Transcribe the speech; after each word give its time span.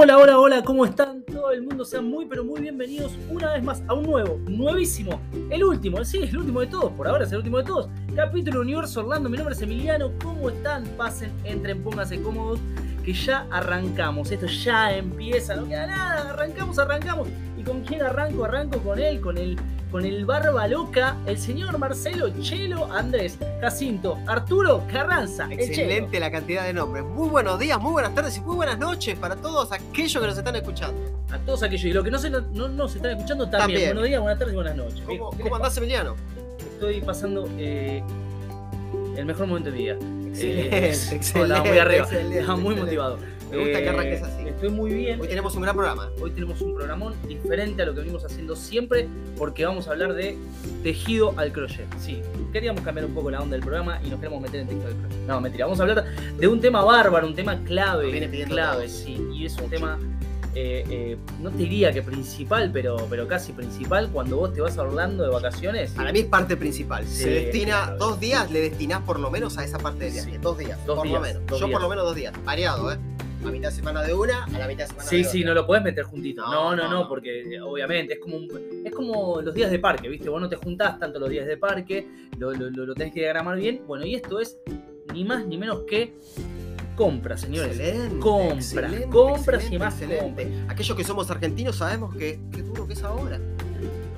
Hola, 0.00 0.16
hola, 0.16 0.38
hola, 0.38 0.62
¿cómo 0.62 0.84
están? 0.84 1.24
Todo 1.24 1.50
el 1.50 1.60
mundo, 1.62 1.84
sean 1.84 2.04
muy, 2.04 2.24
pero 2.24 2.44
muy 2.44 2.60
bienvenidos 2.60 3.18
una 3.28 3.54
vez 3.54 3.64
más 3.64 3.82
a 3.88 3.94
un 3.94 4.04
nuevo, 4.04 4.38
nuevísimo, 4.46 5.20
el 5.50 5.64
último, 5.64 6.04
sí, 6.04 6.18
es 6.18 6.30
el 6.30 6.38
último 6.38 6.60
de 6.60 6.68
todos, 6.68 6.92
por 6.92 7.08
ahora 7.08 7.24
es 7.24 7.32
el 7.32 7.38
último 7.38 7.58
de 7.58 7.64
todos, 7.64 7.88
capítulo 8.14 8.60
Universo 8.60 9.00
Orlando, 9.00 9.28
mi 9.28 9.36
nombre 9.36 9.56
es 9.56 9.62
Emiliano, 9.62 10.12
¿cómo 10.22 10.50
están? 10.50 10.84
Pasen, 10.96 11.32
entren, 11.42 11.82
pónganse 11.82 12.22
cómodos, 12.22 12.60
que 13.04 13.12
ya 13.12 13.48
arrancamos, 13.50 14.30
esto 14.30 14.46
ya 14.46 14.96
empieza, 14.96 15.56
no 15.56 15.66
queda 15.66 15.88
nada, 15.88 16.30
arrancamos, 16.30 16.78
arrancamos, 16.78 17.26
¿y 17.56 17.64
con 17.64 17.80
quién 17.80 18.02
arranco? 18.02 18.44
Arranco 18.44 18.78
con 18.78 19.00
él, 19.00 19.20
con 19.20 19.36
el 19.36 19.56
con 19.90 20.04
el 20.04 20.26
barba 20.26 20.66
loca, 20.68 21.16
el 21.26 21.38
señor 21.38 21.78
Marcelo 21.78 22.28
Chelo 22.42 22.92
Andrés 22.92 23.38
Jacinto 23.60 24.18
Arturo 24.26 24.82
Carranza. 24.92 25.48
Excelente 25.50 26.20
la 26.20 26.30
cantidad 26.30 26.64
de 26.64 26.74
nombres. 26.74 27.04
Muy 27.04 27.28
buenos 27.30 27.58
días, 27.58 27.80
muy 27.80 27.92
buenas 27.92 28.14
tardes 28.14 28.36
y 28.36 28.40
muy 28.42 28.56
buenas 28.56 28.78
noches 28.78 29.16
para 29.18 29.36
todos 29.36 29.72
aquellos 29.72 30.20
que 30.20 30.28
nos 30.28 30.36
están 30.36 30.56
escuchando. 30.56 31.00
A 31.32 31.38
todos 31.38 31.62
aquellos 31.62 31.84
y 31.86 31.92
los 31.92 32.04
que 32.04 32.10
no 32.10 32.18
se, 32.18 32.28
no, 32.30 32.40
no 32.68 32.88
se 32.88 32.98
están 32.98 33.12
escuchando 33.12 33.44
también. 33.48 33.60
También. 33.60 33.88
Buenos 33.88 34.04
días, 34.08 34.20
buenas 34.20 34.38
tardes 34.38 34.52
y 34.52 34.56
buenas 34.56 34.76
noches. 34.76 35.00
¿Cómo, 35.06 35.30
¿Qué- 35.30 35.36
qué 35.38 35.42
cómo 35.42 35.56
andás, 35.56 35.76
Emiliano? 35.78 36.16
Estoy 36.58 37.00
pasando 37.00 37.48
eh, 37.58 38.02
el 39.16 39.24
mejor 39.24 39.46
momento 39.46 39.70
de 39.70 39.76
mi 39.76 39.82
vida. 39.84 39.94
Excelente, 40.28 40.76
Eh, 40.78 40.88
excelente. 41.12 41.40
Estaba 41.54 41.64
muy 41.64 41.78
arriba, 41.78 42.02
excelente, 42.04 42.34
muy 42.40 42.44
excelente. 42.44 42.80
motivado. 42.82 43.18
Me 43.50 43.56
gusta 43.58 43.78
que 43.78 43.84
Eh, 43.84 43.88
arranques 43.88 44.22
así. 44.22 44.48
Estoy 44.48 44.68
muy 44.70 44.92
bien. 44.92 45.20
Hoy 45.20 45.28
tenemos 45.28 45.54
un 45.54 45.62
gran 45.62 45.74
programa. 45.76 46.10
Hoy 46.20 46.30
tenemos 46.32 46.60
un 46.60 46.74
programón 46.74 47.14
diferente 47.26 47.82
a 47.82 47.86
lo 47.86 47.94
que 47.94 48.00
venimos 48.00 48.24
haciendo 48.24 48.56
siempre 48.56 49.08
porque 49.36 49.64
vamos 49.64 49.88
a 49.88 49.92
hablar 49.92 50.14
de 50.14 50.36
tejido 50.82 51.32
al 51.36 51.52
crochet. 51.52 51.86
Sí, 52.00 52.20
queríamos 52.52 52.82
cambiar 52.82 53.06
un 53.06 53.14
poco 53.14 53.30
la 53.30 53.40
onda 53.40 53.52
del 53.56 53.62
programa 53.64 54.00
y 54.04 54.10
nos 54.10 54.18
queremos 54.20 54.40
meter 54.42 54.60
en 54.60 54.68
tejido 54.68 54.86
al 54.88 54.94
crochet. 54.94 55.18
No, 55.26 55.40
mentira, 55.40 55.64
vamos 55.66 55.78
a 55.80 55.82
hablar 55.84 56.04
de 56.38 56.48
un 56.48 56.60
tema 56.60 56.82
bárbaro, 56.84 57.26
un 57.26 57.34
tema 57.34 57.58
clave. 57.64 58.10
Viene 58.10 58.28
pidiendo 58.28 58.54
clave, 58.54 58.86
todos. 58.86 58.96
sí. 58.98 59.16
Y 59.32 59.46
es 59.46 59.56
un 59.58 59.70
tema, 59.70 59.98
eh, 60.54 60.84
eh, 60.90 61.16
no 61.40 61.50
te 61.50 61.58
diría 61.58 61.92
que 61.92 62.02
principal, 62.02 62.70
pero, 62.72 63.06
pero 63.08 63.28
casi 63.28 63.52
principal 63.52 64.10
cuando 64.12 64.36
vos 64.38 64.52
te 64.52 64.60
vas 64.60 64.76
a 64.76 64.82
Orlando 64.82 65.22
de 65.24 65.30
vacaciones. 65.30 65.92
Para 65.92 66.12
mí 66.12 66.18
es 66.20 66.26
parte 66.26 66.56
principal. 66.56 67.06
Sí, 67.06 67.22
Se 67.22 67.30
destina 67.30 67.84
claro. 67.84 67.96
dos 67.98 68.20
días, 68.20 68.50
le 68.50 68.60
destinás 68.60 69.02
por 69.02 69.20
lo 69.20 69.30
menos 69.30 69.56
a 69.56 69.64
esa 69.64 69.78
parte 69.78 70.04
del 70.04 70.12
viaje. 70.14 70.32
Sí. 70.32 70.38
Dos 70.38 70.58
días, 70.58 70.84
Dos 70.84 70.96
por 70.96 71.06
días, 71.06 71.20
lo 71.20 71.26
menos. 71.26 71.42
Yo 71.48 71.56
días. 71.58 71.70
por 71.70 71.80
lo 71.82 71.88
menos 71.88 72.04
dos 72.04 72.16
días. 72.16 72.34
Variado, 72.44 72.92
¿eh? 72.92 72.98
A 73.46 73.50
mitad 73.50 73.68
de 73.70 73.74
semana 73.76 74.02
de 74.02 74.12
una, 74.14 74.44
a 74.44 74.50
la 74.58 74.66
mitad 74.66 74.84
de 74.84 74.88
semana 74.88 75.08
Sí, 75.08 75.18
de 75.18 75.24
sí, 75.24 75.38
otra. 75.40 75.48
no 75.48 75.54
lo 75.60 75.66
podés 75.66 75.82
meter 75.84 76.04
juntito. 76.04 76.42
No, 76.42 76.74
No, 76.76 76.90
no, 76.90 77.08
porque 77.08 77.44
obviamente 77.62 78.14
es 78.14 78.20
como, 78.20 78.36
un- 78.36 78.82
es 78.84 78.92
como 78.92 79.40
los 79.40 79.54
días 79.54 79.70
de 79.70 79.78
parque, 79.78 80.08
¿viste? 80.08 80.28
Vos 80.28 80.40
no 80.40 80.48
te 80.48 80.56
juntás 80.56 80.98
tanto 80.98 81.18
los 81.18 81.30
días 81.30 81.46
de 81.46 81.56
parque, 81.56 82.06
lo, 82.38 82.52
lo- 82.52 82.68
lo- 82.70 82.86
lo 82.86 82.94
tenés 82.94 83.14
que 83.14 83.20
diagramar 83.20 83.56
bien. 83.58 83.82
Bueno, 83.86 84.04
y 84.04 84.14
esto 84.16 84.40
es 84.40 84.58
ni 85.14 85.24
más 85.24 85.46
ni 85.46 85.56
menos 85.56 85.80
que 85.88 86.14
compras, 86.96 87.40
señores. 87.42 87.78
Excelente, 87.78 88.18
Compras, 88.18 88.58
excelente, 88.74 89.08
compras 89.08 89.70
y 89.72 89.78
más 89.78 89.94
excelente. 90.02 90.52
Aquellos 90.68 90.96
que 90.96 91.04
somos 91.04 91.30
argentinos 91.30 91.76
sabemos 91.76 92.14
que 92.16 92.40
qué 92.52 92.62
duro 92.62 92.86
que 92.86 92.94
es 92.94 93.02
ahora. 93.04 93.38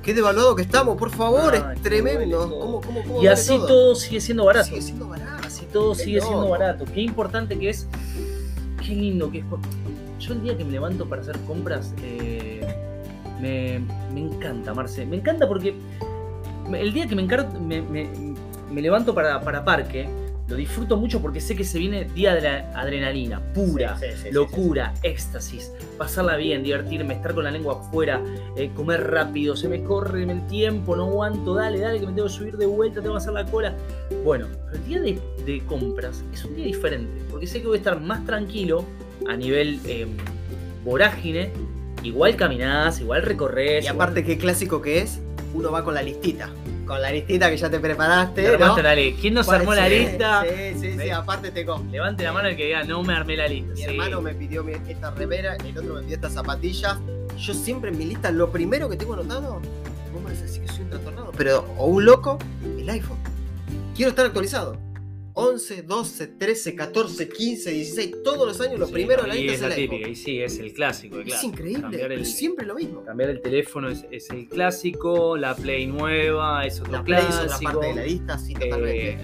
Qué 0.03 0.15
devaluado 0.15 0.57
que 0.57 0.63
estamos, 0.63 0.97
por 0.97 1.11
favor, 1.11 1.55
es 1.55 1.83
tremendo. 1.83 2.49
¿Cómo, 2.49 2.81
cómo, 2.81 3.03
cómo 3.05 3.23
Y 3.23 3.27
así 3.27 3.55
todo. 3.59 3.95
sigue 3.95 4.19
siendo 4.23 4.47
barato. 4.47 4.69
Sigue 4.69 4.81
siendo 4.81 5.07
barato. 5.09 5.47
Así 5.47 5.67
todo 5.71 5.95
sigue 5.95 6.23
siendo 6.23 6.49
barato. 6.49 6.87
Qué 6.87 7.03
importante 7.03 7.59
que 7.59 7.69
es. 7.69 7.87
Qué 8.91 8.97
lindo 8.97 9.31
que 9.31 9.39
es. 9.39 9.45
Yo 10.19 10.33
el 10.33 10.43
día 10.43 10.57
que 10.59 10.65
me 10.65 10.73
levanto 10.73 11.09
para 11.09 11.23
hacer 11.23 11.39
compras, 11.47 11.95
eh, 12.03 12.61
me, 13.41 13.81
me 14.13 14.21
encanta, 14.21 14.75
Marce. 14.75 15.07
Me 15.07 15.15
encanta 15.17 15.47
porque 15.47 15.77
el 16.75 16.93
día 16.93 17.07
que 17.07 17.15
me, 17.15 17.23
encar- 17.25 17.57
me, 17.61 17.83
me- 17.83 18.83
levanto 18.83 19.15
para, 19.15 19.41
para 19.43 19.65
parque, 19.65 20.09
lo 20.49 20.57
disfruto 20.57 20.97
mucho 20.97 21.23
porque 21.23 21.41
sé 21.41 21.55
que 21.55 21.63
se 21.63 21.79
viene 21.79 22.05
día 22.07 22.35
de 22.35 22.41
la 22.41 22.73
adrenalina, 22.75 23.41
pura. 23.55 23.97
Sí, 23.97 24.07
sí, 24.07 24.13
sí, 24.17 24.23
sí, 24.25 24.33
locura, 24.33 24.93
éxtasis, 25.05 25.71
pasarla 25.97 26.35
bien, 26.35 26.65
divertirme, 26.65 27.15
estar 27.15 27.33
con 27.33 27.45
la 27.45 27.53
lengua 27.53 27.75
afuera, 27.81 28.21
eh, 28.57 28.71
comer 28.75 29.09
rápido, 29.09 29.55
se 29.55 29.69
me 29.69 29.85
corre 29.85 30.25
el 30.25 30.45
tiempo, 30.49 30.97
no 30.97 31.05
aguanto, 31.05 31.55
dale, 31.55 31.79
dale, 31.79 32.01
que 32.01 32.07
me 32.07 32.13
tengo 32.13 32.27
que 32.27 32.35
subir 32.35 32.57
de 32.57 32.67
vuelta, 32.67 33.01
tengo 33.01 33.15
que 33.15 33.19
hacer 33.19 33.33
la 33.35 33.45
cola. 33.47 33.73
Bueno, 34.25 34.49
el 34.73 34.85
día 34.85 35.01
de, 35.01 35.21
de 35.45 35.61
compras 35.67 36.23
es 36.33 36.45
un 36.45 36.55
día 36.57 36.67
diferente, 36.67 37.23
porque 37.31 37.47
sé 37.47 37.61
que 37.61 37.67
voy 37.67 37.77
a 37.77 37.79
estar 37.79 38.01
más 38.01 38.25
tranquilo 38.25 38.85
a 39.29 39.37
nivel 39.37 39.81
eh, 39.85 40.07
vorágine, 40.85 41.51
igual 42.03 42.37
caminás, 42.37 43.01
igual 43.01 43.23
recorres. 43.23 43.85
Y 43.85 43.89
aparte, 43.89 44.25
qué 44.25 44.39
clásico 44.39 44.81
que 44.81 45.01
es, 45.01 45.21
uno 45.55 45.71
va 45.71 45.85
con 45.85 45.95
la 45.95 46.03
listita. 46.03 46.51
Con 46.87 47.01
la 47.01 47.13
listita 47.13 47.49
que 47.51 47.57
ya 47.57 47.71
te 47.71 47.79
preparaste. 47.79 48.59
¿no? 48.59 48.75
¿quién 49.21 49.35
nos 49.35 49.49
armó 49.49 49.75
la 49.75 49.89
lista? 49.89 50.43
Sí, 50.43 50.79
sí, 50.81 50.99
sí, 50.99 51.11
aparte 51.11 51.53
te 51.53 51.65
con. 51.65 51.91
Levante 51.93 52.25
la 52.25 52.33
mano 52.33 52.49
el 52.49 52.57
que 52.57 52.67
diga, 52.67 52.83
no 52.83 53.03
me 53.05 53.13
armé 53.15 53.37
la 53.37 53.47
lista. 53.47 53.71
Mi 53.75 53.77
Sí. 53.77 53.85
hermano 53.85 54.21
me 54.21 54.35
pidió 54.35 54.67
esta 54.69 55.13
remera, 55.13 55.55
el 55.57 55.79
otro 55.79 55.95
me 55.95 56.01
pidió 56.03 56.17
estas 56.17 56.33
zapatillas. 56.35 56.97
Yo 57.39 57.55
siempre 57.55 57.91
en 57.91 57.99
mi 57.99 58.07
lista, 58.07 58.31
lo 58.33 58.51
primero 58.51 58.89
que 58.89 58.97
tengo 58.97 59.15
anotado, 59.15 59.61
vos 60.13 60.23
me 60.23 60.31
vas 60.31 60.39
a 60.41 60.43
decir 60.43 60.63
que 60.63 60.69
soy 60.69 60.83
un 60.83 60.91
trastornado, 60.91 61.33
pero 61.37 61.65
o 61.79 61.87
un 61.87 62.05
loco, 62.05 62.39
el 62.77 62.91
iPhone. 62.91 63.19
Quiero 64.01 64.13
estar 64.13 64.25
actualizado. 64.25 64.79
11, 65.35 65.83
12, 65.83 66.27
13, 66.29 66.75
14, 66.75 67.29
15, 67.29 67.71
16, 67.71 68.23
todos 68.25 68.49
los 68.49 68.59
años, 68.63 68.79
lo 68.81 68.87
Sí, 68.87 68.95
primero 68.95 69.25
en 69.25 69.29
la 69.29 69.35
es 69.35 69.53
es 69.53 69.61
la 69.61 69.67
el 69.69 69.75
típica, 69.75 70.09
y 70.09 70.15
sí, 70.15 70.41
es 70.41 70.59
el 70.59 70.73
clásico. 70.73 71.19
el 71.21 71.29
Es 71.31 71.45
increíble, 71.45 72.03
el- 72.07 72.25
siempre 72.25 72.65
lo 72.65 72.77
mismo. 72.77 73.05
Cambiar 73.05 73.29
el 73.29 73.43
teléfono 73.43 73.91
es, 73.91 74.07
es 74.11 74.31
el 74.31 74.49
clásico, 74.49 75.37
la 75.37 75.55
Play 75.55 75.87
nueva 75.87 76.65
es 76.65 76.81
otro 76.81 76.95
La 76.95 77.05
Play 77.05 77.19
es 77.21 77.27
clásico. 77.27 77.55
otra 77.57 77.73
parte 77.73 77.87
de 77.89 77.95
la 77.95 78.03
lista, 78.07 78.39
sí, 78.39 78.55
totalmente. 78.55 79.11
eh, 79.11 79.19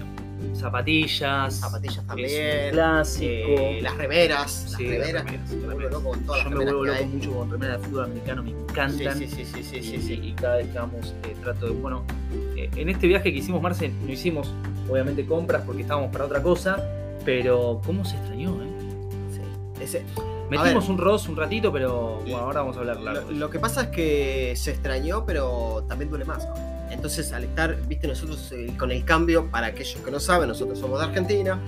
zapatillas. 0.53 1.55
Zapatillas 1.55 1.95
es 1.95 2.01
un 2.01 2.07
también. 2.07 2.69
clásico. 2.71 3.23
eh, 3.49 3.79
las 3.81 3.97
remeras, 3.97 4.61
las 4.61 4.71
Sí, 4.73 4.87
remeras. 4.87 5.25
remeras, 5.25 5.49
me 5.53 5.73
vuelvo 5.73 5.89
loco 5.89 6.09
con 6.11 6.19
todas 6.27 6.43
Yo 6.43 6.49
las 6.51 6.59
me 6.59 6.65
vuelvo 6.65 6.85
loco 6.85 7.05
mucho 7.07 7.31
con 7.31 7.49
remeras 7.51 7.81
de 7.81 7.87
fútbol 7.87 8.03
americano, 8.05 8.43
me 8.43 8.49
Sí, 8.51 8.55
encantan. 8.69 9.17
sí, 9.17 9.27
sí, 9.27 9.43
sí, 9.43 9.63
sí, 9.63 9.77
y, 9.77 9.83
sí, 9.83 10.01
sí. 10.03 10.19
y 10.21 10.33
cada 10.33 10.57
vez 10.57 10.67
que 10.67 10.77
vamos 10.77 11.15
eh, 11.23 11.35
trato 11.41 11.65
de. 11.65 11.71
Bueno, 11.73 12.05
en 12.75 12.89
este 12.89 13.07
viaje 13.07 13.31
que 13.31 13.39
hicimos, 13.39 13.61
Marce, 13.61 13.89
no 13.89 14.11
hicimos 14.11 14.53
obviamente 14.89 15.25
compras 15.25 15.63
porque 15.65 15.81
estábamos 15.83 16.11
para 16.11 16.25
otra 16.25 16.41
cosa, 16.41 16.83
pero 17.25 17.81
¿cómo 17.85 18.03
se 18.05 18.15
extrañó, 18.17 18.61
eh? 18.63 18.67
Sí. 19.31 19.83
Ese- 19.83 20.03
Metimos 20.49 20.87
un 20.87 20.97
Ross 20.97 21.27
un 21.27 21.35
ratito, 21.35 21.73
pero 21.73 22.19
bueno, 22.21 22.37
ahora 22.37 22.61
vamos 22.61 22.77
a 22.77 22.79
hablar 22.79 23.01
largo. 23.01 23.29
Lo, 23.31 23.37
lo 23.37 23.49
que 23.49 23.59
pasa 23.59 23.81
es 23.83 23.87
que 23.89 24.53
se 24.55 24.71
extrañó, 24.71 25.25
pero 25.25 25.83
también 25.89 26.09
duele 26.09 26.23
más. 26.23 26.47
Entonces, 26.89 27.33
al 27.33 27.43
estar, 27.43 27.75
viste, 27.85 28.07
nosotros 28.07 28.49
eh, 28.53 28.71
con 28.79 28.91
el 28.93 29.03
cambio, 29.03 29.51
para 29.51 29.67
aquellos 29.67 29.99
que 30.01 30.09
no 30.09 30.21
saben, 30.21 30.47
nosotros 30.47 30.79
somos 30.79 30.99
de 31.01 31.05
Argentina. 31.07 31.59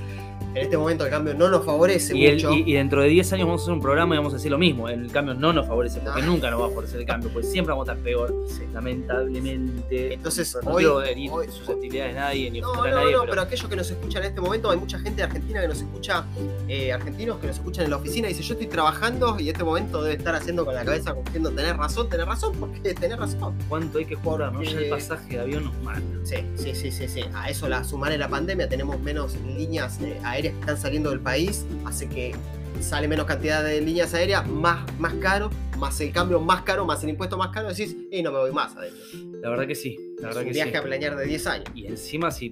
En 0.55 0.57
este 0.57 0.77
momento 0.77 1.05
el 1.05 1.11
cambio 1.11 1.33
no 1.35 1.47
nos 1.49 1.63
favorece 1.63 2.17
Y, 2.17 2.25
el- 2.25 2.35
mucho. 2.35 2.53
y- 2.53 2.63
y 2.71 2.73
dentro 2.73 3.01
de 3.03 3.07
10 3.09 3.31
años 3.33 3.45
vamos 3.47 3.61
a 3.61 3.63
hacer 3.65 3.73
un 3.73 3.81
programa 3.81 4.15
y 4.15 4.17
vamos 4.17 4.33
a 4.33 4.37
decir 4.37 4.49
lo 4.51 4.57
mismo. 4.57 4.89
El 4.89 5.11
cambio 5.11 5.33
no 5.35 5.53
nos 5.53 5.67
favorece, 5.67 5.99
porque 5.99 6.21
No. 6.21 6.27
nunca 6.27 6.49
nos 6.49 6.61
va 6.61 6.65
a 6.65 6.69
favorecer 6.69 6.99
el 7.01 7.05
cambio, 7.05 7.29
porque 7.31 7.47
siempre 7.47 7.71
vamos 7.71 7.87
a 7.87 7.91
estar 7.93 8.03
peor, 8.03 8.33
Sí. 8.47 8.63
lamentablemente. 8.73 10.13
Entonces, 10.13 10.57
no 10.63 10.71
hoy- 10.71 10.83
quiero 10.83 11.01
herir 11.03 11.29
hoy- 11.31 11.47
de 11.89 12.13
nadie 12.13 12.51
ni 12.51 12.61
No, 12.61 12.73
no, 12.73 12.83
a 12.83 12.89
nadie, 12.89 13.11
no, 13.13 13.19
pero, 13.21 13.29
pero 13.31 13.41
aquellos 13.41 13.67
que 13.69 13.75
nos 13.75 13.89
escuchan 13.89 14.23
en 14.23 14.29
este 14.29 14.41
momento, 14.41 14.69
hay 14.71 14.77
mucha 14.77 14.97
gente 14.99 15.17
de 15.17 15.23
Argentina 15.23 15.61
que 15.61 15.67
nos 15.67 15.77
escucha, 15.81 16.23
eh, 16.67 16.93
argentinos 16.93 17.39
que 17.39 17.47
nos 17.47 17.55
escuchan 17.57 17.85
en 17.85 17.91
la 17.91 17.97
oficina 17.97 18.27
y 18.29 18.33
dice, 18.33 18.43
yo 18.43 18.53
estoy 18.53 18.67
trabajando 18.67 19.39
y 19.39 19.43
en 19.43 19.47
este 19.55 19.63
momento 19.63 20.01
debe 20.03 20.15
estar 20.17 20.35
haciendo 20.35 20.65
con 20.65 20.75
la 20.75 20.83
cabeza, 20.85 21.11
como 21.13 21.23
diciendo, 21.25 21.51
tenés 21.51 21.75
razón, 21.77 22.09
tenés 22.09 22.25
razón, 22.27 22.53
porque 22.59 22.93
tenés 22.93 23.17
razón. 23.17 23.55
¿cuánto 23.67 23.97
hay 23.99 24.05
que 24.05 24.15
jugar? 24.15 24.51
¿no? 24.53 24.61
Ya 24.61 24.69
el 24.71 24.75
Porque- 24.75 24.89
pasaje 24.89 25.33
de 25.35 25.39
avión 25.39 25.63
nos 25.65 25.77
mata. 25.81 26.01
Sí, 26.23 26.35
sí, 26.55 26.75
sí, 26.75 26.91
sí, 26.91 27.07
sí. 27.07 27.21
A 27.33 27.49
eso 27.49 27.67
la 27.67 27.83
sumar 27.83 28.11
en 28.11 28.19
la 28.19 28.27
pandemia 28.29 28.67
tenemos 28.69 28.99
menos 28.99 29.35
líneas 29.57 29.99
eh, 30.01 30.19
aéreas 30.29 30.53
que 30.53 30.59
están 30.61 30.77
saliendo 30.77 31.09
del 31.09 31.19
país, 31.19 31.65
hace 31.85 32.07
que 32.07 32.35
sale 32.79 33.07
menos 33.07 33.25
cantidad 33.25 33.63
de 33.63 33.81
líneas 33.81 34.13
aéreas, 34.13 34.47
más, 34.47 34.79
más 34.99 35.13
caro, 35.15 35.49
más 35.77 35.99
el 36.01 36.11
cambio 36.11 36.39
más 36.39 36.61
caro, 36.61 36.85
más 36.85 37.03
el 37.03 37.09
impuesto 37.09 37.37
más 37.37 37.49
caro, 37.49 37.69
decís, 37.69 37.95
y 38.11 38.21
no 38.21 38.31
me 38.31 38.39
voy 38.39 38.51
más 38.51 38.75
adentro. 38.75 38.99
La 39.41 39.49
verdad 39.49 39.67
que 39.67 39.75
sí, 39.75 39.97
la 39.97 40.29
Es 40.29 40.35
verdad 40.35 40.41
un 40.41 40.47
que 40.47 40.53
viaje 40.53 40.71
sí. 40.71 40.77
a 40.77 40.83
planear 40.83 41.15
de 41.17 41.25
10 41.25 41.47
años. 41.47 41.65
Y 41.73 41.87
encima 41.87 42.31
si 42.31 42.49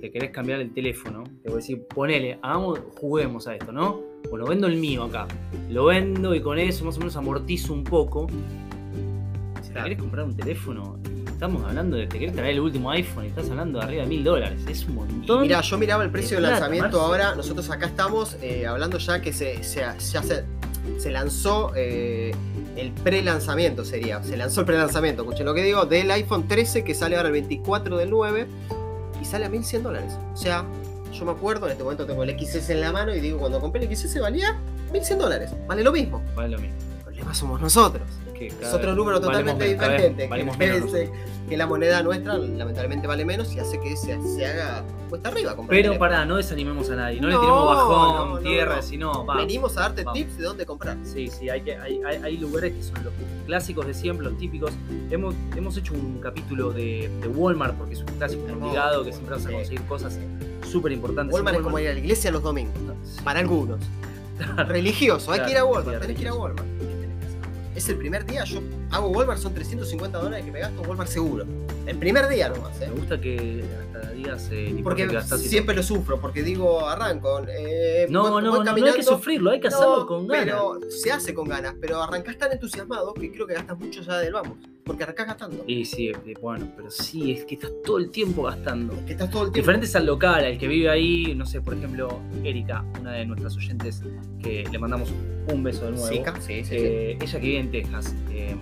te 0.00 0.10
querés 0.10 0.30
cambiar 0.30 0.60
el 0.60 0.72
teléfono, 0.72 1.24
te 1.42 1.48
voy 1.48 1.54
a 1.54 1.56
decir, 1.56 1.84
ponele, 1.86 2.38
hagamos, 2.42 2.80
juguemos 2.96 3.46
a 3.48 3.54
esto, 3.54 3.72
¿no? 3.72 4.00
Bueno, 4.30 4.46
vendo 4.46 4.66
el 4.66 4.76
mío 4.76 5.04
acá. 5.04 5.26
Lo 5.68 5.86
vendo 5.86 6.34
y 6.34 6.40
con 6.40 6.58
eso 6.58 6.84
más 6.84 6.96
o 6.96 7.00
menos 7.00 7.16
amortizo 7.16 7.72
un 7.72 7.84
poco. 7.84 8.28
Te 9.72 9.82
querés 9.82 9.98
comprar 9.98 10.24
un 10.26 10.36
teléfono, 10.36 10.98
estamos 11.26 11.64
hablando 11.64 11.96
de, 11.96 12.06
te 12.06 12.18
querés 12.18 12.34
traer 12.34 12.50
el 12.50 12.60
último 12.60 12.90
iPhone 12.90 13.24
y 13.24 13.28
estás 13.28 13.48
hablando 13.48 13.78
de 13.78 13.84
arriba 13.84 14.02
de 14.02 14.08
mil 14.08 14.22
dólares. 14.22 14.62
Es 14.68 14.84
un 14.84 14.96
montón. 14.96 15.42
Mira, 15.42 15.60
yo 15.62 15.78
miraba 15.78 16.04
el 16.04 16.10
precio 16.10 16.36
de 16.36 16.42
de 16.42 16.48
plata, 16.48 16.60
lanzamiento 16.68 17.00
ahora, 17.00 17.34
nosotros 17.34 17.70
acá 17.70 17.86
estamos 17.86 18.36
eh, 18.42 18.66
hablando 18.66 18.98
ya 18.98 19.22
que 19.22 19.32
se, 19.32 19.62
se, 19.64 19.82
se 20.98 21.10
lanzó 21.10 21.72
eh, 21.74 22.34
el 22.76 22.92
pre-lanzamiento, 22.92 23.84
sería, 23.84 24.22
se 24.22 24.36
lanzó 24.36 24.60
el 24.60 24.66
pre-lanzamiento, 24.66 25.22
escuchen 25.22 25.46
lo 25.46 25.54
que 25.54 25.62
digo, 25.62 25.86
del 25.86 26.10
iPhone 26.10 26.46
13 26.46 26.84
que 26.84 26.94
sale 26.94 27.16
ahora 27.16 27.28
el 27.28 27.32
24 27.32 27.96
del 27.96 28.10
9 28.10 28.46
y 29.20 29.24
sale 29.24 29.46
a 29.46 29.48
1100 29.48 29.82
dólares. 29.82 30.12
O 30.34 30.36
sea, 30.36 30.66
yo 31.12 31.24
me 31.24 31.32
acuerdo, 31.32 31.66
en 31.66 31.72
este 31.72 31.82
momento 31.82 32.06
tengo 32.06 32.22
el 32.24 32.38
XS 32.38 32.70
en 32.70 32.80
la 32.80 32.92
mano 32.92 33.14
y 33.14 33.20
digo, 33.20 33.38
cuando 33.38 33.60
compré 33.60 33.84
el 33.84 33.96
XS 33.96 34.20
valía 34.20 34.58
1100 34.92 35.18
dólares, 35.18 35.50
vale 35.66 35.82
lo 35.82 35.92
mismo. 35.92 36.22
Vale 36.34 36.50
lo 36.50 36.58
mismo. 36.58 36.76
El 36.98 37.04
problema 37.04 37.34
somos 37.34 37.60
nosotros, 37.60 38.06
que 38.48 38.64
Es 38.64 38.72
otro 38.72 38.94
número 38.94 39.20
totalmente 39.20 39.64
vez 39.64 39.78
diferente. 39.78 40.28
que, 40.28 40.56
menos 40.58 40.92
la 41.56 41.66
moneda 41.66 42.02
nuestra 42.02 42.38
lamentablemente 42.38 43.06
vale 43.06 43.24
menos 43.24 43.54
y 43.54 43.60
hace 43.60 43.78
que 43.80 43.96
se, 43.96 44.18
se 44.22 44.46
haga 44.46 44.84
cuesta 45.08 45.28
arriba. 45.28 45.54
Pero 45.68 45.98
para, 45.98 46.24
no 46.24 46.36
desanimemos 46.36 46.88
a 46.90 46.96
nadie, 46.96 47.20
no, 47.20 47.28
le 47.28 47.34
tiremos 47.34 47.66
bajón, 47.66 48.30
no, 48.30 48.38
tierra, 48.38 48.76
no. 48.76 48.82
sino 48.82 49.26
va. 49.26 49.36
Venimos 49.36 49.76
a 49.76 49.82
darte 49.82 50.04
vamos. 50.04 50.18
tips 50.18 50.38
de 50.38 50.44
dónde 50.44 50.66
comprar. 50.66 50.96
Sí, 51.04 51.28
sí, 51.28 51.50
hay, 51.50 51.60
que, 51.60 51.76
hay, 51.76 52.00
hay, 52.06 52.16
hay 52.22 52.36
lugares 52.38 52.72
que 52.72 52.82
son 52.82 53.04
los 53.04 53.12
clásicos 53.46 53.86
de 53.86 53.94
siempre, 53.94 54.26
los 54.26 54.38
típicos. 54.38 54.72
Hemos, 55.10 55.34
hemos 55.56 55.76
hecho 55.76 55.92
un 55.94 56.20
capítulo 56.20 56.72
de, 56.72 57.10
de 57.20 57.28
Walmart 57.28 57.76
porque 57.76 57.94
es 57.94 58.00
un 58.00 58.06
clásico 58.06 58.44
obligado 58.44 59.04
que 59.04 59.12
siempre 59.12 59.34
vas 59.36 59.46
a 59.46 59.50
conseguir 59.50 59.82
cosas 59.82 60.18
súper 60.70 60.92
importantes. 60.92 61.34
Walmart 61.34 61.58
es 61.58 61.62
como 61.62 61.78
ir 61.78 61.88
a 61.88 61.92
la 61.92 61.98
iglesia 61.98 62.30
los 62.30 62.42
domingos. 62.42 62.74
Para 63.24 63.40
algunos. 63.40 63.80
Religioso, 64.68 65.32
hay 65.32 65.40
que 65.42 65.50
ir 65.50 65.58
a 65.58 65.64
Walmart, 65.64 66.00
tenés 66.00 66.16
que 66.16 66.22
ir 66.22 66.28
a. 66.28 66.34
Walmart. 66.34 66.66
Es 67.74 67.88
el 67.88 67.96
primer 67.96 68.26
día, 68.26 68.44
yo 68.44 68.60
hago 68.92 69.08
Walmart, 69.08 69.40
son 69.40 69.54
350 69.54 70.18
dólares 70.18 70.44
que 70.44 70.52
me 70.52 70.60
gasto 70.60 70.82
en 70.82 70.88
Walmart 70.88 71.10
seguro. 71.10 71.44
El 71.86 71.96
primer 71.98 72.28
día 72.28 72.48
nomás, 72.48 72.80
¿eh? 72.80 72.86
Me 72.88 73.00
gusta 73.00 73.20
que 73.20 73.64
hasta 73.92 74.10
digas 74.12 74.48
eh, 74.52 74.78
Porque 74.84 75.08
siempre 75.38 75.74
lo 75.74 75.82
sufro, 75.82 76.20
porque 76.20 76.42
digo, 76.44 76.86
arranco. 76.88 77.42
eh. 77.48 78.06
No, 78.08 78.22
voy- 78.30 78.42
no, 78.42 78.50
voy 78.50 78.64
no, 78.64 78.76
no 78.76 78.86
hay 78.86 78.92
que 78.92 79.02
sufrirlo, 79.02 79.50
hay 79.50 79.60
que 79.60 79.68
hacerlo 79.68 80.06
con 80.06 80.26
ganas. 80.28 80.44
Pero 80.44 80.80
se 80.90 81.10
hace 81.10 81.34
con 81.34 81.48
ganas, 81.48 81.74
pero 81.80 82.00
arrancás 82.00 82.38
tan 82.38 82.52
entusiasmado 82.52 83.12
que 83.14 83.32
creo 83.32 83.46
que 83.48 83.54
gastas 83.54 83.76
mucho 83.78 84.00
ya 84.02 84.18
del 84.18 84.32
vamos. 84.32 84.58
Porque 84.84 85.04
arrancás 85.04 85.26
gastando. 85.28 85.64
Y 85.66 85.84
sí, 85.84 86.08
eh, 86.08 86.34
bueno, 86.40 86.68
pero 86.76 86.90
sí, 86.90 87.32
es 87.32 87.44
que 87.44 87.54
estás 87.54 87.70
todo 87.84 87.98
el 87.98 88.10
tiempo 88.10 88.42
gastando. 88.44 88.94
Que 89.06 89.12
estás 89.12 89.30
todo 89.30 89.44
el 89.46 89.52
tiempo. 89.52 89.56
Diferentes 89.66 89.94
al 89.96 90.06
local, 90.06 90.44
al 90.44 90.58
que 90.58 90.66
vive 90.68 90.88
ahí, 90.90 91.34
no 91.36 91.46
sé, 91.46 91.60
por 91.60 91.74
ejemplo, 91.74 92.20
Erika, 92.44 92.84
una 93.00 93.12
de 93.12 93.26
nuestras 93.26 93.56
oyentes, 93.56 94.02
que 94.42 94.64
le 94.70 94.78
mandamos 94.78 95.08
un 95.52 95.62
beso 95.62 95.84
de 95.86 95.92
nuevo. 95.92 96.06
Sí, 96.08 96.20
sí, 96.40 96.40
sí, 96.40 96.64
sí. 96.64 96.74
Eh, 96.76 97.18
ella 97.20 97.40
que 97.40 97.46
vive 97.46 97.58
en 97.60 97.70
Texas. 97.70 98.14
eh, 98.30 98.56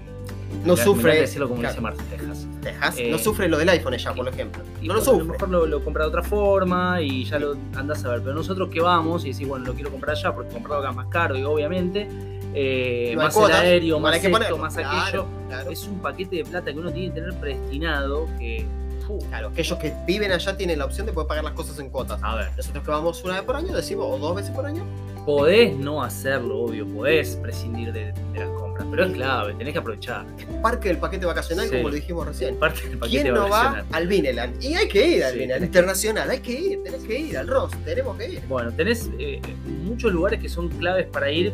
No 0.65 0.75
mirá- 0.75 0.85
sufre- 0.85 1.03
mirá 1.13 1.15
decirlo 1.21 1.49
como 1.49 1.61
claro. 1.61 1.91
dice 1.93 2.05
Texas. 2.11 2.47
Texas, 2.63 2.95
eh, 2.99 3.11
no 3.11 3.19
sufre 3.19 3.49
lo 3.49 3.59
del 3.59 3.69
iPhone 3.71 3.95
ella, 3.95 4.13
por 4.15 4.29
ejemplo. 4.29 4.63
Y 4.83 4.89
no 4.89 4.95
lo 4.95 5.01
bueno, 5.01 5.11
A 5.11 5.15
lo 5.15 5.19
sufre. 5.21 5.33
mejor 5.33 5.49
lo, 5.49 5.67
lo 5.67 5.85
compra 5.85 6.05
de 6.05 6.09
otra 6.09 6.23
forma 6.23 7.01
y 7.01 7.25
ya 7.25 7.39
lo 7.39 7.57
andás 7.75 8.05
a 8.05 8.11
ver. 8.11 8.21
Pero 8.23 8.35
nosotros 8.35 8.69
que 8.71 8.81
vamos 8.81 9.25
y 9.25 9.33
decís, 9.33 9.47
bueno, 9.49 9.65
lo 9.67 9.75
quiero 9.75 9.91
comprar 9.91 10.17
allá 10.17 10.35
porque 10.35 10.53
comprarlo 10.53 10.79
acá 10.81 10.91
es 10.91 10.97
más 10.97 11.07
caro 11.07 11.37
y 11.39 11.45
obviamente 11.45 12.09
eh, 12.53 13.13
No 13.15 13.21
hay 13.21 13.27
más 13.27 13.35
cuotas, 13.35 13.61
el 13.61 13.67
aéreo, 13.67 14.01
más 14.01 14.17
esto, 14.17 14.31
ponerlo. 14.31 14.59
más 14.59 14.75
Claro, 14.75 14.99
aquello. 15.01 15.27
Claro, 15.49 15.71
Es 15.71 15.85
un 15.87 15.99
paquete 16.01 16.37
de 16.37 16.45
plata 16.45 16.73
que 16.73 16.79
uno 16.79 16.93
tiene 16.93 17.15
que 17.15 17.21
tener 17.21 17.35
predestinado 17.41 18.27
que... 18.39 18.67
fu, 19.07 19.19
claro. 19.29 19.49
Aquellos 19.49 19.79
que 19.79 19.95
viven 20.07 20.33
allá 20.33 20.57
tienen 20.57 20.79
la 20.81 20.85
opción 20.85 21.07
de 21.07 21.13
poder 21.13 21.29
pagar 21.29 21.45
las 21.45 21.53
cosas 21.55 21.79
en 21.79 21.91
cuotas. 21.91 22.21
a 22.23 22.35
ver, 22.35 22.49
Nosotros 22.57 22.85
que 22.85 22.91
vamos 22.91 23.23
una 23.25 23.35
vez 23.35 23.43
por 23.45 23.55
año 23.57 23.75
decimos, 23.75 24.07
o 24.11 24.19
dos 24.19 24.35
veces 24.37 24.51
por 24.51 24.67
año, 24.67 24.85
podés 25.25 25.77
no 25.77 26.03
hacerlo, 26.03 26.61
obvio, 26.63 26.87
podés 26.89 27.37
prescindir 27.37 27.93
de, 27.93 28.13
de 28.13 28.39
las 28.41 28.49
compras, 28.49 28.70
pero 28.91 29.05
es 29.07 29.13
clave, 29.13 29.55
tenés 29.55 29.73
que 29.73 29.79
aprovechar. 29.79 30.25
parque 30.63 30.89
del 30.89 30.99
paquete 30.99 31.27
vacacional, 31.27 31.69
Sí. 31.69 31.77
como 31.77 31.89
lo 31.89 31.95
dijimos 31.95 32.27
recién. 32.27 32.57
Parte 32.57 32.89
del 32.89 32.99
paquete 32.99 33.23
¿Quién 33.23 33.35
no 33.35 33.49
va 33.49 33.85
al 33.93 34.07
Vineland? 34.07 34.63
Y 34.63 34.75
hay 34.75 34.89
que 34.89 35.17
ir 35.17 35.25
al 35.25 35.33
Sí, 35.33 35.39
Vineland 35.41 35.65
Internacional, 35.65 36.31
hay 36.31 36.41
que 36.41 36.53
ir, 36.53 36.83
tenés 36.83 37.03
que 37.05 37.19
ir 37.19 37.39
al 37.39 37.49
Ross, 37.49 37.73
tenemos 37.85 38.17
que 38.17 38.29
ir. 38.33 38.41
Bueno, 38.49 38.73
tenés 38.73 39.11
eh, 39.19 39.41
muchos 39.85 40.13
lugares 40.13 40.41
que 40.41 40.49
son 40.49 40.69
claves 40.69 41.07
para 41.07 41.31
ir 41.31 41.53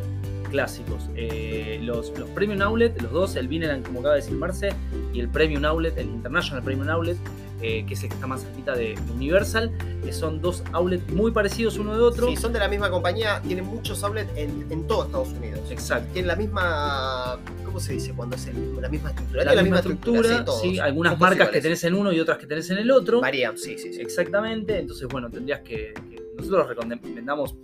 clásicos. 0.50 1.08
Eh, 1.16 1.80
los, 1.82 2.16
los 2.18 2.28
Premium 2.30 2.60
Outlet, 2.62 3.00
los 3.02 3.10
dos, 3.12 3.36
el 3.36 3.48
Vineland, 3.48 3.84
como 3.84 4.00
acaba 4.00 4.14
de 4.14 4.20
decir 4.20 4.36
Marce, 4.36 4.70
y 5.12 5.20
el 5.20 5.28
Premium 5.28 5.64
Outlet, 5.64 5.96
el 5.98 6.06
International 6.06 6.62
Premium 6.62 6.88
Outlet, 6.88 7.16
eh, 7.62 7.84
que 7.86 7.94
es 7.94 8.02
el 8.02 8.08
que 8.10 8.14
está 8.14 8.26
más 8.26 8.42
cerquita 8.42 8.74
de 8.74 8.98
Universal, 9.14 9.70
que 10.04 10.12
son 10.12 10.40
dos 10.40 10.62
outlets 10.72 11.10
muy 11.12 11.30
parecidos 11.32 11.78
uno 11.78 11.94
de 11.94 12.00
otro. 12.00 12.28
Si 12.28 12.36
son 12.36 12.52
de 12.52 12.58
la 12.58 12.68
misma 12.68 12.90
compañía, 12.90 13.40
tienen 13.46 13.64
muchos 13.64 14.02
outlets 14.04 14.30
en, 14.36 14.66
en 14.70 14.86
todo 14.86 15.04
Estados 15.04 15.28
Unidos. 15.30 15.60
Exacto. 15.70 16.08
Tienen 16.12 16.28
la 16.28 16.36
misma. 16.36 17.38
¿Cómo 17.64 17.80
se 17.80 17.94
dice? 17.94 18.12
Cuando 18.14 18.36
es 18.36 18.46
el- 18.46 18.80
la 18.80 18.88
misma 18.88 19.10
estructura. 19.10 19.44
La, 19.44 19.50
Tienen 19.50 19.64
misma 19.64 19.78
estructura, 19.78 20.44
sí, 20.60 20.70
sí, 20.74 20.78
algunas 20.78 21.18
marcas 21.18 21.48
que 21.50 21.60
tenés 21.60 21.82
en 21.84 21.94
uno 21.94 22.12
y 22.12 22.20
otras 22.20 22.38
que 22.38 22.46
tenés 22.46 22.68
en 22.70 22.78
el 22.78 22.90
otro. 22.90 23.20
Varían, 23.20 23.56
sí, 23.58 23.76
sí, 23.78 23.92
sí. 23.92 24.00
Exactamente, 24.00 24.78
entonces 24.78 25.08
bueno, 25.08 25.30
tendrías 25.30 25.60
que, 25.60 25.94
que- 26.10 26.22
nosotros 26.36 26.68
recomendamos, 26.68 27.54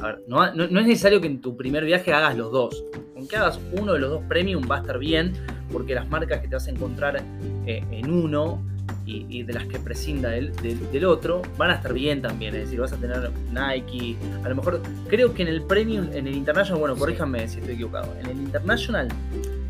a 0.00 0.06
ver, 0.06 0.22
no, 0.28 0.54
no- 0.54 0.68
no 0.68 0.80
es 0.80 0.86
necesario 0.86 1.20
que 1.20 1.26
en 1.26 1.40
tu 1.40 1.56
primer 1.56 1.84
viaje 1.84 2.12
hagas 2.12 2.36
los 2.36 2.50
dos, 2.52 2.84
aunque 3.16 3.36
hagas 3.36 3.58
uno 3.72 3.92
de 3.94 3.98
los 3.98 4.10
dos 4.10 4.22
premium 4.28 4.62
va 4.70 4.76
a 4.76 4.80
estar 4.80 4.98
bien, 4.98 5.32
porque 5.72 5.94
las 5.94 6.08
marcas 6.08 6.40
que 6.40 6.48
te 6.48 6.54
vas 6.54 6.66
a 6.66 6.70
encontrar 6.70 7.22
eh, 7.66 7.84
en 7.90 8.10
uno 8.10 8.62
y, 9.06 9.26
y 9.28 9.42
de 9.42 9.52
las 9.52 9.66
que 9.66 9.78
prescinda 9.78 10.30
del, 10.30 10.54
del- 10.56 10.90
del 10.92 11.04
otro 11.04 11.42
van 11.58 11.70
a 11.70 11.74
estar 11.74 11.92
bien 11.92 12.22
también, 12.22 12.54
es 12.54 12.62
decir, 12.64 12.80
vas 12.80 12.92
a 12.92 12.96
tener 12.96 13.30
Nike, 13.52 14.16
a 14.44 14.48
lo 14.48 14.54
mejor, 14.56 14.80
creo 15.08 15.34
que 15.34 15.42
en 15.42 15.48
el 15.48 15.62
premium, 15.62 16.08
en 16.12 16.26
el 16.26 16.34
international, 16.36 16.78
bueno, 16.80 16.94
Sí. 16.94 17.00
corríjanme 17.00 17.48
si 17.48 17.58
estoy 17.58 17.74
equivocado, 17.74 18.14
en 18.20 18.26
el 18.26 18.36
international 18.38 19.08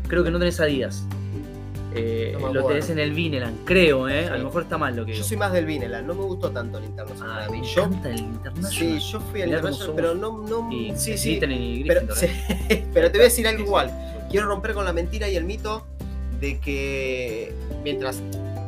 creo 0.07 0.23
que 0.23 0.31
no 0.31 0.39
tenés 0.39 0.59
Adidas. 0.59 1.05
Eh, 1.95 2.35
No 2.41 2.51
lo 2.51 2.65
tenés 2.65 2.89
en 2.89 2.97
el 2.97 3.11
Vineland, 3.13 3.65
creo, 3.65 4.09
¿eh? 4.09 4.27
A 4.27 4.37
lo 4.37 4.45
mejor 4.45 4.63
está 4.63 4.79
mal 4.79 4.95
lo 4.95 5.05
que 5.05 5.11
Yo 5.11 5.17
digo. 5.17 5.27
soy 5.27 5.37
más 5.37 5.53
del 5.53 5.65
Vineland, 5.67 6.07
no 6.07 6.15
me 6.15 6.23
gustó 6.23 6.49
tanto 6.49 6.79
el 6.79 6.85
internacional. 6.85 7.43
Ah, 7.47 7.51
me 7.51 7.61
Yo, 7.63 7.83
encanta 7.83 8.09
el 8.09 8.19
International. 8.19 8.71
sí, 8.99 9.11
yo 9.11 9.19
fui 9.19 9.41
al 9.43 9.49
internacional, 9.49 9.93
pero 9.95 10.15
no. 10.15 10.37
no 10.47 10.71
Y 10.71 10.91
sí, 10.95 11.17
sí. 11.19 11.39
Y 11.39 11.83
Pero, 11.83 12.15
sí, 12.15 12.25
¿eh? 12.25 12.83
pero 12.93 13.11
te 13.11 13.17
voy 13.19 13.21
a 13.21 13.23
decir 13.25 13.47
algo 13.47 13.63
igual. 13.63 13.91
Quiero 14.31 14.47
romper 14.47 14.73
con 14.73 14.85
la 14.85 14.93
mentira 14.93 15.29
y 15.29 15.35
el 15.35 15.43
mito 15.43 15.85
de 16.43 16.59
que 16.59 17.53
mientras 17.85 18.21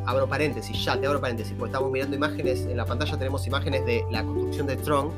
abro 0.06 0.26
paréntesis, 0.26 0.82
ya 0.84 0.98
te 0.98 1.06
abro 1.06 1.20
paréntesis, 1.20 1.52
porque 1.58 1.70
estamos 1.72 1.90
mirando 1.92 2.16
imágenes, 2.16 2.60
en 2.62 2.76
la 2.76 2.86
pantalla 2.86 3.18
tenemos 3.18 3.46
imágenes 3.46 3.84
de 3.84 4.02
la 4.10 4.22
construcción 4.24 4.66
de 4.66 4.76
Tron. 4.76 5.10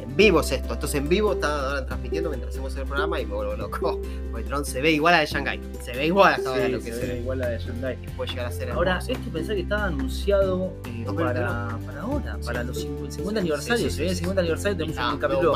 En 0.00 0.14
vivo 0.16 0.40
es 0.40 0.52
esto, 0.52 0.74
esto 0.74 0.84
es 0.84 0.94
en 0.96 1.08
vivo, 1.08 1.32
está 1.32 1.68
ahora 1.70 1.86
transmitiendo 1.86 2.28
mientras 2.28 2.50
hacemos 2.52 2.76
el 2.76 2.84
programa 2.84 3.18
y 3.18 3.24
me 3.24 3.34
vuelvo 3.34 3.56
loco. 3.56 3.98
Porque 4.30 4.46
Tron 4.46 4.64
se 4.66 4.82
ve 4.82 4.90
igual 4.90 5.14
a 5.14 5.20
de 5.20 5.26
Shanghai, 5.26 5.58
se 5.80 5.92
ve 5.92 6.06
igual 6.06 6.34
hasta 6.34 6.50
ahora 6.50 6.66
Sí, 6.66 6.72
lo 6.72 6.78
que 6.80 6.84
se 6.84 6.92
se 7.00 7.06
ve 7.06 7.12
ve. 7.14 7.18
igual 7.20 7.42
a 7.42 7.48
de 7.48 7.58
Shanghai. 7.60 7.96
Puede 8.16 8.30
llegar 8.30 8.46
a 8.46 8.52
ser 8.52 8.70
Ahora, 8.72 8.90
hermoso. 8.96 9.12
esto 9.12 9.30
pensé 9.32 9.54
que 9.54 9.60
estaba 9.62 9.84
anunciado 9.86 10.72
eh, 10.84 11.04
2022. 11.06 11.14
para, 11.16 11.78
para 11.86 12.00
ahora, 12.02 12.38
para 12.44 12.64
los 12.64 12.78
50, 12.78 13.10
50 13.12 13.40
Sí, 13.40 13.46
aniversario. 13.46 13.90
Se 13.90 13.96
viene 13.96 14.10
el 14.10 14.16
sí, 14.16 14.20
50 14.24 14.40
aniversario, 14.42 14.76
tenemos 14.76 14.98
Ah, 14.98 15.14
un 15.14 15.18
capítulo, 15.18 15.54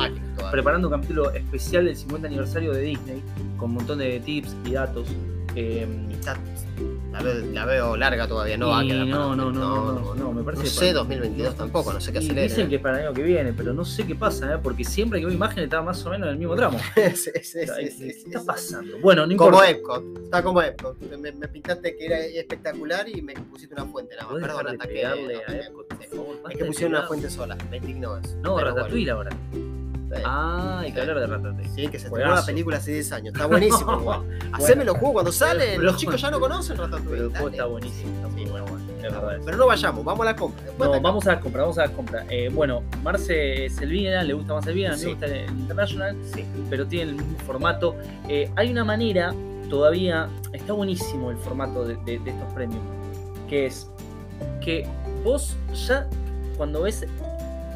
preparando 0.50 0.88
un 0.88 0.94
capítulo 0.94 1.30
especial 1.32 1.84
del 1.84 1.96
50 1.96 2.26
aniversario 2.28 2.72
de 2.72 2.80
Disney, 2.80 3.22
con 3.58 3.70
un 3.70 3.74
montón 3.76 3.98
de 3.98 4.20
tips 4.20 4.56
y 4.64 4.70
datos. 4.72 5.06
Eh, 5.56 5.86
Está- 6.12 6.36
la, 7.12 7.22
veo, 7.22 7.34
la 7.52 7.64
veo 7.64 7.96
larga 7.96 8.28
todavía, 8.28 8.58
no 8.58 8.68
va 8.68 8.80
a 8.80 8.84
quedar. 8.84 9.06
no, 9.06 9.16
para- 9.28 9.36
no, 9.36 9.50
no, 9.52 9.92
no, 10.02 10.14
no, 10.14 10.32
me 10.32 10.42
parece 10.42 10.64
No 10.64 10.68
sé, 10.68 10.80
para- 10.88 10.92
2022 10.98 11.56
tampoco, 11.56 11.92
no 11.92 12.00
sé 12.00 12.12
qué 12.12 12.18
y 12.18 12.24
acelera. 12.24 12.42
Dicen 12.42 12.68
que 12.68 12.78
para 12.78 12.98
el 13.00 13.06
año 13.06 13.14
que 13.14 13.22
viene, 13.22 13.52
pero 13.54 13.72
no 13.72 13.84
sé 13.84 14.06
qué 14.06 14.14
pasa, 14.14 14.54
¿eh? 14.54 14.58
porque 14.62 14.84
siempre 14.84 15.18
que 15.20 15.26
veo 15.26 15.34
imágenes 15.34 15.64
está 15.64 15.80
más 15.82 16.04
o 16.04 16.10
menos 16.10 16.26
en 16.26 16.32
el 16.34 16.38
mismo 16.38 16.54
tramo. 16.56 16.78
sí, 16.94 17.14
sí, 17.14 17.30
sí, 17.42 17.58
Ay, 17.74 17.90
sí, 17.90 17.98
¿Qué 18.08 18.08
está 18.36 18.44
pasando? 18.44 18.98
Bueno, 19.00 19.26
no 19.26 19.34
Como 19.36 19.48
importa. 19.50 19.70
Epcot, 19.70 20.18
está 20.24 20.42
como 20.42 20.60
Epcot. 20.62 21.00
Me, 21.18 21.32
me 21.32 21.48
pintaste 21.48 21.96
que 21.96 22.04
era 22.06 22.18
espectacular 22.18 23.08
y 23.08 23.22
me 23.22 23.32
pusiste 23.34 23.74
una 23.74 23.86
fuente 23.86 24.14
nada 24.16 24.24
más. 24.26 24.32
¿Podés 24.32 24.46
Perdón, 24.46 24.74
ataque. 24.74 25.02
Es 26.50 26.58
que 26.58 26.64
pusieron 26.66 26.96
una 26.98 27.06
fuente 27.06 27.30
sola, 27.30 27.56
me 27.70 27.78
indignó 27.78 28.18
eso. 28.18 28.36
No, 28.42 28.58
Ratatouille 28.58 29.10
ahora. 29.10 29.30
bueno. 29.50 29.75
Ah, 30.25 30.80
hay 30.80 30.92
que 30.92 31.00
hablar 31.00 31.20
de 31.20 31.26
Ratatouille. 31.26 31.68
Sí, 31.75 31.88
que 31.88 31.99
se 31.99 32.06
estrenó 32.06 32.35
la 32.35 32.44
película 32.44 32.76
hace 32.78 32.92
10 32.92 33.12
años. 33.12 33.35
Está 33.35 33.46
buenísimo 33.46 34.00
igual. 34.00 34.20
Haceme 34.52 34.85
los 34.85 34.96
juegos 34.96 35.12
cuando 35.14 35.32
salen. 35.32 35.68
Pero- 35.73 35.82
Los 35.82 35.96
chicos 35.96 36.20
ya 36.20 36.30
no 36.30 36.40
conocen 36.40 36.76
Pero 36.76 36.88
Ratatouille. 36.88 37.23
el 37.25 37.30
juego 37.30 37.49
está 37.49 37.64
buenísimo, 37.66 38.14
está 38.16 38.28
muy 38.28 38.44
bueno. 38.46 38.66
Pero 39.44 39.56
no 39.56 39.66
vayamos, 39.68 40.04
vamos 40.04 40.26
a 40.26 40.30
la 40.30 40.37
compra. 40.37 40.64
No, 40.78 41.00
vamos 41.00 41.26
a 41.28 41.32
las 41.35 41.40
compras, 41.42 41.62
vamos 41.62 41.78
a 41.78 41.82
las 41.82 41.90
compras. 41.92 42.26
Eh, 42.28 42.50
bueno, 42.52 42.82
Marce 43.04 43.66
es 43.66 43.78
el 43.80 43.90
Vineland, 43.90 44.26
le 44.26 44.35
gusta 44.35 44.54
más 44.54 44.66
el 44.66 44.75
Vineland, 44.75 44.94
a 44.94 44.96
mí 44.96 45.00
Sí. 45.02 45.06
me 45.06 45.12
gusta 45.12 45.26
el 45.26 45.50
International, 45.61 46.16
Sí. 46.35 46.44
pero 46.68 46.87
tiene 46.87 47.11
el 47.12 47.16
mismo 47.16 47.38
formato. 47.46 47.94
Eh, 48.28 48.50
hay 48.56 48.73
una 48.73 48.85
manera, 48.85 49.32
todavía, 49.70 50.28
está 50.52 50.73
buenísimo 50.73 51.30
el 51.30 51.37
formato 51.37 51.85
de, 51.85 51.94
de- 52.04 52.18
de 52.18 52.30
estos 52.30 52.52
premios, 52.52 52.80
que 53.49 53.66
es 53.66 53.88
que 54.61 54.88
vos 55.23 55.56
ya 55.87 56.08
cuando 56.56 56.82
ves 56.82 57.06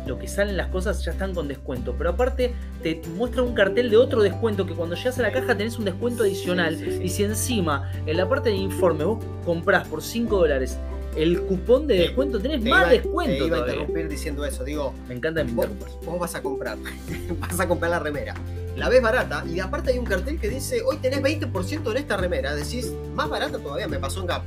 lo 0.07 0.19
que 0.19 0.27
salen 0.29 0.57
las 0.57 0.69
cosas 0.69 1.05
ya 1.05 1.13
están 1.13 1.35
con 1.35 1.47
descuento, 1.49 1.95
pero 1.97 2.11
aparte 2.11 2.55
te 2.83 3.01
muestra 3.17 3.43
un 3.43 3.55
cartel 3.55 3.91
de 3.91 3.97
otro 3.97 4.23
descuento 4.23 4.67
que 4.67 4.75
cuando 4.75 4.97
llegas 4.97 5.19
a 5.19 5.23
la 5.23 5.33
caja 5.33 5.57
tenés 5.57 5.79
un 5.79 5.85
descuento 5.85 6.23
adicional 6.25 6.77
Sí, 6.77 6.85
sí, 6.85 6.93
sí. 6.99 7.03
y 7.05 7.09
si 7.09 7.25
encima 7.25 7.93
en 8.07 8.17
la 8.17 8.29
parte 8.29 8.49
de 8.51 8.57
informe 8.57 9.05
vos 9.05 9.23
comprás 9.45 9.87
por 9.87 10.03
5 10.03 10.37
dólares 10.39 10.79
el 11.17 11.41
cupón 11.43 11.87
de 11.89 11.97
descuento, 11.97 12.39
tenés 12.41 12.63
Te 12.63 12.71
más 12.71 12.83
iba- 12.83 12.91
descuento 12.91 13.39
Te 13.39 13.47
iba 13.47 13.57
a 13.57 13.61
interrumpir 13.61 14.09
diciendo 14.09 14.45
eso. 14.45 14.63
Digo, 14.65 14.95
Me 15.09 15.15
encanta 15.17 15.43
mi 15.43 15.53
vos, 15.53 15.67
vos 16.07 16.19
vas 16.21 16.35
a 16.37 16.41
comprar. 16.43 16.79
vas 17.41 17.59
a 17.61 17.67
comprar 17.67 17.91
la 17.91 17.99
remera. 17.99 18.35
La 18.77 18.89
ves 18.89 19.03
barata 19.03 19.45
y 19.53 19.59
aparte 19.59 19.91
hay 19.91 19.99
un 19.99 20.05
cartel 20.07 20.39
que 20.39 20.49
dice, 20.49 20.83
hoy 20.83 20.99
tenés 20.99 21.21
20% 21.21 21.91
en 21.91 21.97
esta 21.97 22.17
remera. 22.17 22.55
Decís, 22.55 22.93
más 23.15 23.29
barata 23.29 23.59
todavía, 23.59 23.89
me 23.89 23.99
pasó 23.99 24.21
en 24.21 24.27
Gap. 24.29 24.43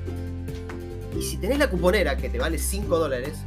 Y 1.20 1.22
si 1.22 1.36
tenés 1.38 1.60
la 1.60 1.70
cuponera 1.70 2.16
que 2.18 2.30
te 2.30 2.40
vale 2.40 2.58
5 2.58 2.98
dólares, 2.98 3.38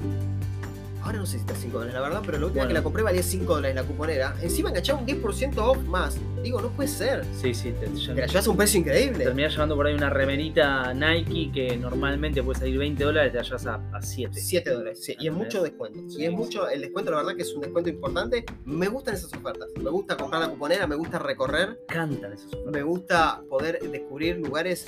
Ahora 1.06 1.18
no 1.20 1.26
sé 1.26 1.34
si 1.34 1.38
está 1.38 1.54
5 1.54 1.72
dólares, 1.78 1.94
la 1.94 2.00
verdad, 2.00 2.22
pero 2.26 2.38
la 2.38 2.46
última 2.46 2.62
Bueno. 2.64 2.68
que 2.68 2.74
la 2.74 2.82
compré 2.82 3.02
valía 3.04 3.22
5 3.22 3.54
dólares 3.54 3.76
la 3.76 3.84
cuponera. 3.84 4.34
Encima 4.42 4.70
enganchaba 4.70 4.98
un 4.98 5.06
10% 5.06 5.56
off 5.58 5.78
más. 5.84 6.18
Digo, 6.42 6.60
no 6.60 6.68
puede 6.70 6.88
ser. 6.88 7.24
Sí, 7.40 7.54
sí, 7.54 7.72
te, 7.78 7.86
Te 7.86 8.14
la 8.14 8.26
llevas 8.26 8.44
a 8.46 8.50
un 8.50 8.56
precio 8.56 8.80
increíble. 8.80 9.22
terminás 9.24 9.52
llevando 9.52 9.76
por 9.76 9.86
ahí 9.86 9.94
una 9.94 10.10
remerita 10.10 10.92
Nike 10.94 11.52
que 11.52 11.76
normalmente 11.76 12.42
puede 12.42 12.58
salir 12.58 12.76
20 12.78 13.04
dólares, 13.04 13.30
te 13.32 13.38
la 13.38 13.44
llevas 13.44 13.66
a, 13.66 13.74
a 13.92 14.02
7. 14.02 14.40
7 14.40 14.70
dólares, 14.70 15.04
sí, 15.04 15.14
y 15.20 15.28
es 15.28 15.32
mucho 15.32 15.62
descuento. 15.62 16.00
Sí, 16.10 16.22
y 16.22 16.24
es 16.24 16.30
sí. 16.30 16.36
mucho, 16.36 16.68
el 16.68 16.80
descuento, 16.80 17.12
la 17.12 17.18
verdad 17.18 17.36
que 17.36 17.42
es 17.42 17.54
un 17.54 17.60
descuento 17.60 17.88
importante. 17.88 18.44
Me 18.64 18.88
gustan 18.88 19.14
esas 19.14 19.32
ofertas. 19.32 19.68
Me 19.80 19.90
gusta 19.90 20.16
comprar 20.16 20.42
la 20.42 20.48
cuponera, 20.48 20.88
me 20.88 20.96
gusta 20.96 21.20
recorrer, 21.20 21.78
Cantan 21.86 22.32
esos 22.32 22.46
ofertas. 22.52 22.72
me 22.72 22.82
gusta 22.82 23.42
poder 23.48 23.78
descubrir 23.90 24.38
lugares 24.38 24.86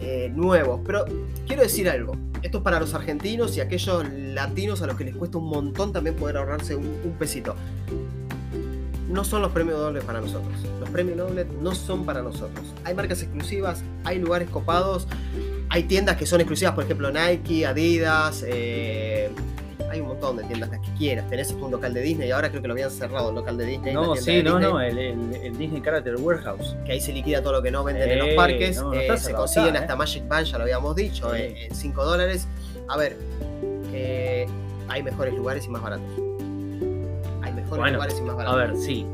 eh, 0.00 0.30
nuevos. 0.34 0.82
Pero 0.84 1.06
quiero 1.46 1.62
decir 1.62 1.88
algo. 1.88 2.12
Esto 2.46 2.58
es 2.58 2.62
para 2.62 2.78
los 2.78 2.94
argentinos 2.94 3.56
y 3.56 3.60
aquellos 3.60 4.08
latinos 4.08 4.80
a 4.80 4.86
los 4.86 4.94
que 4.94 5.02
les 5.02 5.16
cuesta 5.16 5.36
un 5.36 5.48
montón 5.48 5.92
también 5.92 6.14
poder 6.14 6.36
ahorrarse 6.36 6.76
un, 6.76 7.16
pesito. 7.18 7.56
No 9.08 9.24
son 9.24 9.42
los 9.42 9.50
premios 9.50 9.80
dobles 9.80 10.04
para 10.04 10.20
nosotros. 10.20 10.54
Los 10.78 10.88
premios 10.90 11.18
dobles 11.18 11.48
no 11.60 11.74
son 11.74 12.06
para 12.06 12.22
nosotros. 12.22 12.64
Hay 12.84 12.94
marcas 12.94 13.20
exclusivas, 13.22 13.82
hay 14.04 14.20
lugares 14.20 14.48
copados, 14.48 15.08
hay 15.70 15.82
tiendas 15.82 16.18
que 16.18 16.24
son 16.24 16.40
exclusivas, 16.40 16.76
por 16.76 16.84
ejemplo 16.84 17.10
Nike, 17.10 17.66
Adidas, 17.66 18.44
eh, 18.46 19.28
hay 19.90 20.00
un 20.00 20.08
montón 20.08 20.36
de 20.36 20.44
tiendas 20.44 20.70
las 20.70 20.80
que 20.80 20.92
quieras. 20.94 21.28
Tenés 21.28 21.50
un 21.52 21.70
local 21.70 21.92
de 21.94 22.00
Disney, 22.00 22.30
ahora 22.30 22.48
creo 22.50 22.62
que 22.62 22.68
lo 22.68 22.74
habían 22.74 22.90
cerrado 22.90 23.30
el 23.30 23.34
local 23.36 23.56
de 23.56 23.66
Disney. 23.66 23.94
No, 23.94 24.14
sí, 24.16 24.42
no, 24.42 24.56
Disney, 24.58 24.72
no, 24.72 24.80
el, 24.80 24.98
el- 24.98 25.34
el 25.36 25.58
Disney 25.58 25.80
Character 25.82 26.16
Warehouse. 26.16 26.76
Que 26.84 26.92
ahí 26.92 27.00
se 27.00 27.12
liquida 27.12 27.40
todo 27.42 27.52
lo 27.54 27.62
que 27.62 27.70
no 27.70 27.84
venden 27.84 28.10
en 28.10 28.18
los 28.18 28.28
Eh, 28.28 28.34
parques. 28.36 28.76
no, 28.76 28.92
no 28.92 29.00
eh, 29.00 29.16
se 29.18 29.32
consiguen 29.32 29.68
está, 29.76 29.80
hasta 29.80 29.92
eh. 29.94 29.96
Magic 29.96 30.28
Band, 30.28 30.46
ya 30.46 30.58
lo 30.58 30.64
habíamos 30.64 30.96
dicho, 30.96 31.34
eh, 31.34 31.66
en 31.66 31.74
5 31.74 32.04
dólares. 32.04 32.46
A 32.88 32.96
ver, 32.96 33.16
hay 34.88 35.02
mejores 35.02 35.34
lugares 35.34 35.66
y 35.66 35.68
más 35.68 35.82
baratos. 35.82 36.06
Hay 37.42 37.52
mejores 37.52 37.68
Bueno, 37.78 37.92
lugares 37.94 38.18
y 38.18 38.22
más 38.22 38.32
A 38.32 38.36
baratos. 38.36 38.56
ver, 38.58 38.76
sí. 38.76 39.06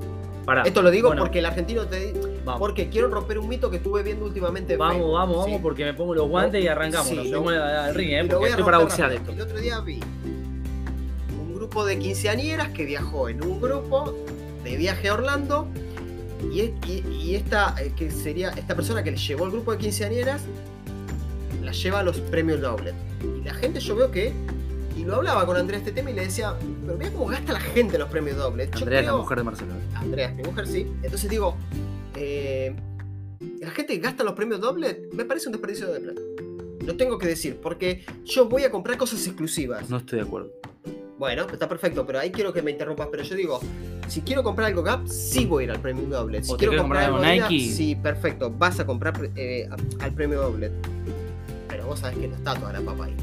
Pará. 0.45 0.63
Esto 0.63 0.83
lo 0.83 0.91
digo 0.91 1.09
Bueno, 1.09 1.23
porque 1.23 1.39
el 1.39 1.47
argentino 1.47 1.87
te 1.87 2.13
Vamos, 2.45 2.59
porque 2.59 2.89
quiero 2.89 3.07
romper 3.09 3.39
un 3.39 3.49
mito 3.49 3.71
que 3.71 3.77
estuve 3.77 4.03
viendo 4.03 4.25
últimamente 4.25 4.73
en 4.73 4.79
vamos, 4.81 5.13
vamos, 5.13 5.37
vamos, 5.47 5.61
porque 5.63 5.85
me 5.85 5.95
pongo 5.95 6.13
los 6.17 6.29
guantes 6.29 6.65
y 6.65 6.67
arrancamos. 6.67 7.07
Sí, 7.07 7.31
Nos 7.31 7.45
lo- 7.45 7.49
al 7.63 7.95
ring, 7.95 8.11
Y 8.11 8.15
¿eh? 8.15 8.19
Porque 8.23 8.35
voy 8.35 8.47
a 8.47 8.49
estoy 8.51 8.65
para 8.65 8.79
boxear 8.79 9.11
rápido. 9.13 9.31
esto. 9.31 9.33
El 9.45 9.49
otro 9.49 9.61
día 9.63 9.81
vi 9.81 10.01
grupo 11.73 11.87
de 11.87 11.99
quinceañeras 11.99 12.69
que 12.69 12.85
viajó 12.85 13.31
en 13.31 13.43
un 13.43 13.59
grupo 13.59 14.15
de 14.63 14.77
viaje 14.77 15.09
a 15.09 15.15
Orlando 15.15 15.67
y, 16.53 16.61
y- 16.87 17.03
y 17.19 17.35
esta 17.35 17.75
eh, 17.81 17.93
que 17.97 18.11
sería 18.11 18.51
esta 18.51 18.75
persona 18.77 19.03
que 19.03 19.11
le 19.11 19.17
llevó 19.17 19.47
el 19.47 19.53
grupo 19.53 19.73
de 19.73 19.79
quinceañeras 19.79 20.43
la 21.63 21.73
lleva 21.73 22.01
a 22.01 22.03
los 22.03 22.19
premios 22.21 22.61
Noblet. 22.61 22.95
Y 23.41 23.43
la 23.45 23.55
gente 23.55 23.81
yo 23.81 23.97
veo 23.97 24.11
que 24.11 24.35
y 24.99 25.05
lo 25.05 25.15
hablaba 25.17 25.47
con 25.47 25.57
Andrea 25.57 25.79
este 25.79 25.93
tema 25.93 26.11
y 26.11 26.15
le 26.15 26.27
decía, 26.27 26.55
pero 26.85 26.99
mira 26.99 27.11
cómo 27.11 27.25
gasta 27.27 27.55
la 27.55 27.61
gente 27.61 27.95
en 27.95 28.01
los 28.01 28.11
premios 28.11 28.37
Noblet. 28.37 28.77
Andrea 28.77 29.01
es 29.01 29.07
la 29.07 29.17
mujer 29.17 29.39
de 29.39 29.45
Marcelo. 29.45 29.73
¿eh? 29.73 29.95
Andrea 29.95 30.29
es 30.29 30.35
mi 30.35 30.43
mujer, 30.43 30.67
sí. 30.67 30.87
Entonces 31.03 31.31
digo, 31.31 31.57
eh, 32.17 32.77
la 33.63 33.71
gente 33.71 33.95
que 33.95 34.01
gasta 34.01 34.25
los 34.25 34.35
premios 34.35 34.61
doble 34.61 35.09
me 35.15 35.25
parece 35.25 35.47
un 35.49 35.53
desperdicio 35.53 35.91
de 35.91 36.01
plata. 36.01 36.21
Lo 36.85 36.97
tengo 36.99 37.17
que 37.17 37.29
decir, 37.29 37.57
porque 37.63 38.05
yo 38.27 38.47
voy 38.47 38.65
a 38.65 38.71
comprar 38.71 38.99
cosas 38.99 39.27
exclusivas. 39.27 39.89
No 39.89 39.97
estoy 39.97 40.19
de 40.19 40.25
acuerdo. 40.27 40.51
Bueno, 41.23 41.47
está 41.53 41.69
perfecto, 41.69 42.05
pero 42.05 42.19
ahí 42.19 42.33
quiero 42.33 42.53
que 42.53 42.63
me 42.63 42.73
interrumpas. 42.73 43.07
Pero 43.09 43.23
yo 43.23 43.37
digo, 43.37 43.61
si 44.09 44.23
quiero 44.23 44.43
comprar 44.43 44.67
algo 44.67 44.83
Gap, 44.83 45.07
sí 45.07 45.47
voy 45.47 45.63
a 45.63 45.65
ir 45.67 45.71
al 45.71 45.79
premium 45.79 46.11
doble. 46.11 46.43
Si 46.43 46.51
¿O 46.51 46.57
te 46.57 46.67
quiero 46.67 46.83
comprar 46.83 47.05
algo 47.05 47.21
Nike? 47.21 47.61
sí, 47.61 47.95
perfecto. 47.95 48.51
Vas 48.51 48.81
a 48.81 48.87
comprar 48.87 49.31
eh, 49.37 49.69
al 50.01 50.13
premio 50.15 50.41
doble. 50.43 50.73
Pero 51.69 51.87
vos 51.87 52.01
sabés 52.01 52.19
que 52.19 52.27
no 52.27 52.35
está 52.35 52.57
toda 52.57 52.73
la 52.73 52.81
papa 52.81 53.05
ahí. 53.05 53.15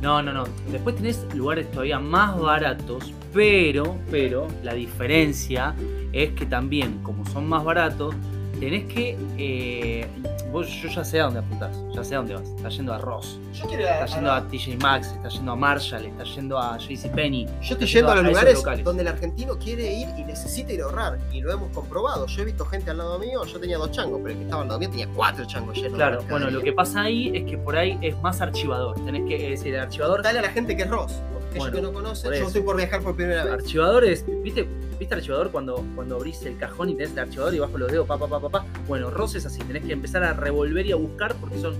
No, 0.00 0.22
no, 0.22 0.32
no. 0.32 0.44
Después 0.70 0.94
tenés 0.94 1.20
lugares 1.34 1.68
todavía 1.72 1.98
más 1.98 2.38
baratos, 2.38 3.12
pero, 3.34 3.96
pero, 4.08 4.46
la 4.62 4.74
diferencia 4.74 5.74
es 6.12 6.30
que 6.34 6.46
también, 6.46 7.02
como 7.02 7.26
son 7.26 7.48
más 7.48 7.64
baratos, 7.64 8.14
tenés 8.60 8.84
que. 8.84 9.18
eh, 9.36 10.06
vos, 10.52 10.68
yo 10.68 10.88
ya 10.88 11.04
sé 11.04 11.20
a 11.20 11.24
dónde 11.24 11.40
apuntás, 11.40 11.76
ya 11.94 12.04
sé 12.04 12.14
a 12.14 12.18
dónde 12.18 12.34
vas. 12.34 12.48
Estás 12.50 12.76
yendo 12.76 12.92
a 12.92 12.98
Ross, 12.98 13.40
Yo 13.54 13.66
quiero 13.66 13.84
estás 13.84 14.14
yendo 14.14 14.32
a 14.32 14.46
TJ 14.46 14.76
Maxx, 14.80 15.12
estás 15.12 15.34
yendo 15.34 15.52
a 15.52 15.56
Marshall, 15.56 16.04
estás 16.04 16.34
yendo 16.34 16.58
a 16.58 16.78
JCPenney. 16.78 17.46
Yo 17.62 17.74
estoy 17.74 17.88
yendo 17.88 18.12
a 18.12 18.16
los 18.16 18.26
lugares 18.26 18.54
locales. 18.54 18.84
donde 18.84 19.02
el 19.02 19.08
argentino 19.08 19.58
quiere 19.58 19.92
ir 19.92 20.08
y 20.16 20.24
necesita 20.24 20.72
ir 20.72 20.82
a 20.82 20.84
ahorrar. 20.84 21.18
Y 21.32 21.40
lo 21.40 21.52
hemos 21.52 21.70
comprobado. 21.72 22.26
Yo 22.26 22.42
he 22.42 22.44
visto 22.44 22.64
gente 22.66 22.90
al 22.90 22.98
lado 22.98 23.18
mío, 23.18 23.44
yo 23.44 23.58
tenía 23.58 23.78
dos 23.78 23.90
changos, 23.90 24.20
pero 24.22 24.32
el 24.32 24.38
que 24.38 24.44
estaba 24.44 24.62
al 24.62 24.68
lado 24.68 24.78
mío 24.80 24.90
tenía 24.90 25.08
cuatro 25.08 25.44
changos 25.46 25.74
llenos. 25.74 25.92
de 25.92 25.96
Claro, 25.96 26.22
bueno, 26.28 26.50
lo 26.50 26.60
que 26.60 26.72
pasa 26.72 27.02
ahí 27.02 27.32
es 27.34 27.50
que 27.50 27.56
por 27.56 27.76
ahí 27.76 27.98
es 28.02 28.16
más 28.20 28.40
archivador. 28.40 29.02
Tenés 29.04 29.28
que 29.28 29.50
decir, 29.50 29.74
el 29.74 29.80
archivador. 29.80 30.22
Dale 30.22 30.40
a 30.40 30.42
la 30.42 30.50
gente 30.50 30.76
que 30.76 30.82
es 30.82 30.90
Ross. 30.90 31.12
Bueno, 31.58 31.76
que 31.76 31.82
no 31.82 31.92
conocen, 31.92 32.32
yo 32.32 32.46
estoy 32.46 32.62
por 32.62 32.76
viajar 32.76 33.02
por 33.02 33.14
primera 33.14 33.44
vez. 33.44 33.52
Archivador 33.52 34.04
es, 34.04 34.24
¿viste, 34.42 34.66
¿viste 34.98 35.14
archivador 35.14 35.50
cuando, 35.50 35.84
cuando 35.94 36.16
abrís 36.16 36.42
el 36.42 36.56
cajón 36.56 36.90
y 36.90 36.94
tenés 36.94 37.12
el 37.12 37.18
archivador 37.20 37.54
y 37.54 37.58
con 37.58 37.80
los 37.80 37.90
dedos, 37.90 38.06
pa, 38.06 38.18
pa, 38.18 38.28
pa, 38.28 38.40
pa, 38.40 38.48
pa? 38.48 38.66
Bueno, 38.86 39.10
Ross 39.10 39.34
es 39.34 39.46
así, 39.46 39.58
tenés 39.60 39.84
que 39.84 39.92
empezar 39.92 40.22
a 40.24 40.32
revolver 40.32 40.86
y 40.86 40.92
a 40.92 40.96
buscar 40.96 41.34
porque 41.36 41.58
son 41.58 41.74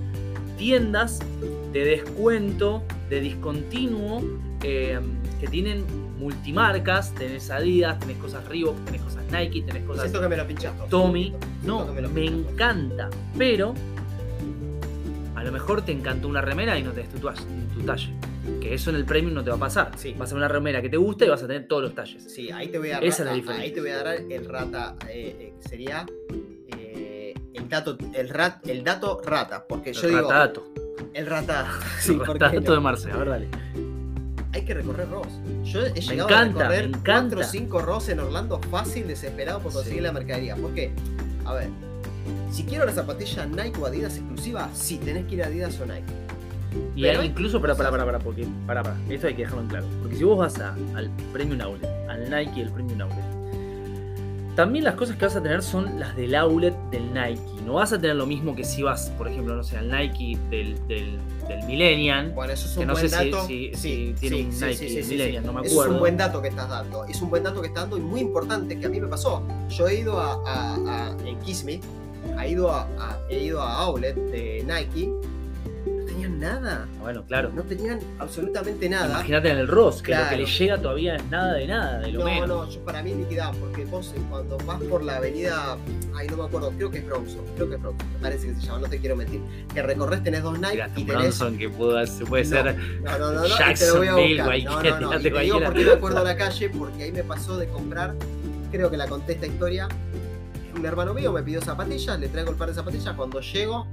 tiendas 0.57 1.21
de 1.73 1.85
descuento, 1.85 2.83
de 3.09 3.21
discontinuo, 3.21 4.23
eh, 4.62 5.00
que 5.41 5.49
tienen 5.49 5.85
multimarcas, 6.19 7.12
tenés 7.14 7.50
Adidas, 7.50 7.99
tenés 7.99 8.17
cosas 8.19 8.47
Reebok, 8.47 8.76
tenés 8.85 9.02
cosas 9.02 9.25
Nike, 9.33 9.62
tenés 9.62 9.83
cosas 9.85 10.02
Siento 10.05 10.21
que 10.21 10.29
me 10.29 10.37
lo 10.37 10.47
pinchaste. 10.47 10.88
Tommy. 10.88 11.35
No, 11.64 11.87
me 11.87 12.25
encanta, 12.25 13.11
pero 13.37 13.75
a 15.35 15.43
lo 15.43 15.50
mejor 15.50 15.83
te 15.83 15.91
encantó 15.91 16.29
una 16.29 16.41
remera 16.41 16.79
y 16.79 16.85
no 16.85 16.93
tenés 16.93 17.11
tu, 17.11 17.19
tu 17.19 17.81
talle. 17.85 18.12
Que 18.61 18.75
eso 18.75 18.91
en 18.91 18.97
el 18.97 19.05
premium 19.05 19.35
no 19.35 19.45
te 19.45 19.51
va 19.51 19.57
a 19.57 19.61
pasar. 19.61 19.91
Sí. 19.97 20.15
Vas 20.19 20.31
a 20.31 20.35
ver 20.35 20.41
una 20.41 20.49
remera 20.49 20.83
que 20.83 20.89
te 20.89 20.97
gusta 20.97 21.25
y 21.25 21.29
vas 21.29 21.43
a 21.43 21.47
tener 21.47 21.69
todos 21.69 21.83
los 21.83 21.95
talles. 21.95 22.23
Sí, 22.25 22.51
ahí 22.51 22.69
te 22.69 22.79
voy 22.79 22.91
a 22.91 22.95
dar. 22.95 23.05
Esa 23.05 23.23
es 23.23 23.29
la 23.29 23.35
diferencia. 23.35 23.65
Ahí 23.65 23.73
te 23.73 23.81
voy 23.81 23.91
a 23.91 24.03
dar 24.03 24.15
el 24.17 24.45
rata. 24.49 24.97
eh, 25.09 25.37
eh, 25.39 25.53
sería. 25.61 26.07
eh, 26.77 27.35
el 27.55 27.69
dato, 27.69 27.97
el, 28.15 28.29
rat, 28.29 28.67
el 28.69 28.83
dato 28.85 29.21
rata, 29.25 29.67
porque 29.69 29.93
yo 29.93 30.03
el 30.03 30.09
digo, 30.17 30.31
ratato. 30.31 30.65
el 31.15 31.27
rata, 31.27 31.67
sí, 32.01 32.13
el 32.13 32.19
¿por 32.19 32.39
qué 32.39 32.45
ratato 32.45 32.61
no? 32.71 32.75
de 32.75 32.81
Marce, 32.81 33.11
a 33.11 33.17
ver, 33.17 33.29
dale. 33.29 33.49
hay 34.53 34.65
que 34.65 34.75
recorrer 34.75 35.09
Ross. 35.09 35.29
Yo 35.65 35.87
he 35.87 35.93
llegado 36.01 36.29
encanta, 36.29 36.67
a 36.67 36.69
recorrer 36.69 36.89
me 36.91 36.99
encanta. 36.99 37.37
4 37.37 37.41
o 37.41 37.51
5 37.51 37.83
Ross 37.83 38.09
en 38.09 38.21
Orlando 38.21 38.59
fácil, 38.71 39.07
desesperado 39.07 39.61
por 39.61 39.73
conseguir 39.73 39.99
Sí. 40.01 40.05
la 40.05 40.13
mercadería. 40.13 40.57
¿Por 40.57 40.75
qué? 40.75 40.91
A 41.45 41.55
ver, 41.55 41.69
si 42.51 42.65
quiero 42.65 42.85
la 42.85 42.93
zapatilla 42.93 43.47
Nike 43.47 43.79
o 43.81 43.87
Adidas 43.87 44.17
exclusiva, 44.17 44.69
sí, 44.75 44.99
tenés 44.99 45.27
que 45.27 45.35
ir 45.37 45.43
a 45.43 45.47
Adidas 45.47 45.79
o 45.81 45.87
Nike. 45.87 46.13
Y 46.97 47.02
Pero 47.02 47.21
hay 47.21 47.29
incluso, 47.29 47.61
para, 47.61 47.75
para, 47.75 47.91
para, 47.91 48.05
para, 48.05 48.19
porque, 48.19 48.47
para, 48.67 48.83
para, 48.83 48.97
esto 49.09 49.26
hay 49.26 49.35
que 49.35 49.43
dejarlo 49.43 49.62
en 49.62 49.69
claro. 49.69 49.87
Porque 50.00 50.17
si 50.17 50.25
vos 50.25 50.38
vas 50.38 50.59
a- 50.61 50.75
al 50.95 51.11
Premium 51.33 51.61
Outlet, 51.61 51.91
al 52.09 52.31
Nike 52.31 52.52
y 52.59 52.61
el 52.62 52.71
Premium 52.71 53.00
Outlet, 53.02 53.43
también 54.57 54.85
las 54.85 54.95
cosas 54.97 55.17
que 55.17 55.25
vas 55.25 55.35
a 55.35 55.43
tener 55.43 55.62
son 55.62 55.99
las 55.99 56.14
del 56.14 56.35
outlet 56.35 56.75
del 56.91 57.12
Nike. 57.14 57.41
No 57.64 57.75
vas 57.75 57.93
a 57.95 57.99
tener 57.99 58.17
lo 58.17 58.26
mismo 58.26 58.55
que 58.55 58.64
si 58.64 58.83
vas, 58.83 59.09
por 59.17 59.26
ejemplo, 59.26 59.55
no 59.57 59.62
sé, 59.64 59.79
al 59.79 59.91
Nike 59.91 60.37
del, 60.50 60.76
del, 60.88 61.19
del 61.49 61.62
Millennial. 61.67 62.33
Bueno, 62.35 62.52
eso 62.52 62.67
es 62.69 62.75
Que 62.75 62.81
un 62.81 62.87
no 62.88 62.93
buen 62.93 63.09
sé 63.09 63.17
si- 63.19 63.31
dato. 63.31 63.47
si- 63.47 63.71
sí, 63.75 64.14
si 64.19 64.29
tiene 64.29 64.43
un 64.43 64.50
Nike 64.61 65.05
Millennial, 65.09 65.47
no 65.47 65.52
me 65.55 65.61
Eso 65.62 65.67
es 65.69 65.73
acuerdo. 65.73 65.95
un 65.95 66.00
buen 66.00 66.17
dato 66.19 66.43
que 66.43 66.49
estás 66.49 66.69
dando. 66.69 67.05
Es 67.07 67.23
un 67.23 67.31
buen 67.31 67.43
dato 67.43 67.62
que 67.62 67.69
estás 67.69 67.85
dando 67.85 67.97
y 67.97 68.00
muy 68.02 68.21
importante 68.21 68.79
que 68.79 68.85
a 68.85 68.88
mí 68.91 69.00
me 69.00 69.09
pasó. 69.09 69.43
Yo 69.71 69.88
he 69.88 70.00
ido 70.00 70.21
a, 70.21 70.35
a, 70.47 70.75
a- 70.75 71.17
en 71.26 71.38
Kiss 71.41 71.64
Me, 71.64 71.81
he 72.43 72.50
ido 72.50 72.71
a, 72.71 72.83
a- 72.99 73.19
he 73.31 73.45
ido 73.45 73.62
a 73.62 73.73
Outlet 73.85 74.17
de 74.17 74.64
Nike. 74.67 75.11
Nada. 76.43 76.87
Bueno, 77.01 77.25
claro. 77.25 77.51
No 77.55 77.63
tenían 77.63 78.01
absolutamente 78.19 78.89
nada. 78.89 79.07
Imagínate 79.11 79.51
en 79.51 79.59
el 79.59 79.69
Ross, 79.69 80.03
que 80.03 80.11
lo 80.11 80.19
Claro. 80.19 80.37
que 80.37 80.43
le 80.43 80.47
llega 80.51 80.79
todavía 80.83 81.17
es 81.17 81.25
nada 81.31 81.53
de 81.55 81.67
nada, 81.69 81.99
de 82.01 82.11
lo 82.13 82.19
No, 82.19 82.25
menos. 82.27 82.49
no, 82.49 82.69
yo 82.69 82.85
para 82.85 83.01
mí 83.03 83.15
liquidado, 83.15 83.53
porque 83.61 83.85
vos 83.85 84.13
eh, 84.17 84.21
cuando 84.29 84.59
vas 84.59 84.83
por 84.83 85.05
la 85.05 85.17
avenida, 85.19 85.77
ay 86.17 86.27
no 86.27 86.37
me 86.39 86.45
acuerdo, 86.45 86.73
creo 86.77 86.91
que 86.91 86.99
es 86.99 87.07
Bronson, 87.07 87.45
creo 87.55 87.69
que 87.69 87.77
es 87.77 87.81
Bronson, 87.81 88.09
me 88.15 88.19
parece 88.19 88.49
que 88.49 88.55
se 88.57 88.61
llama, 88.61 88.79
no 88.81 88.89
te 88.89 88.99
quiero 88.99 89.15
mentir, 89.17 89.41
que 89.73 89.83
recorres 89.83 90.23
tenés 90.25 90.43
dos 90.43 90.59
Nike 90.59 90.85
y 90.97 91.05
tenés... 91.05 91.23
Bronson 91.39 91.59
que 91.59 91.69
pudo, 91.71 92.05
se 92.07 92.25
puede 92.27 92.43
No, 92.45 92.51
ser. 92.51 92.77
No, 92.77 93.19
no, 93.19 93.33
no, 93.33 93.41
no, 93.41 93.47
y 93.47 93.75
te 93.75 93.87
lo 93.87 93.97
voy 93.97 94.09
a 94.09 94.15
buscar. 94.15 94.65
No, 94.65 95.01
no, 95.01 95.01
no, 95.13 95.19
y 95.21 95.23
te 95.23 95.31
digo 95.31 95.59
cualquiera. 95.59 95.67
por 95.67 95.75
qué 95.77 95.85
me 95.87 95.93
acuerdo 95.93 96.25
la 96.25 96.37
calle, 96.37 96.71
porque 96.71 97.03
ahí 97.05 97.13
me 97.13 97.23
pasó 97.23 97.57
de 97.57 97.69
comprar, 97.69 98.15
creo 98.73 98.91
que 98.91 98.97
la 98.97 99.07
conté 99.07 99.35
esta 99.35 99.47
historia, 99.47 99.87
un 100.77 100.85
hermano 100.85 101.15
mío 101.15 101.31
me 101.33 101.43
pidió 101.43 101.61
zapatillas, 101.63 102.19
le 102.19 102.29
traigo 102.29 102.51
el 102.51 102.57
par 102.57 102.69
de 102.69 102.75
zapatillas, 102.75 103.15
cuando 103.15 103.41
llego, 103.41 103.87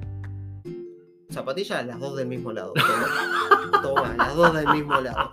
zapatillas 1.40 1.86
las 1.86 2.00
dos 2.00 2.18
del 2.18 2.28
mismo 2.28 2.52
lado. 2.52 2.74
Toma, 2.74 3.82
Toma, 3.84 4.16
las 4.18 4.36
dos 4.36 4.54
del 4.54 4.68
mismo 4.70 5.00
lado. 5.00 5.30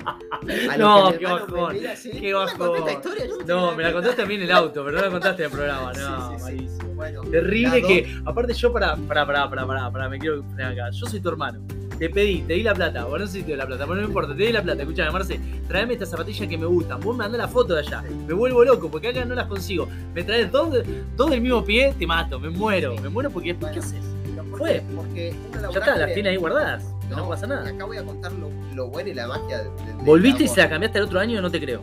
A 0.71 0.76
No, 0.76 1.11
qué 1.12 1.19
me 1.26 1.33
bajón, 1.33 1.76
así, 1.91 2.11
qué 2.11 2.33
"¿No 2.33 2.45
me 2.45 2.53
conté 2.53 2.93
esta 2.93 3.09
bajón". 3.09 3.12
historia? 3.17 3.26
No, 3.47 3.75
me 3.75 3.83
la 3.83 3.93
contaste 3.93 4.23
a 4.23 4.25
ver". 4.25 4.29
mí 4.29 4.35
en 4.35 4.43
el 4.50 4.53
auto, 4.57 4.85
pero 4.85 4.99
no 4.99 5.05
la 5.05 5.11
contaste 5.11 5.43
en 5.45 5.50
el 5.50 5.57
programa. 5.57 5.93
No, 5.95 6.38
sí. 6.38 6.69
Bueno, 6.95 7.23
Terrible 7.23 7.83
que, 7.83 8.15
aparte 8.25 8.53
yo 8.55 8.73
para, 8.73 8.97
para, 8.97 9.26
para, 9.26 9.49
para, 9.50 9.67
para, 9.67 9.91
para, 9.91 10.09
me 10.09 10.19
quiero 10.19 10.43
poner 10.43 10.67
acá. 10.67 10.91
Yo 10.91 11.07
soy 11.07 11.21
tu 11.21 11.29
hermano. 11.31 11.61
Te 11.99 12.11
pedí, 12.11 12.43
te 12.43 12.53
di 12.55 12.62
la 12.62 12.75
plata. 12.75 13.05
Vos 13.05 13.19
no 13.19 13.26
sé 13.26 13.33
si 13.38 13.43
te 13.43 13.53
di 13.53 13.57
la 13.57 13.67
plata, 13.67 13.85
pero 13.85 13.95
no 13.97 14.03
me 14.03 14.09
importa, 14.09 14.37
te 14.37 14.43
di 14.43 14.53
la 14.53 14.62
plata. 14.62 14.83
Escuchame, 14.83 15.11
Marce, 15.11 15.41
traeme 15.67 15.95
estas 15.95 16.11
zapatillas 16.11 16.47
que 16.47 16.59
me 16.59 16.67
gustan. 16.67 17.00
Vos 17.00 17.17
me 17.17 17.25
mandás 17.25 17.38
la 17.38 17.49
foto 17.49 17.73
de 17.75 17.81
allá. 17.81 18.03
Me 18.26 18.35
vuelvo 18.35 18.65
loco 18.65 18.91
porque 18.91 19.09
acá 19.09 19.25
no 19.25 19.35
las 19.35 19.47
consigo. 19.47 19.88
Me 20.15 20.23
traes 20.23 20.53
dos, 20.53 20.75
dos 21.17 21.31
del 21.31 21.41
mismo 21.41 21.65
pie, 21.65 21.95
te 21.99 22.07
mato, 22.07 22.38
me 22.38 22.50
muero. 22.50 22.95
Me 23.00 23.09
muero 23.09 23.31
porque 23.31 23.55
después, 23.55 23.73
¿qué 23.73 23.81
Bueno. 23.81 23.97
haces? 23.99 24.16
¿Por 24.59 24.69
Fue. 24.69 24.83
Porque 24.95 25.35
uno 25.59 25.73
Ya 25.73 25.79
está, 25.79 25.97
las 25.97 26.15
tiene 26.15 26.29
ahí 26.31 26.37
guardadas. 26.37 26.85
no, 27.11 27.29
pasa 27.29 27.47
nada. 27.47 27.69
Acá 27.69 27.85
voy 27.85 27.97
a 27.99 28.05
contar 28.05 28.33
lo, 28.33 28.51
lo 28.75 28.89
bueno 28.89 29.11
y 29.11 29.15
la 29.15 29.27
magia 29.29 29.59
de, 29.59 29.65
de- 29.65 29.93
¿Volviste 30.05 30.45
y 30.45 30.49
se 30.49 30.61
la 30.61 30.69
cambiaste 30.69 30.99
el 30.99 31.05
otro 31.05 31.21
año? 31.21 31.41
No 31.41 31.51
te 31.51 31.61
creo. 31.61 31.81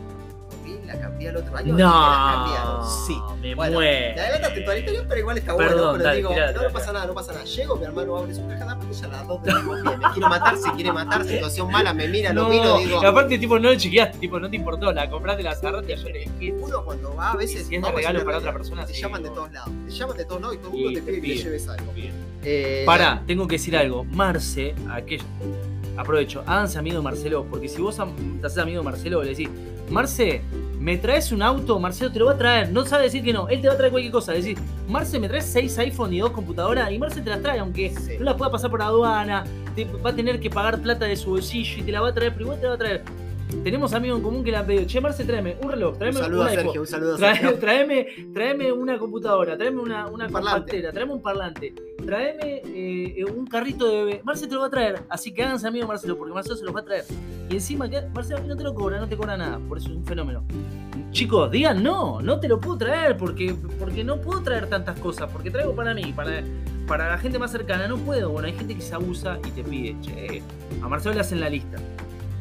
La 0.94 1.00
cambié 1.00 1.28
el 1.28 1.36
otro 1.36 1.56
año. 1.56 1.68
y 1.68 1.72
me 1.72 1.82
la 1.82 2.30
cambiaron. 2.34 2.76
No, 2.80 2.90
Sí. 3.06 3.16
me 3.40 3.54
Bueno, 3.54 3.72
muero. 3.74 4.14
Te 4.14 4.20
adelantaste 4.20 4.60
la 4.60 4.78
historia, 4.78 5.04
pero 5.08 5.20
igual 5.20 5.38
está 5.38 5.56
Perdón, 5.56 5.76
bueno. 5.76 5.92
Pero 5.92 6.04
dale, 6.04 6.16
digo, 6.16 6.30
no, 6.62 6.72
pasa 6.72 6.92
nada, 6.92 7.06
no 7.06 7.14
pasa 7.14 7.32
nada. 7.32 7.44
Llego, 7.44 7.76
mi 7.76 7.84
hermano 7.84 8.16
abre 8.16 8.34
su 8.34 8.46
caja 8.46 8.64
de 8.64 8.76
pastillas 8.76 9.02
a 9.04 9.08
las 9.08 9.28
2 9.28 9.42
de 9.42 9.52
la 9.52 9.62
mañana. 9.62 9.96
Me 10.08 10.12
quiero 10.14 10.28
matar, 10.28 10.56
se 10.56 10.72
quiere 10.72 10.92
matar, 10.92 11.24
situación 11.24 11.70
mala, 11.70 11.92
me 11.94 12.08
mira, 12.08 12.32
lo 12.32 12.48
miro, 12.48 12.78
digo. 12.78 13.02
y 13.02 13.06
aparte, 13.06 13.38
tipo, 13.38 13.58
no 13.58 13.70
le 13.70 13.76
chequeaste, 13.76 14.18
tipo, 14.18 14.38
no 14.40 14.48
te 14.50 14.56
importó, 14.56 14.92
la 14.92 15.08
compraste, 15.10 15.42
la 15.42 15.54
cerraste 15.54 15.92
y 15.92 16.28
que 16.38 16.52
Uno 16.52 16.84
cuando 16.84 17.14
va 17.14 17.32
a 17.32 17.36
veces. 17.36 17.66
Si 17.66 17.74
es 17.76 17.82
de 17.82 17.90
regalo 17.90 18.24
para 18.24 18.38
otra 18.38 18.52
persona, 18.52 18.84
Te 18.86 18.94
sí, 18.94 19.00
llaman 19.02 19.22
de 19.22 19.30
todos 19.30 19.52
lados. 19.52 19.70
Te 19.86 19.92
llaman 19.92 20.16
de 20.16 20.24
todos 20.24 20.40
lados 20.40 20.54
y 20.56 20.58
todo 20.58 20.70
el 20.70 20.76
Sí, 20.76 20.84
mundo 20.84 21.00
te 21.00 21.06
pide 21.06 21.20
que 21.20 21.28
le 21.28 21.36
lleves 21.42 21.68
algo. 21.68 21.92
Eh, 22.46 22.82
Pará, 22.86 23.22
tengo 23.26 23.46
que 23.48 23.56
decir 23.56 23.76
algo. 23.76 24.04
Marce, 24.04 24.74
aquello. 24.90 25.24
Aprovecho, 25.96 26.42
háganse 26.46 26.78
amigo 26.78 26.96
de 26.96 27.02
Marcelo, 27.02 27.46
porque 27.48 27.68
si 27.68 27.80
vos 27.80 27.96
te 27.96 28.46
haces 28.46 28.58
amigo 28.58 28.80
de 28.80 28.84
Marcelo, 28.84 29.22
le 29.22 29.30
decís, 29.30 29.48
Marce, 29.90 30.42
¿me 30.84 30.98
traes 30.98 31.32
un 31.32 31.40
auto? 31.40 31.78
Marcelo 31.80 32.12
te 32.12 32.18
lo 32.18 32.26
va 32.26 32.32
a 32.32 32.36
traer. 32.38 32.70
No 32.70 32.84
sabe 32.84 33.04
decir 33.04 33.24
que 33.24 33.32
no, 33.32 33.48
él 33.48 33.62
te 33.62 33.68
va 33.68 33.72
a 33.74 33.76
traer 33.78 33.90
cualquier 33.90 34.12
cosa. 34.12 34.32
Decís, 34.32 34.58
Marce, 34.86 35.18
¿me 35.18 35.28
traes 35.28 35.46
seis 35.46 35.78
iPhone 35.78 36.12
y 36.12 36.18
dos 36.20 36.30
computadoras? 36.32 36.92
Y 36.92 36.98
Marce 36.98 37.22
te 37.22 37.30
las 37.30 37.40
trae, 37.40 37.58
aunque 37.58 37.88
Sí. 37.90 38.12
no 38.18 38.24
las 38.26 38.34
pueda 38.34 38.50
pasar 38.50 38.70
por 38.70 38.82
aduana, 38.82 39.44
te 39.74 39.86
va 39.86 40.10
a 40.10 40.14
tener 40.14 40.38
que 40.38 40.50
pagar 40.50 40.78
plata 40.82 41.06
de 41.06 41.16
su 41.16 41.30
bolsillo 41.30 41.78
y 41.78 41.82
te 41.82 41.90
la 41.90 42.02
va 42.02 42.08
a 42.10 42.14
traer, 42.14 42.32
pero 42.32 42.42
igual 42.44 42.58
te 42.58 42.64
la 42.64 42.68
va 42.68 42.74
a 42.74 42.78
traer. 42.78 43.02
Tenemos 43.62 43.94
amigos 43.94 44.18
en 44.18 44.24
común 44.24 44.44
que 44.44 44.50
le 44.50 44.56
han 44.58 44.66
pedido, 44.66 44.84
che, 44.86 45.00
Marce, 45.00 45.24
tráeme 45.24 45.56
un 45.62 45.70
reloj, 45.70 45.92
Un 45.92 45.98
tráeme 45.98 46.18
saludo 46.20 46.40
una 46.42 46.50
a 46.50 46.54
Sergio, 46.54 46.80
un 46.82 46.86
saludo 46.86 47.14
a 47.14 47.18
Sergio. 47.18 47.54
tráeme, 47.58 48.06
tráeme 48.34 48.72
una 48.72 48.98
computadora, 48.98 49.56
tráeme 49.56 49.80
una, 49.80 50.06
una 50.08 50.26
Un 50.26 50.32
compactera, 50.32 50.92
tráeme 50.92 51.12
un 51.14 51.22
parlante, 51.22 51.72
tráeme 52.04 52.62
eh, 52.64 53.24
un 53.24 53.46
carrito 53.46 53.88
de 53.88 54.04
bebé. 54.04 54.20
Marcelo 54.24 54.48
te 54.48 54.54
lo 54.54 54.60
va 54.60 54.66
a 54.68 54.70
traer, 54.70 55.02
así 55.08 55.32
que 55.32 55.42
háganse 55.42 55.66
amigo 55.66 55.86
Marcelo, 55.86 56.16
porque 56.16 56.32
Marcelo 56.32 56.56
se 56.56 56.64
los 56.64 56.74
va 56.74 56.80
a 56.80 56.84
traer. 56.84 57.04
Y 57.50 57.54
encima, 57.54 57.88
que 57.88 58.02
Marcelo 58.14 58.40
no 58.46 58.56
te 58.56 58.62
lo 58.62 58.74
cobra, 58.74 58.98
no 58.98 59.08
te 59.08 59.16
cobra 59.16 59.36
nada, 59.36 59.58
por 59.68 59.78
eso 59.78 59.90
es 59.90 59.96
un 59.96 60.04
fenómeno. 60.04 60.44
Chicos, 61.10 61.50
digan 61.50 61.82
no, 61.82 62.20
no 62.20 62.40
te 62.40 62.48
lo 62.48 62.58
puedo 62.58 62.78
traer, 62.78 63.16
porque, 63.16 63.54
porque 63.78 64.02
no 64.02 64.20
puedo 64.20 64.42
traer 64.42 64.68
tantas 64.68 64.98
cosas, 64.98 65.30
porque 65.30 65.50
traigo 65.50 65.74
para 65.74 65.94
mí, 65.94 66.12
para, 66.14 66.42
para 66.86 67.08
la 67.08 67.18
gente 67.18 67.38
más 67.38 67.52
cercana, 67.52 67.86
no 67.86 67.96
puedo. 67.98 68.30
Bueno, 68.30 68.48
hay 68.48 68.54
gente 68.54 68.74
que 68.74 68.82
se 68.82 68.94
abusa 68.94 69.38
y 69.46 69.50
te 69.50 69.62
pide, 69.62 69.96
che, 70.00 70.42
a 70.82 70.88
Marcelo 70.88 71.14
le 71.14 71.20
hacen 71.20 71.40
la 71.40 71.48
lista. 71.48 71.78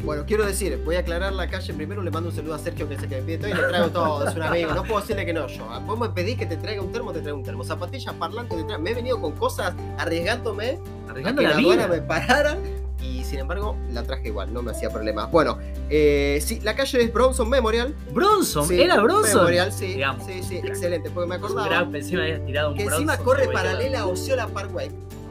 Bueno, 0.04 0.26
quiero 0.28 0.46
decir, 0.46 0.82
voy 0.84 0.98
a 0.98 1.00
aclarar 1.00 1.32
la 1.32 1.48
calle 1.50 1.74
primero, 1.74 2.02
le 2.02 2.12
mando 2.12 2.30
un 2.30 2.36
saludo 2.36 2.56
a 2.56 2.60
Sergio 2.60 2.90
que 2.90 2.96
es 2.96 3.04
el 3.04 3.08
que 3.10 3.16
me 3.16 3.22
pide 3.22 3.38
todo 3.38 3.50
y 3.50 3.54
le 3.54 3.64
traigo 3.70 3.90
todo, 3.90 4.28
es 4.28 4.36
un 4.36 4.42
amigo, 4.44 4.74
no 4.74 4.84
puedo 4.84 5.00
decirle 5.00 5.26
que 5.26 5.32
no 5.34 5.48
yo. 5.48 5.66
ah, 5.72 5.80
Vos 5.80 5.98
me 5.98 6.10
pedís 6.10 6.38
que 6.38 6.46
te 6.46 6.58
traiga 6.58 6.82
un 6.82 6.92
termo, 6.92 7.14
te 7.14 7.22
traigo 7.22 7.38
un 7.38 7.44
termo. 7.46 7.64
Zapatillas, 7.64 8.14
parlantes, 8.16 8.58
te 8.58 8.64
traigo. 8.66 8.84
Me 8.84 8.92
he 8.92 8.94
venido 8.96 9.22
con 9.22 9.32
cosas 9.32 9.74
arriesgándome 9.98 10.78
a 11.08 11.12
Arriesgando 11.12 11.42
que 11.42 11.48
la 11.48 11.56
aduana 11.56 11.88
vida. 11.88 11.96
me 11.96 12.02
parara 12.02 12.58
y 13.02 13.24
sin 13.24 13.40
embargo 13.40 13.78
la 13.92 14.04
traje 14.04 14.28
igual, 14.28 14.54
no 14.54 14.62
me 14.62 14.72
hacía 14.72 14.90
problemas. 14.90 15.32
Bueno, 15.32 15.58
eh, 15.90 16.40
sí, 16.46 16.60
la 16.62 16.76
calle 16.76 17.02
es 17.02 17.14
Bronson 17.14 17.50
Memorial. 17.50 17.96
Bronson, 18.12 18.68
Sí, 18.68 18.82
era 18.82 19.00
Bronson. 19.02 19.36
Memorial, 19.38 19.72
sí, 19.72 19.88
Digamos. 19.88 20.26
sí, 20.26 20.44
sí, 20.44 20.58
excelente, 20.58 21.12
porque 21.12 21.30
me 21.30 21.36
acordaba 21.36 21.90
pensé 21.90 22.18
me 22.18 22.24
habías 22.24 22.46
tirado 22.46 22.72
un 22.72 22.78
que 22.78 22.84
Bronson, 22.86 23.10
encima 23.10 23.24
corre 23.24 23.48
paralela 23.48 24.02
a 24.02 24.08
Osceola 24.08 24.48
Parkway. 24.48 24.90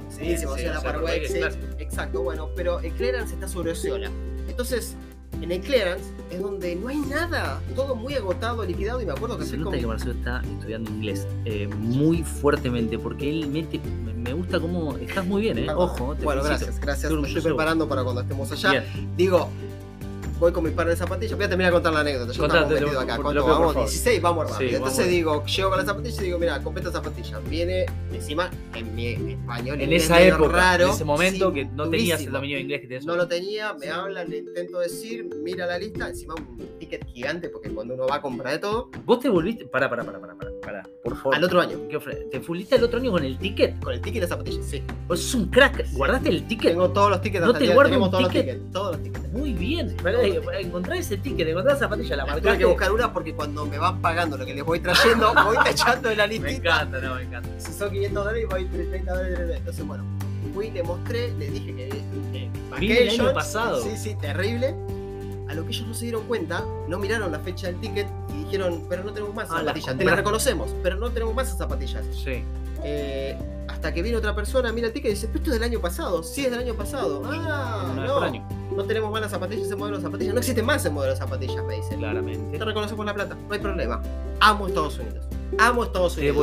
Sí, 0.09 0.17
Sí, 0.31 0.37
sí, 0.39 0.45
Osceola 0.47 0.81
Parkway, 0.81 1.27
sí, 1.27 1.41
exacto, 1.79 2.23
bueno, 2.23 2.49
pero 2.57 2.81
el 2.81 2.93
clearance 2.93 3.35
está 3.35 3.49
sobre 3.49 3.73
Osceola. 3.73 4.11
Entonces, 4.53 4.95
en 5.41 5.51
el 5.51 5.61
clearance 5.63 6.05
es 6.31 6.41
donde 6.41 6.77
no 6.77 6.89
hay 6.89 6.99
nada, 6.99 7.61
todo 7.75 7.97
muy 7.97 8.15
agotado, 8.15 8.65
liquidado 8.65 9.01
y 9.01 9.07
me 9.07 9.13
acuerdo 9.13 9.39
que 9.39 9.47
Se 9.47 9.57
nota 9.57 9.71
con- 9.71 9.81
que 9.81 9.87
Marcelo 9.87 10.13
está 10.13 10.41
estudiando 10.43 10.91
inglés 10.91 11.27
eh, 11.47 11.67
muy 11.69 12.23
fuertemente 12.23 12.99
porque 12.99 13.29
él 13.31 13.49
mete. 13.49 13.81
Me, 14.15 14.35
gusta 14.35 14.61
cómo. 14.61 14.97
Estás 14.99 15.27
muy 15.27 15.43
bien, 15.43 15.59
¿eh? 15.59 15.67
Ojo, 15.75 16.15
te 16.15 16.23
Bueno, 16.25 16.43
felicito. 16.43 16.67
gracias, 16.67 16.81
gracias. 16.81 17.05
Estoy 17.11 17.23
Me 17.23 17.29
estoy 17.29 17.43
preparando 17.43 17.89
para 17.89 18.05
cuando 18.05 18.21
estemos 18.21 18.53
allá. 18.53 18.71
Bien. 18.71 18.85
Digo, 19.17 19.49
voy 20.43 20.53
con 20.53 20.65
mi 20.65 20.71
par 20.71 20.89
de 20.89 20.97
zapatillas. 20.97 21.37
Voy 21.37 21.45
a 21.45 21.49
terminar 21.49 21.71
de 21.71 21.75
contar 21.77 21.93
la 21.93 22.01
anécdota. 22.01 22.33
Yo 22.33 22.41
Contate, 22.43 22.75
estamos 22.75 22.97
acá. 22.97 23.15
por- 23.17 23.25
¿Cuánto 23.25 23.47
vamos? 23.47 23.73
favor. 23.75 23.89
16, 23.89 24.21
vamos 24.21 24.51
rápido. 24.51 24.69
Sí, 24.71 24.75
Entonces 24.77 24.99
vamos. 24.99 25.11
digo, 25.13 25.45
llego 25.47 25.69
con 25.71 25.79
las 25.79 25.87
zapatillas 25.87 26.21
y 26.21 26.25
digo, 26.25 26.39
mira, 26.39 26.63
compré 26.63 26.81
estas 26.85 26.95
zapatillas. 26.95 27.49
Viene 27.49 27.87
encima 28.13 28.51
en 28.75 28.95
mi 28.95 29.07
español. 29.33 29.81
En 29.81 29.93
esa 29.93 30.21
época, 30.21 30.49
raro, 30.53 30.85
en 30.87 30.91
ese 30.91 31.05
momento 31.05 31.49
sí, 31.49 31.55
que 31.55 31.65
no 31.67 31.89
tenías 31.89 32.21
el 32.23 32.33
dominio 32.33 32.57
de 32.57 32.63
inglés 32.63 32.81
que 32.81 32.89
tenés 32.89 33.07
No 33.07 33.15
lo 33.17 33.29
tenía, 33.29 33.73
me 33.75 33.87
Sí. 33.87 33.89
habla, 33.89 34.25
le 34.25 34.39
intento 34.39 34.81
decir, 34.81 35.29
mira 35.43 35.65
la 35.67 35.79
lista, 35.79 36.09
encima 36.09 36.35
un 36.35 36.59
ticket 36.79 37.07
gigante, 37.07 37.49
porque 37.49 37.71
cuando 37.71 37.95
uno 37.95 38.07
va 38.09 38.17
a 38.17 38.21
comprar 38.23 38.53
de 38.55 38.59
todo, 38.59 38.91
Vos 39.05 39.21
te 39.21 39.29
volviste. 39.29 39.65
Pará, 39.67 39.89
pará, 39.89 40.05
pará, 40.05 40.21
pará, 40.21 40.35
pará, 40.35 40.51
pará, 40.63 40.83
por 41.05 41.17
favor. 41.17 41.35
al 41.35 41.45
otro 41.45 41.61
año. 41.61 41.77
¿Qué 41.91 41.99
ofre- 41.99 42.31
¿Te 42.31 42.41
fuliste 42.41 42.77
el 42.77 42.85
otro 42.85 42.99
año 43.01 43.11
con 43.11 43.25
el 43.25 43.37
ticket? 43.39 43.79
Con 43.81 43.93
el 43.93 44.01
ticket 44.01 44.21
las 44.23 44.31
zapatillas, 44.31 44.65
sí. 44.65 44.83
Vos 45.07 45.21
sos 45.21 45.35
un 45.35 45.47
crack. 45.51 45.87
¿Guardaste 45.93 46.29
el 46.31 46.47
ticket? 46.47 46.71
Tengo 46.73 46.91
todos 46.91 47.11
los 47.11 47.21
tickets 47.21 47.45
¿No 47.45 47.53
te 47.53 47.67
guardo 47.69 47.91
tenemos 47.91 48.07
un 48.09 48.11
todos 48.13 48.29
ticket? 48.29 48.47
los 48.47 48.55
tickets, 48.57 48.73
todos 48.73 48.93
los 48.97 49.03
tickets. 49.03 49.29
Muy 49.33 49.53
bien. 49.53 49.97
Eh, 50.07 50.41
encontrar 50.61 50.97
ese 50.97 51.17
ticket, 51.19 51.49
encontrar 51.49 51.77
esa 51.77 51.85
zapatilla, 51.87 52.17
la 52.17 52.23
Tuve 52.25 52.33
marcaste. 52.35 52.59
que 52.59 52.65
buscar 52.65 52.93
una 52.93 53.13
porque 53.13 53.35
cuando 53.35 53.67
me 53.67 53.79
van 53.79 54.01
pagando 54.01 54.37
lo 54.39 54.47
que 54.47 54.55
les 54.55 54.65
voy 54.65 54.81
trayendo, 54.81 55.33
voy 55.45 55.57
tachando 55.57 56.11
en 56.11 56.19
la 56.19 56.27
Me 56.27 56.35
listita. 56.35 56.55
encanta, 56.83 57.01
no, 57.01 57.15
me 57.17 57.23
encanta. 57.23 57.49
Si 57.59 57.73
son 57.73 57.91
500 57.91 58.25
dólares, 58.25 58.47
voy 58.49 58.65
30 58.67 59.13
dólares. 59.15 59.51
Entonces, 59.57 59.87
bueno, 59.87 60.05
fui, 60.55 60.71
le 60.71 60.83
mostré, 60.83 61.33
le 61.39 61.51
dije 61.51 61.75
que. 61.75 61.89
eh, 61.89 62.51
el 62.81 63.21
año 63.21 63.33
pasado. 63.35 63.83
Sí, 63.83 63.97
sí, 63.97 64.15
terrible. 64.21 64.75
A 65.53 65.55
lo 65.55 65.65
que 65.67 65.73
ellos 65.73 65.87
no 65.87 65.93
se 65.93 66.05
dieron 66.07 66.23
cuenta, 66.25 66.65
no 66.89 66.99
miraron 66.99 67.31
la 67.31 67.39
fecha 67.39 67.67
del 67.67 67.77
ticket 67.79 68.07
y 68.35 68.45
dijeron, 68.45 68.85
pero 68.89 69.05
no 69.05 69.13
tenemos 69.13 69.35
más 69.35 69.49
Ah, 69.51 69.57
las 69.63 69.75
zapatillas. 69.75 69.99
Te 69.99 70.05
las 70.05 70.17
reconocemos, 70.17 70.75
pero 70.83 70.97
no 70.97 71.11
tenemos 71.11 71.35
más 71.35 71.55
zapatillas. 71.57 72.03
Sí. 72.25 72.43
Eh, 72.83 73.39
hasta 73.69 73.93
que 73.93 74.01
viene 74.01 74.17
otra 74.17 74.35
persona, 74.35 74.73
mira 74.73 74.87
el 74.87 74.95
ticket 74.95 75.11
y 75.11 75.15
dice, 75.15 75.27
pero 75.27 75.41
esto 75.41 75.51
es 75.53 75.61
del 75.61 75.71
año 75.71 75.79
pasado. 75.81 76.23
Sí, 76.23 76.47
es 76.47 76.51
del 76.51 76.61
año 76.61 76.73
pasado. 76.75 77.23
Ah, 77.27 77.93
por 77.95 78.05
no. 78.07 78.21
año, 78.21 78.49
No 78.75 78.85
tenemos 78.85 79.13
más 79.13 79.21
las 79.21 79.31
zapatillas, 79.31 79.67
ese 79.67 79.77
modelo 79.77 79.99
de 79.99 80.03
zapatillas. 80.05 80.33
No 80.33 80.41
existe 80.41 80.63
más 80.63 80.81
ese 80.81 80.89
modelo 80.89 81.13
de 81.13 81.19
zapatillas, 81.19 81.63
me 81.67 81.77
dicen. 81.77 81.99
claramente. 81.99 82.59
Te 82.59 82.65
reconocemos 82.65 83.05
la 83.05 83.13
plata, 83.13 83.35
no 83.47 83.53
hay 83.55 83.61
problema. 83.61 84.01
Amo 84.41 84.69
Estados 84.69 84.99
Unidos. 84.99 85.27
Amo 85.59 85.85
Estados 85.85 86.15
Te 86.15 86.21
Unidos. 86.33 86.37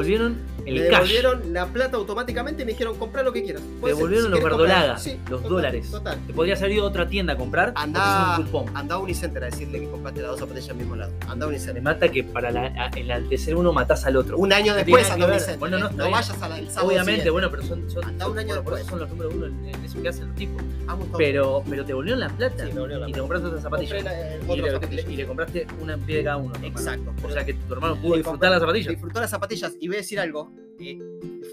Me 0.64 0.72
el 0.72 0.78
cash. 0.90 0.92
devolvieron 1.10 1.54
la 1.54 1.66
plata 1.68 1.98
automáticamente 1.98 2.64
y 2.64 2.66
me 2.66 2.72
dijeron 2.74 2.98
comprar 2.98 3.26
lo 3.26 3.34
que 3.34 3.44
quieras. 3.44 3.62
Te 3.82 3.88
devolvieron 3.88 4.26
si 4.28 4.32
los 4.32 4.44
verdolagas, 4.44 5.04
sí, 5.04 5.18
los 5.30 5.42
total, 5.42 5.50
dólares. 5.50 5.92
Total. 5.92 6.20
Te 6.28 6.34
podrías 6.34 6.60
haber 6.60 6.72
ido 6.74 6.84
a 6.84 6.88
otra 6.88 7.08
tienda 7.08 7.34
a 7.34 7.38
comprar. 7.38 7.74
Andá, 7.76 8.36
un 8.40 8.46
cupón. 8.46 8.66
andá 8.76 8.96
a 8.96 8.98
Unicenter 9.00 9.44
a 9.44 9.46
decirle 9.48 9.80
que 9.82 9.90
compraste 9.90 10.22
las 10.22 10.32
dos 10.32 10.40
zapatillas 10.40 10.70
al 10.70 10.76
mismo 10.78 10.96
lado. 10.96 11.12
Andá 11.28 11.46
a 11.46 11.50
Me 11.50 11.56
Unicenter. 11.56 11.84
mata 11.84 12.10
que 12.10 12.24
para 12.24 12.52
la, 12.52 12.66
a- 12.68 12.90
enaltecer 12.98 13.56
uno 13.56 13.72
matás 13.74 14.06
al 14.06 14.16
otro. 14.18 14.38
Un 14.38 14.54
año 14.54 14.74
después 14.76 15.10
andá 15.10 15.26
a. 15.26 15.30
Unicenter. 15.30 15.60
Bueno, 15.60 15.80
no, 15.80 15.88
eh. 15.88 15.92
no 15.96 16.12
vayas 16.12 16.42
a 16.42 16.50
la, 16.50 16.60
el 16.60 16.68
sábado 16.70 16.88
Obviamente, 16.88 17.12
siguiente. 17.12 17.30
bueno, 17.32 17.52
pero 17.52 17.64
son, 17.64 17.90
son, 17.90 18.04
Andá 18.06 18.28
un 18.28 18.38
año 18.40 18.48
por- 18.64 18.76
después. 18.76 18.86
son 18.86 19.00
los 19.00 19.10
números 19.10 19.34
uno 19.36 19.46
en, 19.48 19.66
en 19.66 19.84
eso 19.86 20.02
que 20.02 20.10
hacen 20.10 20.28
los 20.28 20.36
tipos. 20.36 20.62
Amo 20.88 21.04
Estados 21.04 21.18
Pero, 21.18 21.64
pero 21.70 21.84
te 21.84 21.88
devolvieron 21.90 22.20
la 22.20 22.30
plata 22.30 22.56
Sí, 22.58 22.64
me 22.70 22.74
devolvieron 22.74 23.02
la 23.04 23.10
y 23.10 23.14
te 23.14 23.20
compraste 23.20 23.48
la- 23.48 23.52
eh, 23.52 24.40
Y 24.42 24.52
otras 24.52 24.64
le, 24.64 24.72
zapatillas. 24.72 25.06
y 25.10 25.16
le 25.16 25.28
compraste 25.28 25.68
una 25.82 25.94
en 25.94 26.00
pie 26.02 26.18
de 26.18 26.24
cada 26.24 26.38
uno. 26.38 26.54
Exacto. 26.64 27.14
O 27.24 27.30
sea 27.32 27.46
que 27.46 27.54
tu 27.54 27.74
hermano 27.74 27.96
pudo 28.02 28.16
disfrutar 28.16 28.52
las 28.52 28.60
zapatillas. 28.60 28.90
Disfrutó 28.90 29.20
las 29.20 29.30
zapatillas. 29.30 29.74
Y 29.80 29.88
voy 29.88 29.98
a 29.98 30.00
decir 30.00 30.20
algo. 30.20 30.52
Eh, 30.80 31.00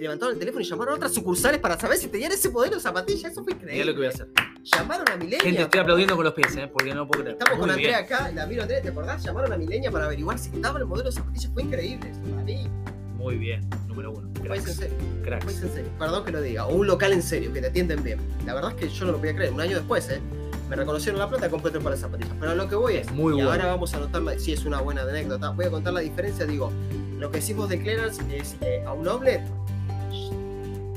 levantaron 0.00 0.34
el 0.34 0.38
teléfono 0.38 0.62
y 0.64 0.68
llamaron 0.68 0.94
a 0.94 0.96
otras 0.96 1.12
sucursales 1.14 1.60
para 1.60 1.78
saber 1.78 1.98
si 1.98 2.08
tenían 2.08 2.32
ese 2.32 2.48
modelo 2.50 2.76
de 2.76 2.80
zapatillas. 2.80 3.32
Eso 3.32 3.42
fue 3.44 3.52
increíble. 3.54 3.84
lo 3.84 3.92
que 3.92 3.98
voy 3.98 4.06
a 4.06 4.10
hacer. 4.10 4.28
Llamaron 4.64 5.08
a 5.08 5.16
Milenia. 5.16 5.40
Gente, 5.40 5.62
estoy 5.62 5.80
aplaudiendo 5.80 6.16
con 6.16 6.24
los 6.24 6.34
pies, 6.34 6.56
¿eh? 6.56 6.68
porque 6.72 6.92
no 6.94 7.06
puedo 7.06 7.22
creer. 7.22 7.36
Estamos 7.38 7.60
con 7.60 7.70
Andrea 7.70 8.00
bien. 8.00 8.04
acá, 8.04 8.30
la 8.32 8.46
miro 8.46 8.62
Andrea, 8.62 8.82
¿te 8.82 8.88
acordás? 8.88 9.22
Llamaron 9.24 9.52
a 9.52 9.56
Milenia 9.56 9.90
para 9.90 10.06
averiguar 10.06 10.38
si 10.38 10.50
estaba 10.50 10.78
el 10.78 10.86
modelo 10.86 11.10
de 11.10 11.16
zapatillas. 11.16 11.50
Fue 11.52 11.62
increíble. 11.62 12.10
eso 12.10 12.20
Para 12.30 12.42
mí, 12.42 12.68
Muy 13.16 13.36
bien, 13.36 13.68
número 13.88 14.10
uno. 14.12 14.28
un 14.28 14.34
país 14.34 14.44
en 14.44 14.64
Cracks. 14.64 14.76
serio. 14.76 14.96
Cracks. 15.24 15.62
en 15.62 15.72
serio. 15.72 15.90
Perdón 15.98 16.24
que 16.24 16.32
lo 16.32 16.40
diga. 16.42 16.66
O 16.66 16.74
un 16.74 16.86
local 16.86 17.12
en 17.12 17.22
serio, 17.22 17.52
que 17.52 17.60
te 17.60 17.68
atienden 17.68 18.02
bien. 18.02 18.18
La 18.44 18.54
verdad 18.54 18.72
es 18.72 18.76
que 18.76 18.88
yo 18.88 19.06
no 19.06 19.12
lo 19.12 19.18
podía 19.18 19.34
creer. 19.34 19.52
Un 19.52 19.60
año 19.60 19.76
después, 19.76 20.08
¿eh? 20.10 20.20
Me 20.68 20.76
reconocieron 20.76 21.18
la 21.20 21.28
plata, 21.28 21.48
compré 21.48 21.70
tres 21.70 21.82
para 21.82 21.96
zapatillas. 21.96 22.32
Pero 22.40 22.54
lo 22.54 22.68
que 22.68 22.74
voy 22.74 22.96
es. 22.96 23.10
Muy 23.12 23.32
y 23.32 23.36
bueno. 23.36 23.50
ahora 23.50 23.66
vamos 23.66 23.94
a 23.94 23.98
anotar, 23.98 24.22
la- 24.22 24.38
sí, 24.38 24.52
es 24.52 24.64
una 24.64 24.80
buena 24.80 25.02
anécdota. 25.02 25.50
Voy 25.50 25.64
a 25.66 25.70
contar 25.70 25.92
la 25.92 26.00
diferencia. 26.00 26.44
Digo, 26.46 26.70
lo 27.18 27.30
que 27.30 27.38
decimos 27.38 27.68
de 27.68 27.80
clearance 27.80 28.20
es 28.36 28.56
eh, 28.60 28.82
a 28.86 28.92
un 28.92 29.06
outlet 29.08 29.42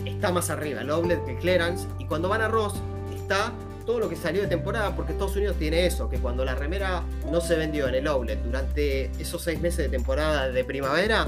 está 0.06 0.32
más 0.32 0.50
arriba, 0.50 0.82
el 0.82 0.90
outlet 0.90 1.24
que 1.26 1.38
clearance. 1.38 1.88
Y 1.98 2.06
cuando 2.06 2.28
van 2.30 2.42
a 2.42 2.48
Ross, 2.48 2.74
está 3.16 3.54
todo 3.86 4.00
lo 4.00 4.10
que 4.10 4.16
salió 4.16 4.42
de 4.42 4.48
temporada, 4.48 4.96
porque 4.96 5.14
Estados 5.14 5.36
Unidos 5.36 5.56
tiene 5.58 5.86
eso, 5.86 6.10
que 6.10 6.18
cuando 6.20 6.44
la 6.46 6.56
remera 6.56 7.04
no 7.32 7.42
se 7.42 7.56
vendió 7.56 7.88
en 7.88 7.96
el 7.96 8.08
outlet 8.08 8.40
durante 8.44 9.06
esos 9.20 9.42
seis 9.42 9.60
meses 9.62 9.78
de 9.78 9.90
temporada 9.90 10.50
de 10.52 10.64
primavera, 10.64 11.28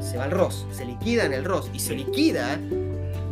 se 0.00 0.16
va 0.16 0.24
al 0.24 0.30
Ross, 0.30 0.66
se 0.72 0.84
liquida 0.84 1.24
en 1.26 1.32
el 1.34 1.44
Ross 1.44 1.70
y 1.72 1.78
se 1.80 1.94
liquida, 1.94 2.54
¿eh? 2.54 2.58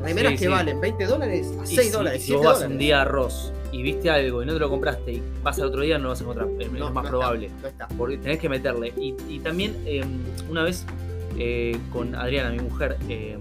Remeras 0.03 0.33
Sí, 0.33 0.39
que 0.39 0.45
sí. 0.45 0.51
valen 0.51 0.81
20 0.81 1.07
dólares 1.07 1.53
a 1.61 1.65
Y 1.65 1.67
6 1.67 1.81
si- 1.87 1.91
dólares, 1.91 2.21
Si 2.23 2.27
7 2.29 2.37
vos 2.39 2.47
vas 2.47 2.55
dólares. 2.59 2.73
un 2.73 2.79
día 2.79 3.03
a 3.03 3.05
Ross 3.05 3.53
y 3.73 3.83
viste 3.83 4.11
algo 4.11 4.43
y 4.43 4.47
no 4.47 4.53
te 4.55 4.59
lo 4.59 4.69
compraste 4.69 5.13
y 5.15 5.23
vas 5.43 5.59
al 5.59 5.67
otro 5.67 5.81
día, 5.83 5.97
no 5.99 6.05
lo 6.05 6.09
vas 6.11 6.21
a 6.21 6.25
encontrar. 6.25 6.49
Es, 6.59 6.67
es 6.67 6.73
No, 6.73 6.91
más 6.93 7.05
no 7.05 7.11
probable. 7.11 7.47
Está, 7.47 7.61
no 7.63 7.69
está. 7.69 7.89
Porque 7.97 8.19
tenés 8.19 8.39
que 8.39 8.49
meterle. 8.49 8.93
Y, 8.99 9.15
y 9.29 9.39
también, 9.41 9.77
eh, 9.87 10.05
una 10.51 10.63
vez 10.65 10.85
eh, 11.39 11.77
con 11.93 12.15
Adriana, 12.15 12.51
mi 12.51 12.59
mujer, 12.61 12.99
eh, 13.09 13.39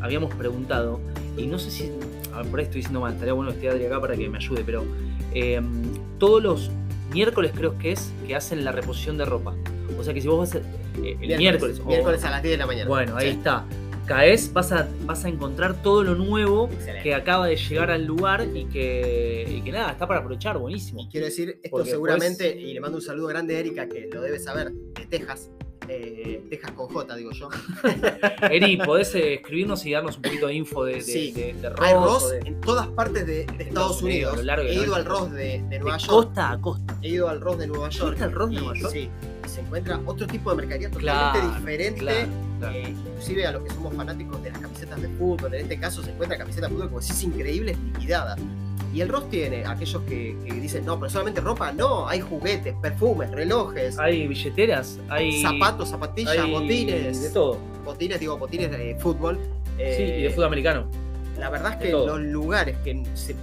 habíamos 0.00 0.32
preguntado, 0.34 1.00
y 1.36 1.46
no 1.46 1.58
sé 1.58 1.70
si. 1.70 1.90
A 2.32 2.38
ver, 2.42 2.46
por 2.50 2.60
ahí 2.60 2.64
estoy 2.66 2.78
diciendo 2.80 3.00
mal, 3.00 3.12
estaría 3.12 3.32
bueno 3.32 3.50
que 3.50 3.56
esté 3.56 3.68
Adri 3.70 3.86
acá 3.86 4.00
para 4.00 4.16
que 4.16 4.28
me 4.28 4.38
ayude, 4.38 4.62
pero 4.64 4.84
eh, 5.34 5.60
todos 6.18 6.42
los 6.42 6.70
miércoles 7.12 7.52
creo 7.54 7.76
que 7.78 7.92
es 7.92 8.12
que 8.26 8.34
hacen 8.36 8.64
la 8.64 8.70
reposición 8.72 9.16
de 9.18 9.24
ropa. 9.24 9.54
O 9.98 10.02
sea 10.04 10.12
que 10.14 10.20
si 10.20 10.28
vos 10.28 10.38
vas 10.38 10.54
a, 10.54 10.58
eh, 11.04 11.16
el 11.20 11.38
miércoles, 11.38 11.80
o- 11.80 11.86
miércoles 11.88 12.24
a 12.24 12.30
las 12.30 12.42
10 12.42 12.52
de 12.54 12.58
la 12.58 12.66
mañana. 12.66 12.88
bueno, 12.88 13.16
ahí 13.16 13.30
Sí. 13.30 13.36
está. 13.36 13.64
Caes, 14.06 14.52
vas 14.52 14.72
a, 14.72 14.88
vas 15.04 15.24
a 15.24 15.28
encontrar 15.28 15.82
todo 15.82 16.02
lo 16.04 16.14
nuevo 16.14 16.68
Excelente. 16.72 17.02
que 17.02 17.14
acaba 17.14 17.46
de 17.46 17.56
llegar 17.56 17.90
al 17.90 18.04
lugar 18.04 18.46
y 18.54 18.66
que, 18.66 19.46
y 19.58 19.60
que 19.62 19.72
nada, 19.72 19.92
está 19.92 20.06
para 20.06 20.20
aprovechar, 20.20 20.58
buenísimo. 20.58 21.02
Y 21.02 21.08
quiero 21.08 21.26
decir, 21.26 21.50
esto 21.62 21.68
Porque 21.70 21.90
seguramente, 21.90 22.44
después- 22.44 22.64
y 22.64 22.74
le 22.74 22.80
mando 22.80 22.96
un 22.98 23.02
saludo 23.02 23.26
grande 23.28 23.56
a 23.56 23.60
Erika, 23.60 23.88
que 23.88 24.08
lo 24.12 24.20
debe 24.20 24.38
saber, 24.38 24.72
de 24.72 25.06
Texas. 25.06 25.50
eh, 25.86 26.42
Texas 26.48 26.70
con 26.72 26.88
J, 26.88 27.14
digo 27.16 27.30
yo. 27.32 27.50
Eri, 28.50 28.78
¿podés 28.78 29.14
eh, 29.16 29.34
escribirnos 29.34 29.84
y 29.84 29.92
darnos 29.92 30.16
un 30.16 30.22
poquito 30.22 30.46
de 30.46 30.54
info 30.54 30.82
de, 30.84 30.94
de, 30.94 31.00
Sí. 31.02 31.32
de- 31.32 31.52
de 31.52 31.68
Ross 31.70 31.80
Hay 31.86 31.94
Ross 31.94 32.30
de- 32.30 32.38
en 32.38 32.60
todas 32.62 32.86
partes 32.88 33.26
de, 33.26 33.42
Estados 33.58 34.00
Unidos, 34.02 34.38
He 34.38 34.74
ido 34.74 34.94
al. 34.94 35.04
Ross 35.04 35.30
de, 35.32 35.58
Nueva 35.58 35.98
York. 35.98 36.06
costa 36.10 36.52
a 36.52 36.60
costa? 36.60 36.96
He 37.02 37.08
ido 37.08 37.28
al 37.28 37.38
Ross 37.40 37.58
de 37.58 37.66
Nueva 37.66 37.90
York. 37.90 38.06
¿Fuiste 38.06 38.24
al 38.24 38.32
Ross 38.32 38.50
de 38.50 38.56
Nueva 38.56 38.74
York? 38.78 38.92
Sí. 38.94 39.10
Se 39.54 39.60
encuentra 39.60 40.00
otro 40.04 40.26
tipo 40.26 40.50
de 40.50 40.56
mercadería 40.56 40.90
Claro, 40.90 41.32
totalmente 41.38 41.58
diferente. 41.58 42.00
claro, 42.00 42.28
claro. 42.58 42.74
eh, 42.76 42.88
inclusive 42.90 43.46
a 43.46 43.52
los 43.52 43.62
que 43.62 43.70
somos 43.70 43.94
fanáticos 43.94 44.42
de 44.42 44.50
las 44.50 44.58
camisetas 44.60 45.00
de 45.02 45.08
fútbol. 45.10 45.54
En 45.54 45.60
este 45.62 45.78
caso 45.78 46.02
se 46.02 46.10
encuentra 46.10 46.36
camisetas 46.38 46.70
de 46.70 46.74
fútbol 46.76 46.88
como 46.88 47.02
si 47.02 47.12
es 47.12 47.22
increíbles 47.22 47.76
liquidadas. 47.78 48.38
Y 48.92 49.00
el 49.00 49.08
Ross 49.08 49.28
tiene 49.28 49.64
aquellos 49.66 50.02
que, 50.02 50.36
que 50.44 50.52
dicen, 50.54 50.84
no, 50.84 50.98
pero 50.98 51.10
solamente 51.10 51.40
ropa, 51.40 51.72
no, 51.72 52.08
hay 52.08 52.20
juguetes, 52.20 52.74
perfumes, 52.80 53.30
relojes, 53.32 53.98
Hay 53.98 54.26
billeteras, 54.28 54.98
hay 55.08 55.42
zapatos, 55.42 55.88
zapatillas, 55.90 56.36
hay 56.38 56.50
botines, 56.52 57.20
de 57.22 57.30
todo. 57.30 57.58
botines, 57.84 58.20
digo, 58.20 58.36
botines 58.38 58.70
de 58.70 58.96
fútbol. 59.00 59.38
sí, 59.76 59.82
Eh, 59.82 60.16
y 60.20 60.22
de 60.24 60.30
fútbol 60.30 60.46
americano. 60.46 60.86
La 61.38 61.50
verdad 61.50 61.72
es 61.72 61.78
que 61.78 61.90
los 61.90 62.20
lugares 62.20 62.76
que 62.84 63.02
se... 63.14 63.34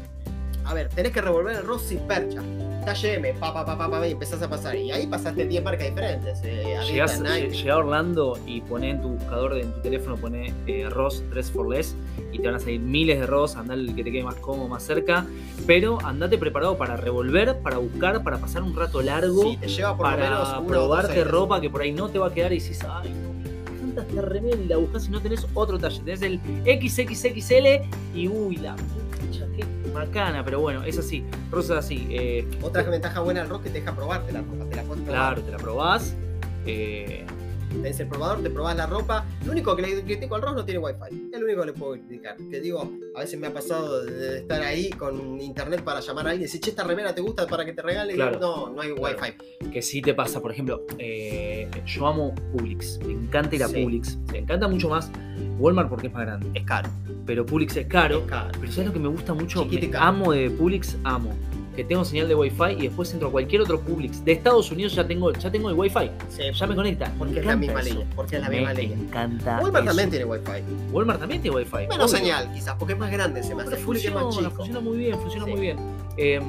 A 0.63 0.73
ver, 0.73 0.87
tenés 0.89 1.11
que 1.11 1.19
revolver 1.21 1.55
el 1.57 1.63
Ross 1.63 1.81
sin 1.83 1.99
percha. 2.07 2.41
Talle 2.85 3.13
M, 3.15 3.33
pa, 3.33 3.53
pa, 3.53 3.65
pa, 3.65 3.77
pa, 3.77 3.89
pa, 3.89 4.07
y 4.07 4.11
empezás 4.11 4.41
a 4.41 4.49
pasar. 4.49 4.75
Y 4.75 4.91
ahí 4.91 5.05
pasaste 5.07 5.45
10 5.45 5.63
marcas 5.63 5.87
diferentes. 5.89 6.41
Eh, 6.43 6.77
Llegás, 6.89 7.19
Nike. 7.19 7.49
lle- 7.49 7.51
llegá 7.61 7.73
a 7.73 7.77
Orlando 7.77 8.37
y 8.45 8.61
poné 8.61 8.89
en 8.91 9.01
tu 9.01 9.09
buscador, 9.09 9.57
en 9.57 9.71
tu 9.71 9.79
teléfono, 9.81 10.17
poné 10.17 10.53
eh, 10.67 10.87
Ross 10.89 11.23
3 11.29 11.51
for 11.51 11.69
Less 11.69 11.95
y 12.31 12.39
te 12.39 12.45
van 12.47 12.55
a 12.55 12.59
salir 12.59 12.79
miles 12.79 13.19
de 13.19 13.27
Ross, 13.27 13.55
andá 13.55 13.73
el 13.75 13.93
que 13.95 14.03
te 14.03 14.11
quede 14.11 14.23
más 14.23 14.35
cómodo, 14.35 14.67
más 14.67 14.83
cerca, 14.83 15.25
pero 15.67 15.99
andate 16.03 16.37
preparado 16.37 16.77
para 16.77 16.97
revolver, 16.97 17.59
para 17.59 17.77
buscar, 17.77 18.23
para 18.23 18.37
pasar 18.39 18.63
un 18.63 18.75
rato 18.75 19.01
largo, 19.01 19.43
Sí, 19.43 19.57
te 19.57 19.67
lleva 19.67 19.95
por 19.95 20.07
menos 20.17 20.47
para 20.47 20.59
uno 20.59 20.67
dos 20.69 20.71
probarte 20.87 21.23
ropa 21.23 21.61
que 21.61 21.69
por 21.69 21.81
ahí 21.81 21.91
no 21.91 22.09
te 22.09 22.19
va 22.19 22.27
a 22.27 22.33
quedar 22.33 22.51
y 22.53 22.59
decís, 22.59 22.79
ay, 22.89 23.11
no, 23.13 24.01
esta 24.01 24.21
remera 24.21 24.57
y 24.57 24.67
la 24.67 24.77
buscas 24.77 25.07
y 25.07 25.11
no 25.11 25.19
tenés 25.21 25.45
otro 25.53 25.77
talle, 25.77 25.99
tenés 26.03 26.21
el 26.21 26.39
XXXL 26.65 27.67
y 28.15 28.27
uy, 28.27 28.55
la 28.57 28.75
qué 28.75 29.10
macana, 29.93 30.43
pero 30.43 30.59
bueno, 30.59 30.83
es 30.83 30.97
así, 30.97 31.23
Ross 31.51 31.65
es 31.65 31.71
así, 31.71 32.07
eh, 32.11 32.47
Otra 32.61 32.83
ventaja 32.83 33.19
buena 33.21 33.41
del 33.41 33.49
Ross 33.49 33.61
que 33.61 33.69
te 33.69 33.79
deja 33.79 33.95
probarte 33.95 34.31
la 34.31 34.41
ropa. 34.41 34.65
Te 34.69 34.75
la 34.75 34.83
puedes 34.83 35.03
probar. 35.03 35.33
claro, 35.35 35.41
te 35.41 35.51
la 35.51 35.57
probás. 35.57 36.15
eh, 36.65 37.25
Tenés 37.71 37.99
el 37.99 38.07
probador, 38.07 38.43
te 38.43 38.49
probás 38.49 38.75
la 38.75 38.85
ropa. 38.85 39.25
Lo 39.45 39.51
único 39.51 39.75
que 39.75 39.81
le 39.81 40.03
critico 40.03 40.35
al 40.35 40.41
Ross 40.41 40.55
no 40.55 40.65
tiene 40.65 40.79
wifi. 40.79 41.29
Es 41.33 41.39
lo 41.39 41.45
único 41.45 41.61
que 41.61 41.67
le 41.67 41.73
puedo 41.73 41.93
criticar. 41.93 42.35
Que 42.49 42.59
digo, 42.59 42.91
a 43.15 43.19
veces 43.21 43.39
me 43.39 43.47
ha 43.47 43.53
pasado 43.53 44.03
de 44.03 44.39
estar 44.39 44.61
ahí 44.61 44.89
con 44.91 45.39
internet 45.41 45.81
para 45.83 45.99
llamar 46.01 46.27
a 46.27 46.29
alguien 46.31 46.41
y 46.41 46.45
decir, 46.45 46.61
che, 46.61 46.69
esta 46.71 46.83
remera 46.83 47.13
te 47.15 47.21
gusta 47.21 47.47
para 47.47 47.65
que 47.65 47.73
te 47.73 47.81
regale. 47.81 48.13
Claro. 48.13 48.39
no, 48.39 48.69
no 48.69 48.81
hay 48.81 48.93
Claro. 48.93 49.17
wifi. 49.21 49.69
que 49.71 49.81
sí 49.81 50.01
te 50.01 50.13
pasa, 50.13 50.41
por 50.41 50.51
ejemplo, 50.51 50.85
eh, 50.97 51.69
yo 51.85 52.07
amo 52.07 52.33
Publix, 52.51 52.99
me 53.05 53.13
encanta 53.13 53.55
ir 53.55 53.63
a 53.63 53.67
Sí. 53.67 53.81
Publix, 53.83 54.17
me 54.31 54.39
encanta 54.39 54.67
mucho 54.67 54.89
más 54.89 55.09
Walmart 55.59 55.87
porque 55.89 56.07
es 56.07 56.13
más 56.13 56.23
grande, 56.25 56.47
Es 56.53 56.65
caro. 56.65 56.89
pero 57.25 57.45
Publix 57.45 57.77
es 57.77 57.87
caro, 57.87 58.19
Es 58.19 58.25
caro. 58.25 58.49
pero 58.59 58.71
¿sabes 58.71 58.87
lo 58.87 58.93
que 58.93 58.99
me 58.99 59.07
gusta 59.07 59.33
mucho? 59.33 59.65
Me 59.65 59.91
amo 59.97 60.31
de 60.33 60.49
Publix, 60.49 60.97
amo, 61.03 61.33
que 61.75 61.83
tengo 61.83 62.03
señal 62.05 62.27
de 62.27 62.35
Wi-Fi 62.35 62.73
y 62.77 62.81
después 62.87 63.11
entro 63.13 63.29
a 63.29 63.31
cualquier 63.31 63.61
otro 63.61 63.79
Publix, 63.79 64.23
de 64.25 64.33
Estados 64.33 64.69
Unidos 64.71 64.93
ya 64.93 65.05
tengo, 65.07 65.31
ya 65.31 65.49
tengo 65.51 65.69
el 65.69 65.75
Wi-Fi, 65.77 66.11
Sí, 66.29 66.43
ya 66.53 66.67
me 66.67 66.75
conecta, 66.75 67.11
Porque 67.17 67.33
me 67.35 67.39
es 67.39 67.45
la 67.45 67.55
misma 67.55 67.81
línea. 67.81 68.05
Porque 68.15 68.35
es 68.35 68.41
la 68.41 68.49
me 68.49 68.57
misma 68.57 68.73
línea. 68.73 68.97
encanta 68.97 69.59
Walmart 69.61 69.75
eso. 69.85 69.85
también 69.85 70.09
tiene 70.09 70.25
wifi. 70.25 70.51
Walmart 70.91 71.19
también 71.19 71.41
tiene 71.41 71.57
Wi-Fi. 71.57 71.77
Menos 71.87 71.97
obvio. 71.97 72.07
señal, 72.07 72.51
quizás, 72.53 72.75
porque 72.77 72.93
es 72.93 72.99
más 72.99 73.11
grande. 73.11 73.41
Se 73.43 73.55
me 73.55 73.61
hace 73.63 73.71
es 73.75 73.77
más 73.79 73.85
funciona, 73.85 74.29
chico. 74.29 74.51
funciona 74.51 74.79
muy 74.79 74.97
bien, 74.97 75.19
funciona 75.19 75.45
Sí. 75.45 75.51
muy 75.51 75.61
bien. 75.61 75.77
Eh, 76.17 76.41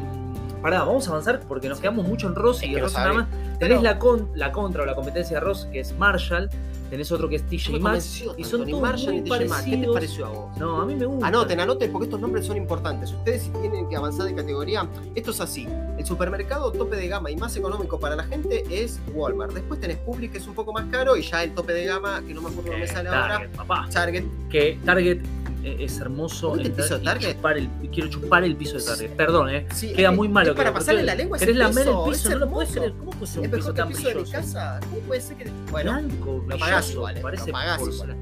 pará, 0.61 0.81
vamos 0.85 1.07
a 1.07 1.11
avanzar 1.11 1.41
porque 1.49 1.69
nos 1.69 1.79
Sí. 1.79 1.83
quedamos 1.83 2.07
mucho 2.07 2.27
en 2.29 2.35
Ross 2.35 2.63
y 2.63 2.77
Ross 2.79 2.95
nada 2.95 3.13
más. 3.13 3.29
Tenés 3.59 3.79
Pero- 3.79 3.83
la, 3.83 3.99
con- 3.99 4.29
la 4.35 4.51
contra 4.53 4.83
o 4.83 4.87
la 4.87 4.95
competencia 4.95 5.39
de 5.39 5.41
Ross, 5.41 5.67
que 5.73 5.81
es 5.81 5.97
Marshall. 5.99 6.51
Tenés 6.92 7.11
otro 7.11 7.26
que 7.26 7.37
es 7.37 7.46
TJ 7.48 7.81
Maxx. 7.81 8.24
Y 8.37 8.44
son 8.44 8.66
ni 8.66 8.72
todos 8.72 9.02
muy 9.07 9.22
TJ 9.22 9.31
Maxx. 9.48 9.64
¿Qué 9.64 9.70
te 9.78 9.87
parecidos. 9.87 9.94
pareció 9.94 10.26
a 10.26 10.28
vos? 10.28 10.57
No, 10.59 10.83
a 10.83 10.85
mí 10.85 10.94
me 10.94 11.07
gusta. 11.07 11.26
Anoten, 11.26 11.59
anoten, 11.59 11.90
porque 11.90 12.05
estos 12.05 12.20
nombres 12.20 12.44
son 12.44 12.59
importantes. 12.59 13.12
Ustedes 13.12 13.44
si 13.44 13.48
tienen 13.48 13.88
que 13.88 13.96
avanzar 13.96 14.26
de 14.26 14.35
categoría, 14.35 14.87
esto 15.14 15.31
es 15.31 15.40
así. 15.40 15.66
El 15.96 16.05
supermercado 16.05 16.70
tope 16.70 16.96
de 16.96 17.09
gama 17.09 17.31
y 17.31 17.37
más 17.37 17.57
económico 17.57 17.98
para 17.98 18.14
la 18.14 18.24
gente 18.24 18.64
es 18.68 19.00
Walmart. 19.14 19.55
Después 19.55 19.81
tenés 19.81 19.96
Publix, 19.96 20.33
que 20.33 20.38
es 20.38 20.46
un 20.46 20.55
poco 20.55 20.74
más 20.74 20.85
caro, 20.90 21.16
y 21.16 21.22
ya 21.22 21.42
el 21.42 21.55
tope 21.55 21.72
de 21.72 21.87
gama, 21.87 22.20
que 22.26 22.35
no 22.35 22.42
me 22.42 22.50
acuerdo 22.50 22.72
me 22.72 22.85
Eh, 22.85 22.87
sale 22.87 23.09
Target, 23.09 23.33
ahora, 23.37 23.50
papá. 23.57 23.88
Target. 23.90 24.24
Que 24.50 24.78
Target 24.85 25.22
es 25.64 25.98
hermoso. 26.01 26.53
¿Viste 26.53 26.68
el 26.68 26.75
piso 26.75 26.98
de 26.98 27.05
Target? 27.05 27.35
chupar 27.37 27.59
el- 27.59 27.68
quiero 27.92 28.09
chupar 28.11 28.44
el 28.44 28.57
piso 28.57 28.79
de 28.79 28.85
Target. 28.85 29.11
Perdón, 29.16 29.51
eh. 29.51 29.66
Sí, 29.75 29.92
Queda 29.92 30.11
es- 30.11 30.16
muy 30.16 30.29
malo. 30.29 30.51
es 30.51 30.57
para 30.57 30.72
pasarle 30.72 31.03
la 31.03 31.14
lengua 31.14 31.38
¿Querés 31.38 31.57
lamer 31.57 31.87
el 31.88 31.94
es 31.94 32.09
piso? 32.18 32.31
No 32.31 32.38
lo 32.38 32.51
puedes 32.51 32.70
creer. 32.72 32.92
¿Cómo 32.98 33.11
puede 33.12 33.27
ser 33.33 33.40
un 33.42 33.51
piso 33.51 33.75
tan 33.75 33.88
piso 33.88 34.01
de 34.01 34.14
mi 34.14 34.20
brilloso? 34.22 34.33
casa. 34.33 34.81
¿Cómo 34.83 34.98
puede 35.01 35.20
ser 35.20 35.37
que.? 35.37 35.51
Bueno, 35.70 35.92
Blanco, 35.92 36.44
lo 36.48 36.59
pagás 36.59 36.77
brilloso, 36.87 36.92
igual, 36.92 37.16
eh, 37.16 37.20
Parece 37.20 37.46
lo 37.46 37.53
pagás 37.53 37.79
porcelana. 37.79 38.16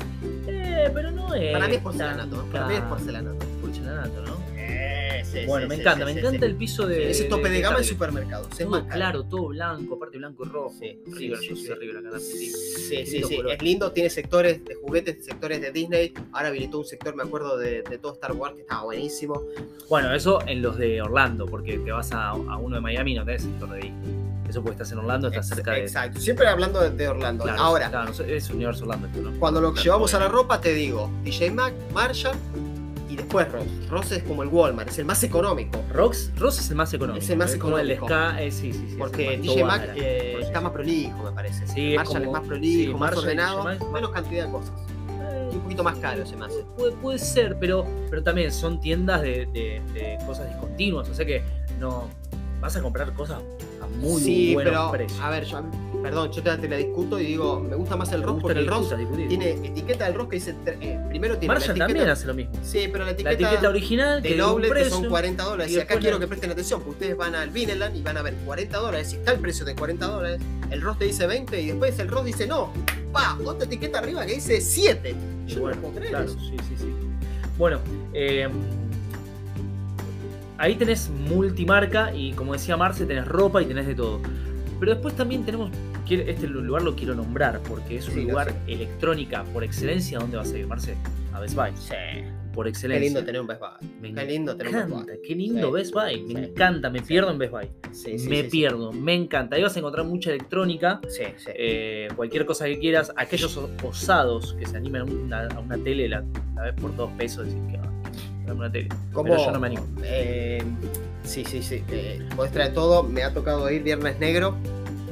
Eh, 0.47 0.91
pero 0.95 1.11
no 1.11 1.35
es. 1.35 1.53
para 1.53 1.69
mí 1.69 1.75
es 1.75 1.81
porcelanato. 1.83 2.45
Para 2.53 2.67
mí 2.67 2.75
es 2.75 2.81
porcelanato. 2.83 3.39
Porcelanato, 3.61 4.23
¿no? 4.23 4.30
Sí, 5.31 5.47
Bueno, 5.47 5.65
sí, 5.65 5.69
me 5.69 5.75
encanta, 5.77 6.07
sí, 6.07 6.13
me 6.15 6.21
encanta 6.21 6.47
el 6.47 6.57
piso 6.57 6.87
de. 6.87 7.11
Ese 7.11 7.25
tope 7.25 7.49
de, 7.51 7.61
gama 7.61 7.77
en 7.77 7.83
Target. 7.83 7.89
supermercados. 7.93 8.49
Es 8.53 8.59
Todo 8.59 8.71
más 8.71 8.83
claro, 8.93 9.25
todo 9.25 9.49
blanco, 9.49 9.95
aparte 9.95 10.19
blanco 10.19 10.45
y 10.45 10.49
rojo. 10.49 10.75
Sí, 10.79 10.99
sí, 11.05 11.13
River, 11.15 11.39
sí, 11.39 11.49
yo 11.49 11.55
soy 11.57 11.63
sí. 11.65 11.69
de 11.69 11.75
River 11.77 11.97
acá 11.99 12.09
en 12.09 12.15
Argentina. 12.15 12.59
Sí, 12.59 13.07
sí, 13.07 13.13
Lindo 13.13 13.29
sí. 13.29 13.37
color. 13.37 13.53
Es 13.53 13.63
lindo, 13.63 13.93
tiene 13.93 14.11
sectores 14.11 14.65
de 14.65 14.75
juguetes, 14.75 15.25
sectores 15.25 15.61
de 15.61 15.71
Disney. 15.71 16.13
Ahora 16.33 16.49
habilitó 16.49 16.79
un 16.79 16.85
sector, 16.85 17.15
me 17.15 17.23
acuerdo, 17.23 17.57
de, 17.59 17.83
de 17.83 17.99
todo 17.99 18.13
Star 18.15 18.33
Wars 18.33 18.55
que 18.57 18.63
estaba 18.63 18.85
buenísimo. 18.85 19.43
Bueno, 19.89 20.13
eso 20.15 20.41
en 20.47 20.63
los 20.63 20.77
de 20.77 21.01
Orlando, 21.03 21.47
porque 21.47 21.79
te 21.79 21.93
vas 21.93 22.11
a, 22.13 22.31
a 22.31 22.57
uno 22.57 22.77
de 22.77 22.81
Miami 22.83 23.13
y 23.13 23.15
no 23.17 23.25
tenés 23.25 23.43
sector 23.43 23.71
de 23.71 23.77
Disney. 23.83 24.15
Eso 24.49 24.63
porque 24.63 24.73
estás 24.75 24.91
en 24.91 24.99
Orlando, 24.99 25.29
estás 25.29 25.47
cerca 25.49 25.73
de. 25.73 25.83
Exacto. 25.83 26.19
Siempre 26.19 26.49
hablando 26.49 26.81
de, 26.81 26.91
de 26.91 27.07
Orlando. 27.09 27.45
Claro, 27.45 27.61
Ahora, 27.63 27.89
claro, 27.89 28.13
es 28.27 28.51
Universo 28.51 28.83
Orlando 28.83 29.07
esto, 29.07 29.21
¿no? 29.23 29.39
cuando 29.39 29.61
lo 29.61 29.71
Claro, 29.73 29.85
llevamos 29.85 30.13
a 30.15 30.19
la 30.19 30.29
ropa, 30.29 30.61
te 30.61 30.75
digo 30.75 31.09
DJ 31.23 31.53
Mac, 31.53 31.73
Marshall 31.95 32.35
y 33.11 33.17
después 33.17 33.51
Ross. 33.51 33.67
Ross 33.89 34.13
es 34.13 34.23
como 34.23 34.43
el 34.43 34.49
Walmart, 34.49 34.89
es 34.89 34.99
el 34.99 35.05
más 35.05 35.23
económico. 35.23 35.83
Rox, 35.93 36.31
Ross 36.37 36.59
es 36.61 36.71
el 36.71 36.77
más 36.77 36.93
económico. 36.95 37.23
Es 37.25 37.31
el 37.31 37.37
más 37.39 37.57
como 37.57 37.79
económico. 37.79 38.07
Ska, 38.07 38.43
eh, 38.43 38.51
sí, 38.53 38.73
sí, 38.73 38.87
sí. 38.91 38.97
Porque 38.99 39.35
el 39.35 39.43
DJ 39.43 39.65
Mac 39.65 39.91
eh, 39.97 40.39
está 40.41 40.61
más 40.61 40.73
prolijo, 40.73 41.23
me 41.25 41.33
parece. 41.33 41.67
Sí, 41.67 41.95
Marshall 41.97 42.17
es, 42.23 42.27
como- 42.29 42.33
más 42.39 42.47
prolijo, 42.49 42.93
más 42.93 43.01
Marshall 43.01 43.25
ordenado, 43.25 43.65
Mac- 43.65 43.91
menos 43.93 44.11
cantidad 44.11 44.47
de 44.47 44.53
cosas. 44.53 44.73
Eh, 45.23 45.51
Y 45.53 45.57
un 45.57 45.63
poquito 45.63 45.83
más 45.83 45.99
caro 45.99 46.25
se 46.27 46.37
me 46.37 46.45
hace. 46.47 46.65
Puede, 46.77 46.93
puede 46.93 47.19
ser, 47.19 47.59
pero, 47.59 47.85
pero 48.09 48.23
también 48.23 48.53
son 48.53 48.81
tiendas 48.81 49.23
de, 49.23 49.47
de- 49.47 49.83
de 49.93 50.19
cosas 50.27 50.49
discontinuas. 50.49 51.09
O 51.09 51.15
sea 51.15 51.27
que 51.27 51.43
no 51.79 52.09
vas 52.61 52.77
a 52.77 52.83
comprar 52.83 53.13
cosas 53.15 53.41
a 53.83 53.87
muy 53.87 54.21
sí, 54.21 54.55
buenos 54.55 54.73
pero 54.73 54.91
precios. 54.93 55.21
a 55.21 55.31
ver, 55.31 55.45
yo, 55.45 55.63
perdón, 56.03 56.33
yo 56.33 56.43
te, 56.43 56.57
te 56.57 56.69
la 56.69 56.77
discuto 56.77 57.19
y 57.19 57.25
digo, 57.27 57.61
me 57.61 57.77
gusta 57.77 57.97
más 57.97 58.11
el 58.13 58.23
gusta 58.23 58.41
porque 58.41 58.55
que 58.55 58.61
el 58.61 58.99
discutir. 58.99 59.29
tiene 59.29 59.51
etiqueta 59.51 60.05
del 60.07 60.15
Ross 60.15 60.29
que 60.29 60.37
dice, 60.37 60.55
eh, 60.67 60.99
primero 61.09 61.37
tiene 61.39 61.55
Marshall 61.55 61.79
la 61.79 61.85
etiqueta, 61.85 61.87
también 61.87 62.09
hace 62.09 62.27
lo 62.27 62.35
mismo. 62.35 62.53
Sí, 62.63 62.89
pero 62.91 62.99
la 62.99 63.05
La 63.07 63.11
etiqueta, 63.13 63.33
etiqueta 63.33 63.69
original, 63.69 64.23
un 64.25 64.41
outlet 64.41 64.73
que 64.73 64.91
son 64.91 65.09
40 65.09 65.43
dólares. 65.43 65.73
y 65.73 65.77
Y, 65.77 65.81
acá 65.81 65.99
quiero 65.99 66.19
que 66.19 66.27
presten 66.27 66.51
atención, 66.51 66.81
porque 66.81 66.93
ustedes 66.93 67.17
van 67.17 67.35
al 67.35 67.51
Vineland 67.51 67.97
y 67.97 68.03
van 68.03 68.17
a 68.17 68.23
ver 68.23 68.35
40 68.47 68.79
dólares. 68.79 69.09
Si 69.09 69.17
está 69.17 69.33
el 69.33 69.41
precio 69.41 69.65
de 69.65 69.75
40 69.75 70.07
dólares, 70.07 70.41
el 70.71 70.81
Ross 70.83 70.99
te 70.99 71.05
dice 71.07 71.27
20 71.27 71.61
y 71.61 71.67
después 71.69 71.99
el 71.99 72.09
Ross 72.09 72.25
dice 72.25 72.47
no. 72.47 72.73
Pa, 73.13 73.37
otra 73.45 73.67
etiqueta 73.67 73.99
arriba 73.99 74.25
que 74.25 74.35
dice 74.35 74.61
7. 74.61 75.15
Y 75.47 75.51
Yo 75.51 75.61
bueno, 75.61 75.77
no 75.77 75.83
puedo 75.83 75.95
creer 75.95 76.11
claro, 76.11 76.27
eso. 76.27 76.39
sí, 76.41 76.57
sí, 76.69 76.75
sí. 76.79 76.87
Bueno, 77.59 77.79
eh, 78.15 78.49
ahí 80.59 80.77
tenés 80.77 81.09
multimarca 81.11 82.15
y 82.15 82.33
como 82.33 82.53
decía 82.53 82.77
Marce, 82.77 83.05
tenés 83.07 83.27
ropa 83.27 83.63
y 83.63 83.67
tenés 83.67 83.87
de 83.87 83.95
todo. 83.95 84.21
Pero 84.81 84.93
después 84.93 85.15
también 85.15 85.45
tenemos, 85.45 85.71
este 86.09 86.47
lugar 86.49 86.83
lo 86.83 86.97
quiero 86.97 87.15
nombrar 87.15 87.61
porque 87.69 87.97
es 87.97 88.09
un 88.09 88.15
Sí, 88.15 88.23
lugar 88.25 88.49
sé. 88.67 88.73
electrónica 88.73 89.45
por 89.53 89.63
excelencia. 89.63 90.19
¿Dónde 90.19 90.39
vas 90.39 90.53
a 90.53 90.59
ir, 90.59 90.67
Marce? 90.67 90.97
A 91.33 91.39
Best 91.41 91.55
Buy. 91.55 91.71
Por 92.53 92.65
Qué 92.65 92.71
excelencia. 92.71 93.05
lindo 93.05 93.25
tener 93.25 93.41
un 93.43 93.47
Best 93.47 93.61
Buy. 93.61 93.89
Me 94.01 94.13
Qué 94.13 94.25
lindo 94.27 94.57
tener 94.57 94.73
un 94.75 94.81
Best 94.81 94.91
encanta, 94.93 95.13
Buy. 95.13 95.23
qué 95.29 95.35
lindo 95.37 95.67
Sí. 95.69 95.73
Best 95.75 95.95
Buy. 95.95 96.23
Me 96.23 96.41
Sí. 96.41 96.51
encanta, 96.51 96.91
me 96.91 97.03
pierdo 97.03 97.31
en 97.31 97.39
Best 97.39 97.53
Buy. 97.53 97.69
Sí, 97.93 98.19
sí, 98.19 98.29
me 98.29 98.37
sí, 98.39 98.43
sí. 98.43 98.49
pierdo, 98.51 98.93
me 98.93 99.15
encanta. 99.15 99.55
Ahí 99.57 99.63
vas 99.63 99.77
a 99.77 99.79
encontrar 99.79 100.05
mucha 100.07 100.31
electrónica. 100.31 101.01
Sí, 101.09 101.23
sí. 101.37 101.51
eh, 101.55 102.09
cualquier 102.17 102.47
cosa 102.47 102.65
que 102.65 102.79
quieras, 102.81 103.13
aquellos 103.17 103.57
osados 103.85 104.55
que 104.59 104.67
se 104.67 104.77
animan 104.77 105.03
a 105.03 105.05
una, 105.05 105.47
a 105.47 105.61
una 105.61 105.77
tele, 105.79 106.09
la, 106.09 106.25
la 106.57 106.63
ves 106.63 106.75
por 106.81 106.97
dos 106.97 107.11
pesos, 107.19 107.47
decís 107.47 107.61
que 107.71 107.77
ah, 107.77 108.53
una 108.53 108.73
tele. 108.73 108.89
¿Cómo- 109.13 109.29
pero 109.31 109.45
yo 109.45 109.53
no 109.53 109.61
me 109.61 109.67
animo. 109.69 109.87
eh, 110.03 110.65
sí, 111.31 111.45
sí, 111.45 111.63
sí. 111.63 111.85
Eh, 111.89 112.29
podés 112.37 112.53
traer 112.53 112.75
todo. 112.75 113.03
Me 113.03 113.23
ha 113.23 113.33
tocado 113.33 113.71
ir 113.71 113.83
Viernes 113.83 114.19
Negro. 114.19 114.55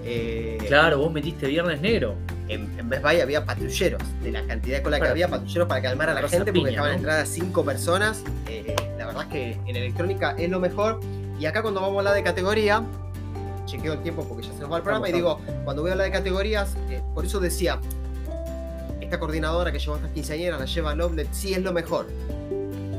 Eh, 0.04 0.58
Claro, 0.66 0.98
vos 0.98 1.12
metiste 1.12 1.46
Viernes 1.46 1.80
Negro. 1.80 2.14
en, 2.48 2.78
en 2.78 2.88
Best 2.88 3.02
Buy 3.02 3.20
había 3.20 3.44
patrulleros. 3.44 4.02
De 4.22 4.32
la 4.32 4.42
cantidad 4.46 4.82
con 4.82 4.90
la 4.90 5.00
que 5.00 5.08
había, 5.08 5.28
patrulleros 5.28 5.68
para 5.68 5.82
calmar 5.82 6.10
a 6.10 6.14
la 6.14 6.20
a 6.20 6.28
gente 6.28 6.52
porque 6.52 6.70
dejaban 6.70 6.92
¿no? 6.92 6.96
entrar 6.98 7.20
a 7.20 7.26
cinco 7.26 7.64
personas. 7.64 8.22
Eh, 8.48 8.74
la 8.98 9.06
verdad 9.06 9.22
es 9.24 9.28
que 9.28 9.58
en 9.66 9.76
electrónica 9.76 10.34
es 10.38 10.50
lo 10.50 10.60
mejor. 10.60 11.00
Y 11.38 11.46
acá 11.46 11.62
cuando 11.62 11.80
vamos 11.80 11.96
a 11.96 11.98
hablar 12.00 12.14
de 12.14 12.22
categoría, 12.22 12.82
chequeo 13.66 13.92
el 13.94 14.02
tiempo 14.02 14.26
porque 14.28 14.46
ya 14.46 14.52
se 14.52 14.60
nos 14.60 14.72
va 14.72 14.78
el 14.78 14.82
programa 14.82 15.06
Estamos, 15.06 15.40
y 15.40 15.46
digo, 15.46 15.62
cuando 15.64 15.82
voy 15.82 15.90
a 15.90 15.92
hablar 15.92 16.06
de 16.06 16.12
categorías, 16.12 16.74
eh, 16.90 17.00
por 17.14 17.24
eso 17.24 17.38
decía, 17.38 17.78
esta 19.00 19.18
coordinadora 19.20 19.70
que 19.72 19.78
llevó 19.78 19.94
a 19.94 19.96
estas 19.98 20.12
quinceañeras, 20.12 20.58
la 20.58 20.66
lleva 20.66 20.92
Outlet, 20.92 21.28
sí 21.32 21.54
es 21.54 21.62
lo 21.62 21.72
mejor. 21.72 22.06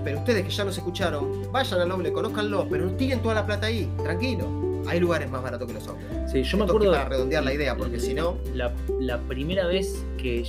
Pero 0.03 0.19
ustedes 0.19 0.43
que 0.43 0.49
ya 0.49 0.63
nos 0.63 0.77
escucharon, 0.77 1.51
vayan 1.51 1.81
al 1.81 1.91
Outlet, 1.91 2.13
conózcanlo, 2.13 2.67
pero 2.69 2.85
no 2.85 2.91
tiren 2.93 3.21
toda 3.21 3.35
la 3.35 3.45
plata 3.45 3.67
ahí, 3.67 3.89
tranquilo. 4.03 4.47
Hay 4.87 4.99
lugares 4.99 5.29
más 5.29 5.43
baratos 5.43 5.67
que 5.67 5.73
los 5.73 5.87
Outlets. 5.87 6.31
Sí, 6.31 6.43
yo 6.43 6.57
me 6.57 6.63
Esto 6.63 6.75
acuerdo. 6.77 6.91
Para 6.91 7.09
redondear 7.09 7.43
la 7.43 7.53
idea, 7.53 7.75
porque 7.75 7.99
si 7.99 8.13
no. 8.13 8.37
La, 8.53 8.73
la 8.99 9.17
primera 9.19 9.67
vez 9.67 10.03
que 10.17 10.43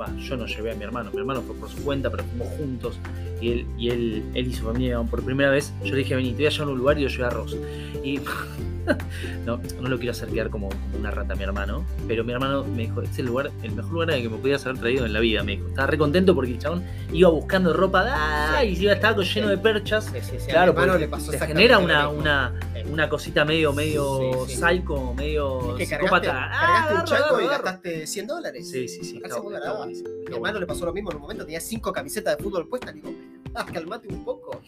va, 0.00 0.14
yo 0.16 0.36
no 0.36 0.46
llevé 0.46 0.72
a 0.72 0.74
mi 0.74 0.84
hermano, 0.84 1.10
mi 1.12 1.18
hermano 1.18 1.42
fue 1.42 1.54
por 1.56 1.68
su 1.68 1.82
cuenta, 1.82 2.10
pero 2.10 2.24
fuimos 2.24 2.48
juntos 2.56 2.98
y 3.40 3.52
él 3.52 3.66
y 3.78 3.88
él, 3.90 4.24
él 4.34 4.48
y 4.48 4.54
su 4.54 4.64
familia 4.64 5.00
por 5.02 5.22
primera 5.22 5.50
vez. 5.50 5.72
Yo 5.84 5.92
le 5.92 5.98
dije, 5.98 6.14
vení, 6.14 6.30
te 6.30 6.36
voy 6.38 6.46
a 6.46 6.50
llevar 6.50 6.68
a 6.68 6.72
un 6.72 6.78
lugar 6.78 6.98
y 6.98 7.02
yo 7.02 7.08
llevé 7.08 7.24
arroz. 7.24 7.56
Y 8.02 8.20
no, 9.46 9.60
no 9.80 9.88
lo 9.88 9.96
quiero 9.96 10.12
hacer 10.12 10.28
quedar 10.28 10.50
como, 10.50 10.68
como 10.68 10.98
una 10.98 11.10
rata 11.10 11.34
a 11.34 11.36
mi 11.36 11.42
hermano, 11.44 11.84
pero 12.06 12.24
mi 12.24 12.32
hermano 12.32 12.64
me 12.64 12.82
dijo, 12.82 13.00
este 13.02 13.12
es 13.14 13.18
el 13.20 13.26
lugar, 13.26 13.50
el 13.62 13.72
mejor 13.72 13.92
lugar 13.92 14.10
al 14.10 14.22
que 14.22 14.28
me 14.28 14.38
podías 14.38 14.64
haber 14.66 14.78
traído 14.80 15.06
en 15.06 15.12
la 15.12 15.20
vida. 15.20 15.42
Me 15.42 15.52
dijo, 15.52 15.68
estaba 15.68 15.86
re 15.86 15.98
contento 15.98 16.34
porque 16.34 16.52
el 16.52 16.58
chabón 16.58 16.84
iba 17.12 17.28
buscando 17.28 17.72
ropa 17.72 18.04
¡ah! 18.06 18.64
y 18.64 18.76
iba 18.82 18.92
estaba 18.92 19.22
lleno 19.22 19.48
de 19.48 19.58
perchas. 19.58 20.04
Sí, 20.22 20.36
a 20.36 20.46
Claro, 20.46 20.74
mi 20.74 20.98
le 20.98 21.08
pasó 21.08 21.30
te 21.30 21.38
genera 21.38 21.78
una, 21.78 22.08
una, 22.08 22.52
una 22.90 23.08
cosita 23.08 23.44
medio, 23.44 23.72
medio 23.72 24.46
psycho, 24.46 25.14
medio 25.14 25.76
Es 25.76 25.88
que 25.88 25.96
cargaste, 25.96 26.26
psicópata. 26.26 26.50
¡Ah, 26.50 26.60
cargaste 26.60 26.92
un 26.94 27.00
agarra, 27.00 27.28
chaco 27.28 27.40
y 27.40 27.46
gastaste 27.46 28.06
100 28.06 28.26
dólares. 28.26 28.70
Sí, 28.70 28.88
sí, 28.88 29.04
sí. 29.04 29.16
Está- 29.22 29.36
está 29.38 29.88
está 29.90 30.28
Mi 30.28 30.34
hermano 30.34 30.60
le 30.60 30.66
pasó 30.66 30.84
lo 30.84 30.92
mismo 30.92 31.10
en 31.10 31.16
un 31.16 31.22
momento, 31.22 31.44
tenía 31.44 31.60
cinco 31.60 31.92
camisetas 31.92 32.36
de 32.36 32.42
fútbol 32.42 32.68
puestas, 32.68 32.94
digo, 32.94 33.10
ah, 33.10 33.33
calmate 33.72 34.08
un 34.08 34.24
poco, 34.24 34.60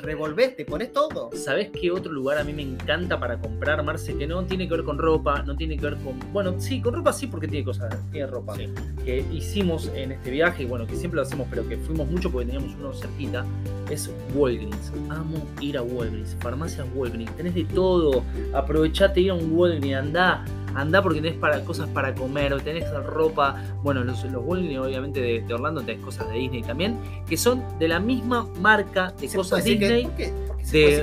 revolvete, 0.00 0.64
pones 0.64 0.92
todo. 0.92 1.30
¿Sabés 1.34 1.70
qué 1.70 1.90
otro 1.90 2.12
lugar 2.12 2.38
a 2.38 2.44
mí 2.44 2.52
me 2.52 2.62
encanta 2.62 3.18
para 3.18 3.38
comprar, 3.38 3.82
Marce? 3.84 4.16
Que 4.16 4.26
no 4.26 4.44
tiene 4.44 4.68
que 4.68 4.74
ver 4.74 4.84
con 4.84 4.98
ropa, 4.98 5.42
no 5.42 5.56
tiene 5.56 5.76
que 5.76 5.84
ver 5.84 5.96
con. 5.96 6.18
Bueno, 6.32 6.54
sí, 6.58 6.80
con 6.80 6.94
ropa 6.94 7.12
sí, 7.12 7.26
porque 7.26 7.46
tiene 7.48 7.64
cosas, 7.64 7.94
tiene 8.10 8.26
ropa. 8.26 8.56
Sí. 8.56 8.68
Que 9.04 9.24
hicimos 9.32 9.90
en 9.94 10.12
este 10.12 10.30
viaje, 10.30 10.64
y 10.64 10.66
bueno, 10.66 10.86
que 10.86 10.96
siempre 10.96 11.16
lo 11.16 11.22
hacemos, 11.22 11.46
pero 11.50 11.68
que 11.68 11.76
fuimos 11.78 12.10
mucho 12.10 12.30
porque 12.30 12.46
teníamos 12.46 12.74
uno 12.76 12.92
cerquita, 12.92 13.44
es 13.90 14.10
Walgreens. 14.34 14.92
Amo 15.08 15.46
ir 15.60 15.78
a 15.78 15.82
Walgreens, 15.82 16.36
farmacias 16.40 16.86
Walgreens. 16.94 17.34
Tenés 17.36 17.54
de 17.54 17.64
todo. 17.64 18.24
Aprovechate 18.54 19.20
ir 19.20 19.30
a 19.30 19.34
un 19.34 19.52
Walgreens, 19.52 19.96
andá. 19.96 20.44
Andá 20.76 21.02
porque 21.02 21.20
tenés 21.20 21.38
para, 21.38 21.64
cosas 21.64 21.88
para 21.88 22.14
comer, 22.14 22.60
tenés 22.62 22.84
ropa. 23.04 23.62
Bueno, 23.82 24.02
los, 24.04 24.24
los 24.24 24.44
Walgreens, 24.44 24.78
obviamente, 24.86 25.20
de, 25.20 25.40
de 25.42 25.54
Orlando 25.54 25.82
tenés 25.82 26.04
cosas 26.04 26.28
de 26.28 26.34
Disney 26.38 26.62
también, 26.62 26.98
que 27.28 27.36
son 27.36 27.62
de 27.78 27.88
la 27.88 28.00
misma 28.00 28.48
marca 28.60 29.12
de 29.20 29.28
cosas 29.36 29.64
Disney. 29.64 30.06
que 30.16 30.32
de 30.72 31.02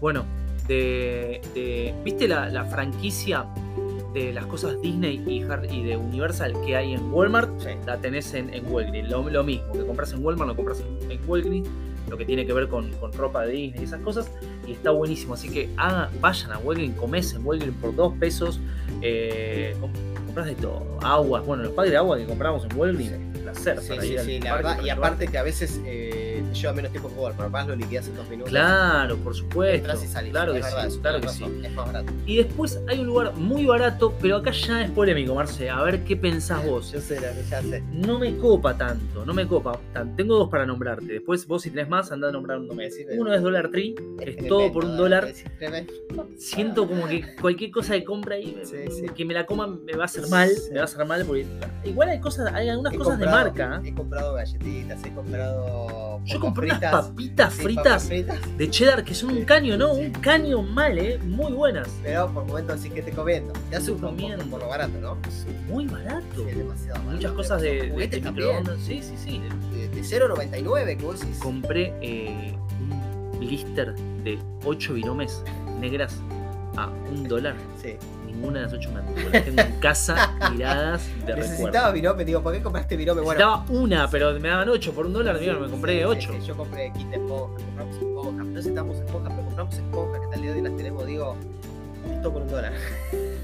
Bueno, 0.00 0.24
de, 0.68 1.40
de- 1.54 1.94
¿viste 2.04 2.28
la, 2.28 2.48
la 2.48 2.64
franquicia 2.64 3.44
de 4.14 4.32
las 4.32 4.46
cosas 4.46 4.80
Disney 4.80 5.22
y, 5.26 5.42
Har- 5.42 5.66
y 5.70 5.82
de 5.84 5.96
Universal 5.96 6.54
que 6.64 6.76
hay 6.76 6.94
en 6.94 7.12
Walmart? 7.12 7.50
Sí. 7.60 7.70
La 7.86 7.98
tenés 7.98 8.32
en, 8.34 8.52
en 8.54 8.66
Walgreens. 8.70 9.08
Lo, 9.10 9.28
lo 9.28 9.44
mismo, 9.44 9.72
que 9.72 9.84
compras 9.84 10.12
en 10.12 10.24
Walmart, 10.24 10.48
lo 10.50 10.56
compras 10.56 10.80
en, 10.80 11.10
en 11.10 11.20
Walgreens. 11.28 11.68
Lo 12.08 12.16
que 12.16 12.24
tiene 12.24 12.46
que 12.46 12.52
ver 12.52 12.68
con, 12.68 12.88
con 13.00 13.12
ropa 13.12 13.42
de 13.44 13.52
Disney 13.52 13.80
y 13.80 13.84
esas 13.84 14.00
cosas. 14.00 14.30
Y 14.66 14.72
está 14.72 14.90
buenísimo. 14.90 15.34
Así 15.34 15.48
que 15.48 15.68
hagan- 15.76 16.08
vayan 16.20 16.52
a 16.52 16.58
Walgreens, 16.58 16.96
comés 16.96 17.32
en 17.34 17.46
Walgreens 17.46 17.76
por 17.80 17.94
dos 17.94 18.14
pesos. 18.14 18.58
Eh, 19.02 19.76
com- 19.80 19.90
compras 20.26 20.46
de 20.46 20.54
todo. 20.56 20.98
Aguas. 21.02 21.44
Bueno, 21.46 21.62
los 21.64 21.72
padres 21.72 21.92
de 21.92 21.98
agua 21.98 22.16
que 22.18 22.24
compramos 22.24 22.64
en 22.64 22.76
Walgreens. 22.76 23.12
Placer. 23.42 23.78
Sí, 23.80 23.88
para 23.90 24.02
sí, 24.02 24.08
ir 24.12 24.18
al 24.18 24.24
sí, 24.26 24.40
la 24.40 24.54
verdad. 24.56 24.80
Y 24.84 24.90
aparte 24.90 25.28
que 25.28 25.38
a 25.38 25.42
veces 25.44 25.80
eh, 25.84 26.25
te 26.42 26.54
lleva 26.54 26.72
menos 26.72 26.90
tiempo 26.92 27.08
que 27.08 27.14
jugar, 27.14 27.32
pero 27.36 27.48
capaz 27.48 27.66
lo 27.66 27.76
liquidas 27.76 28.08
en 28.08 28.16
dos 28.16 28.28
minutos. 28.28 28.50
Claro, 28.50 29.16
por 29.18 29.34
supuesto. 29.34 29.76
Entras 29.76 30.04
y 30.04 30.06
salís. 30.06 30.30
Claro 30.32 30.54
es 30.54 30.64
que 30.66 30.74
verdad, 30.74 30.90
sí. 30.90 30.98
Claro 31.00 31.20
que 31.20 31.28
sí. 31.28 31.44
Es 31.64 31.72
más 31.72 31.86
barato. 31.86 32.12
Y 32.26 32.36
después 32.36 32.80
hay 32.88 33.00
un 33.00 33.06
lugar 33.06 33.34
muy 33.34 33.66
barato, 33.66 34.14
pero 34.20 34.36
acá 34.36 34.50
ya 34.52 34.82
es 34.82 34.90
polémico, 34.90 35.34
Marce. 35.34 35.68
A 35.70 35.82
ver 35.82 36.04
qué 36.04 36.16
pensás 36.16 36.64
vos. 36.66 36.92
Yo 36.92 37.00
sé 37.00 37.16
lo 37.16 37.22
que 37.22 37.48
ya 37.48 37.62
sé. 37.62 37.82
No 37.92 38.18
me 38.18 38.36
copa 38.36 38.76
tanto, 38.76 39.24
no 39.24 39.34
me 39.34 39.46
copa. 39.46 39.78
Tan- 39.92 40.16
Tengo 40.16 40.36
dos 40.38 40.48
para 40.50 40.66
nombrarte. 40.66 41.06
Después 41.12 41.46
vos 41.46 41.62
si 41.62 41.70
tenés 41.70 41.88
más, 41.88 42.10
anda 42.12 42.28
a 42.28 42.32
nombrar 42.32 42.58
uno. 42.58 42.80
Es 42.80 43.42
Dollar 43.42 43.70
Tree, 43.70 43.94
que 44.18 44.30
es 44.30 44.48
todo 44.48 44.72
por 44.72 44.84
un 44.84 44.96
dólar. 44.96 45.28
Siento 46.36 46.86
como 46.86 47.06
que 47.06 47.24
cualquier 47.40 47.70
cosa 47.70 47.94
de 47.94 48.04
compra 48.04 48.36
ahí, 48.36 48.56
Sí, 48.64 48.76
sí. 48.90 49.06
que 49.14 49.24
me 49.24 49.34
la 49.34 49.46
coma 49.46 49.66
me 49.66 49.92
va 49.94 50.02
a 50.02 50.06
hacer 50.06 50.28
mal, 50.28 50.50
me 50.70 50.76
va 50.76 50.82
a 50.82 50.84
hacer 50.84 51.04
mal 51.06 51.24
porque 51.24 51.46
igual 51.84 52.08
hay 52.08 52.20
cosas, 52.20 52.52
hay 52.52 52.68
algunas 52.68 52.92
He 52.94 52.98
cosas 52.98 53.18
de 53.18 53.26
marca. 53.26 53.80
¿eh? 53.84 53.88
He 53.88 53.94
comprado 53.94 54.34
galletitas, 54.34 55.04
he 55.04 55.10
comprado. 55.14 56.20
Yo 56.26 56.40
compré 56.40 56.66
unas 56.66 56.78
fritas, 56.78 57.06
papitas 57.06 57.54
sí, 57.54 57.62
fritas 57.62 58.04
fritas, 58.04 58.58
de 58.58 58.70
cheddar 58.70 59.04
que 59.04 59.14
son 59.14 59.30
un 59.30 59.38
Sí, 59.38 59.44
caño, 59.44 59.76
¿no? 59.76 59.94
sí. 59.94 60.00
Un 60.02 60.10
caño 60.12 60.62
mal, 60.62 60.98
¿eh? 60.98 61.18
Muy 61.18 61.52
buenas. 61.52 61.88
Pero 62.02 62.30
por 62.32 62.44
momentos 62.44 62.80
sí 62.80 62.90
que 62.90 63.02
te 63.02 63.12
comiendo. 63.12 63.52
Te 63.70 63.76
hace 63.76 63.92
un 63.92 64.00
por 64.50 64.60
lo 64.60 64.68
barato, 64.68 64.98
¿no? 65.00 65.16
Muy 65.68 65.86
barato. 65.86 66.24
Sí, 66.34 66.42
es 66.48 66.58
demasiado 66.58 66.98
barato. 66.98 67.16
Muchas 67.16 67.32
cosas 67.32 67.62
de, 67.62 67.82
de, 67.82 67.90
Juguetes 67.90 68.22
de 68.24 68.30
microondas. 68.30 68.78
Sí, 68.80 69.00
sí, 69.02 69.14
sí. 69.22 69.40
De, 69.72 69.88
de 69.88 70.00
0.99, 70.02 70.96
que 70.96 71.04
vos 71.04 71.20
decís. 71.20 71.38
compré 71.38 71.94
eh, 72.00 72.56
un 72.80 73.38
blister 73.38 73.94
de 74.24 74.38
8 74.64 74.94
viromes 74.94 75.42
negras 75.80 76.20
a 76.76 76.88
un 77.10 77.24
dólar. 77.28 77.54
Sí. 77.82 77.96
Ninguna 78.36 78.58
de 78.60 78.64
las 78.66 78.72
8 78.74 78.90
me 78.92 78.98
anduvo. 79.00 79.16
Las 79.32 79.44
tengo 79.44 79.60
en 79.62 79.80
casa 79.80 80.36
tiradas 80.52 81.08
de 81.26 81.34
Necesitaba 81.34 81.66
recuerdo. 81.68 81.92
virome, 81.92 82.24
digo, 82.24 82.42
¿por 82.42 82.52
qué 82.54 82.62
compraste 82.62 82.96
virome? 82.96 83.22
Bueno, 83.22 83.40
Necesitaba 83.60 83.80
una, 83.82 84.10
pero 84.10 84.32
me 84.38 84.48
daban 84.48 84.68
8 84.68 84.92
por 84.92 85.06
un 85.06 85.12
dólar. 85.12 85.38
mira, 85.40 85.54
me 85.58 85.68
compré 85.68 85.98
Sí, 85.98 86.04
8. 86.04 86.30
sí, 86.32 86.38
sí, 86.40 86.46
yo 86.46 86.56
compré 86.56 86.92
kit 86.92 87.08
de 87.08 87.16
esponja, 87.16 87.54
compramos 87.64 87.96
esponja. 87.96 88.42
No 88.44 88.50
necesitamos 88.50 88.96
esponja, 88.98 89.28
pero 89.30 89.44
compramos 89.44 89.74
esponja, 89.74 90.20
que 90.30 90.34
el 90.36 90.42
día 90.42 90.50
de 90.52 90.56
hoy 90.58 90.62
las 90.68 90.76
tenemos, 90.76 91.06
digo, 91.06 91.36
esto 92.14 92.32
por 92.32 92.42
un 92.42 92.48
dólar. 92.48 92.72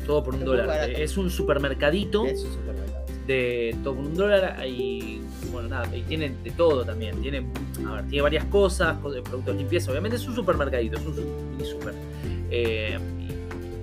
Todo 0.06 0.22
por 0.24 0.34
un 0.34 0.40
muy 0.40 0.46
dólar. 0.46 0.66
barato. 0.66 0.90
Es 0.92 1.16
un 1.16 1.30
supermercadito 1.30 2.26
Es 2.26 2.42
un 2.44 2.52
supermercado. 2.52 3.04
de 3.26 3.76
todo 3.82 3.94
por 3.94 4.04
un 4.04 4.14
dólar. 4.14 4.66
Y 4.66 5.22
bueno, 5.52 5.68
nada, 5.68 5.96
y 5.96 6.02
tiene 6.02 6.34
de 6.42 6.50
todo 6.52 6.84
también. 6.84 7.20
Tiene, 7.22 7.46
a 7.88 7.92
ver, 7.94 8.04
tiene 8.06 8.22
varias 8.22 8.44
cosas, 8.46 8.98
co- 8.98 9.10
de 9.10 9.22
productos 9.22 9.54
de 9.54 9.60
limpieza. 9.60 9.90
Obviamente 9.90 10.16
es 10.16 10.26
un 10.26 10.34
supermercadito, 10.34 10.98
es 10.98 11.06
un 11.06 11.14
su- 11.14 11.22
mini 11.50 11.64
super. 11.64 11.94
Eh, 12.50 12.98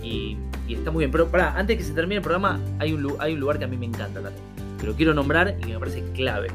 y, 0.10 0.74
está 0.74 0.92
muy 0.92 1.02
bien. 1.02 1.12
Pero 1.12 1.28
pará, 1.30 1.54
antes 1.58 1.78
que 1.78 1.84
se 1.84 1.94
termine 1.94 2.18
el 2.18 2.22
programa, 2.22 2.60
hay 2.80 2.94
un, 2.94 3.16
hay 3.20 3.34
un 3.34 3.40
lugar 3.40 3.60
que 3.60 3.66
a 3.66 3.68
mí 3.68 3.78
me 3.78 3.86
encanta 3.86 4.22
también. 4.22 4.44
Que 4.80 4.88
lo 4.88 4.94
quiero 4.94 5.14
nombrar 5.14 5.56
y 5.60 5.62
que 5.62 5.74
me 5.74 5.80
parece 5.80 6.04
clave. 6.14 6.48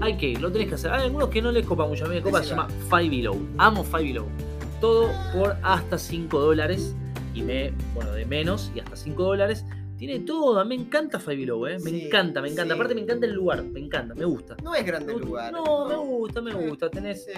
Hay 0.00 0.16
que 0.16 0.28
ir, 0.28 0.40
lo 0.40 0.52
tenés 0.52 0.68
que 0.68 0.74
hacer. 0.74 0.92
Hay 0.92 1.04
algunos 1.04 1.28
que 1.30 1.42
no 1.42 1.50
les 1.50 1.66
copa 1.66 1.86
mucho. 1.86 2.04
A 2.04 2.08
mí 2.08 2.16
me 2.16 2.22
copa, 2.22 2.42
se 2.42 2.50
llama 2.50 2.68
Five 2.88 3.10
Below. 3.10 3.48
Amo 3.58 3.84
Five 3.84 4.04
Below. 4.04 4.26
Todo 4.80 5.10
por 5.34 5.56
hasta 5.62 5.98
5 5.98 6.40
dólares. 6.40 6.94
Y 7.34 7.42
me, 7.42 7.72
bueno, 7.94 8.12
de 8.12 8.26
menos 8.26 8.70
y 8.74 8.80
hasta 8.80 8.96
5 8.96 9.22
dólares. 9.22 9.64
Tiene 10.00 10.20
todo. 10.20 10.58
A 10.58 10.64
mí 10.64 10.76
me 10.78 10.82
encanta 10.84 11.20
Five 11.20 11.36
Below, 11.36 11.66
¿eh? 11.66 11.78
Me 11.78 11.90
Sí, 11.90 12.06
encanta, 12.06 12.40
me 12.40 12.48
encanta. 12.48 12.72
sí. 12.74 12.78
Aparte, 12.80 12.94
me 12.94 13.02
encanta 13.02 13.26
el 13.26 13.32
lugar. 13.34 13.62
Me 13.62 13.80
encanta, 13.80 14.14
me 14.14 14.24
gusta. 14.24 14.56
No 14.64 14.74
es 14.74 14.84
grande 14.86 15.12
el 15.12 15.20
lugar. 15.20 15.52
No, 15.52 15.86
me 15.86 15.94
gusta, 15.96 16.40
me 16.40 16.52
Sí. 16.52 16.58
gusta. 16.68 16.88
Tenés 16.90 17.28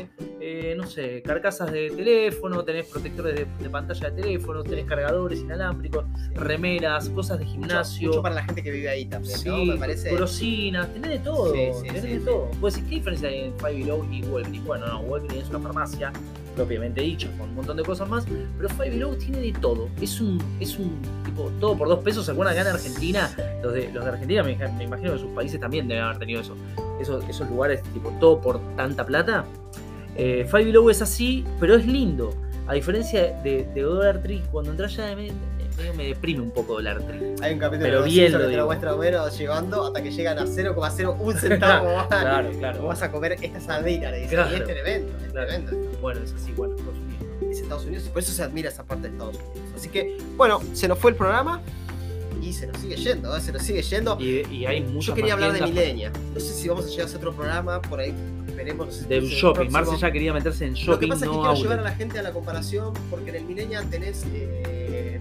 eh, 0.41 0.75
no 0.77 0.87
sé, 0.87 1.23
carcasas 1.23 1.73
de 1.73 1.91
teléfono, 1.91 2.65
tenés 2.65 2.87
protectores 2.87 3.35
de, 3.35 3.47
de 3.63 3.69
pantalla 3.71 4.11
de 4.11 4.23
teléfono, 4.23 4.63
tenés 4.63 4.85
cargadores 4.87 5.41
inalámbricos, 5.41 6.05
remeras, 6.35 7.09
cosas 7.11 7.39
de 7.41 7.45
Mucho- 7.45 7.59
gimnasio, 7.59 8.09
Mucho, 8.09 8.23
para 8.23 8.35
la 8.37 8.45
gente 8.45 8.63
que 8.63 8.71
vive 8.71 8.89
ahí 8.89 9.07
también, 9.07 9.39
¿no? 9.45 9.65
Me 9.65 9.77
parece. 9.77 10.11
golosinas, 10.11 10.93
tenés 10.93 11.11
de 11.11 11.19
todo, 11.19 11.53
tenés 11.53 12.03
de 12.03 12.21
todo. 12.21 12.49
Decir, 12.63 12.85
¿qué 12.85 12.91
diferencia 12.97 13.29
hay 13.29 13.39
en 13.41 13.59
Five 13.59 13.73
Below 13.75 14.07
y 14.13 14.23
Walgreens? 14.25 14.65
Bueno, 14.65 14.87
no, 14.87 15.01
Walgreens 15.01 15.45
es 15.45 15.51
una 15.51 15.59
farmacia 15.61 16.13
propiamente 16.55 17.01
dicha, 17.01 17.29
con 17.39 17.49
un 17.51 17.55
montón 17.57 17.77
de 17.77 17.83
cosas 17.83 18.09
más, 18.09 18.25
pero 18.57 18.69
Five 18.69 18.91
Below 18.91 19.15
tiene 19.17 19.39
de 19.41 19.53
todo. 19.53 19.89
Es 20.01 20.21
un, 20.21 20.43
es 20.61 20.79
un 20.79 21.01
tipo, 21.25 21.51
todo 21.61 21.77
por 21.77 21.89
dos 21.89 22.01
pesos, 22.01 22.25
¿se 22.27 22.33
acuerdan 22.33 22.57
acá 22.57 22.69
en 22.69 22.75
Argentina? 22.77 23.31
Los 23.63 23.73
de, 23.73 23.91
los 23.93 24.05
de 24.05 24.11
Argentina, 24.11 24.43
me, 24.43 24.57
me 24.57 24.85
imagino 24.85 25.13
que 25.13 25.19
sus 25.19 25.31
países 25.31 25.59
también 25.61 25.89
deben 25.89 26.05
haber 26.05 26.19
tenido 26.19 26.41
eso. 26.41 26.57
Esos, 27.01 27.25
esos 27.29 27.49
lugares, 27.49 27.83
tipo, 27.95 28.11
todo 28.21 28.41
por 28.41 28.61
tanta 28.77 29.05
plata. 29.05 29.45
Eh, 30.17 30.47
Five 30.51 30.65
Below 30.67 30.91
es 30.91 31.03
así, 31.03 31.45
pero 31.59 31.75
es 31.77 31.87
lindo. 31.87 32.35
A 32.67 32.75
diferencia 32.75 33.33
de, 33.43 33.67
de 33.75 33.81
Dollar 33.83 34.23
Tree, 34.23 34.43
cuando 34.53 34.71
entras 34.71 34.95
ya 34.95 35.17
me, 35.17 35.33
me 35.97 36.05
deprime 36.09 36.43
un 36.43 36.51
poco 36.53 36.75
Dollar 36.75 37.01
Tree. 37.03 37.35
Hay 37.43 37.55
un 37.55 37.59
capítulo 37.59 37.89
Pero 37.89 38.03
de 38.03 38.09
bien 38.09 38.31
que 38.33 38.39
te 38.39 38.57
lo 38.57 38.67
muestra 38.67 38.95
Homero 38.95 39.29
llegando 39.31 39.87
hasta 39.87 40.01
que 40.03 40.13
llegan 40.13 40.39
a 40.39 40.45
0,01 40.45 41.35
centavo. 41.41 42.07
Claro, 42.09 42.49
¿Cómo 42.49 42.59
claro. 42.61 42.87
vas 42.87 43.03
a 43.03 43.11
comer 43.11 43.37
esta 43.43 43.59
sardina? 43.61 44.11
Le 44.13 44.19
dice, 44.21 44.35
Claro. 44.35 44.51
y 44.53 44.55
es 44.61 44.65
tremendo, 44.65 45.13
es 45.25 45.33
Claro. 45.33 45.49
tremendo. 45.49 45.92
Bueno, 46.03 46.21
es 46.23 46.33
así, 46.33 46.53
bueno, 46.53 46.75
Estados 46.75 46.99
Unidos. 46.99 47.51
Es 47.51 47.61
Estados 47.61 47.85
Unidos, 47.85 48.05
y 48.07 48.09
por 48.11 48.23
eso 48.23 48.33
se 48.33 48.43
admira 48.43 48.69
esa 48.69 48.83
parte 48.85 49.05
de 49.05 49.15
Estados 49.15 49.37
Unidos. 49.37 49.73
Así 49.77 49.89
que, 49.89 50.19
bueno, 50.37 50.61
se 50.75 50.89
nos 50.89 50.99
fue 50.99 51.13
el 51.13 51.17
programa 51.17 51.63
y 52.43 52.53
se 52.53 52.67
nos 52.67 52.79
sigue 52.79 52.97
yendo, 52.97 53.37
¿eh? 53.37 53.41
se 53.41 53.53
nos 53.53 53.63
sigue 53.63 53.83
yendo. 53.83 54.19
Y, 54.21 54.45
y 54.51 54.67
hay 54.67 54.81
muchos 54.81 55.07
Yo 55.07 55.15
quería 55.15 55.35
hablar 55.35 55.53
de 55.53 55.63
Milenia. 55.63 56.13
No 56.35 56.41
sé 56.41 56.53
si 56.53 56.69
vamos 56.69 56.87
a 56.87 56.89
llegar 56.89 57.03
a 57.03 57.05
hacer 57.07 57.19
otro 57.19 57.33
programa, 57.33 57.81
por 57.81 58.01
ahí 58.01 58.13
esperemos. 58.49 58.87
no 58.87 58.93
sé 58.93 59.03
si 59.03 59.07
De 59.07 59.21
shopping. 59.21 59.71
Marce 59.71 59.97
ya 59.97 60.11
quería 60.11 60.33
meterse 60.33 60.67
en 60.67 60.73
Lo 60.73 60.77
que 60.77 60.83
shopping, 60.85 61.09
pasa 61.09 61.25
es 61.25 61.31
que 61.31 61.37
no 61.37 61.43
quiero 61.43 61.63
llevar 61.63 61.79
a 61.79 61.83
la 61.83 61.95
gente 61.95 62.19
a 62.19 62.23
la 62.23 62.33
comparación, 62.33 62.95
porque 63.09 63.31
en 63.31 63.37
el 63.37 63.45
Milenia 63.45 63.83
tenés 63.89 64.25
eh, 64.35 65.21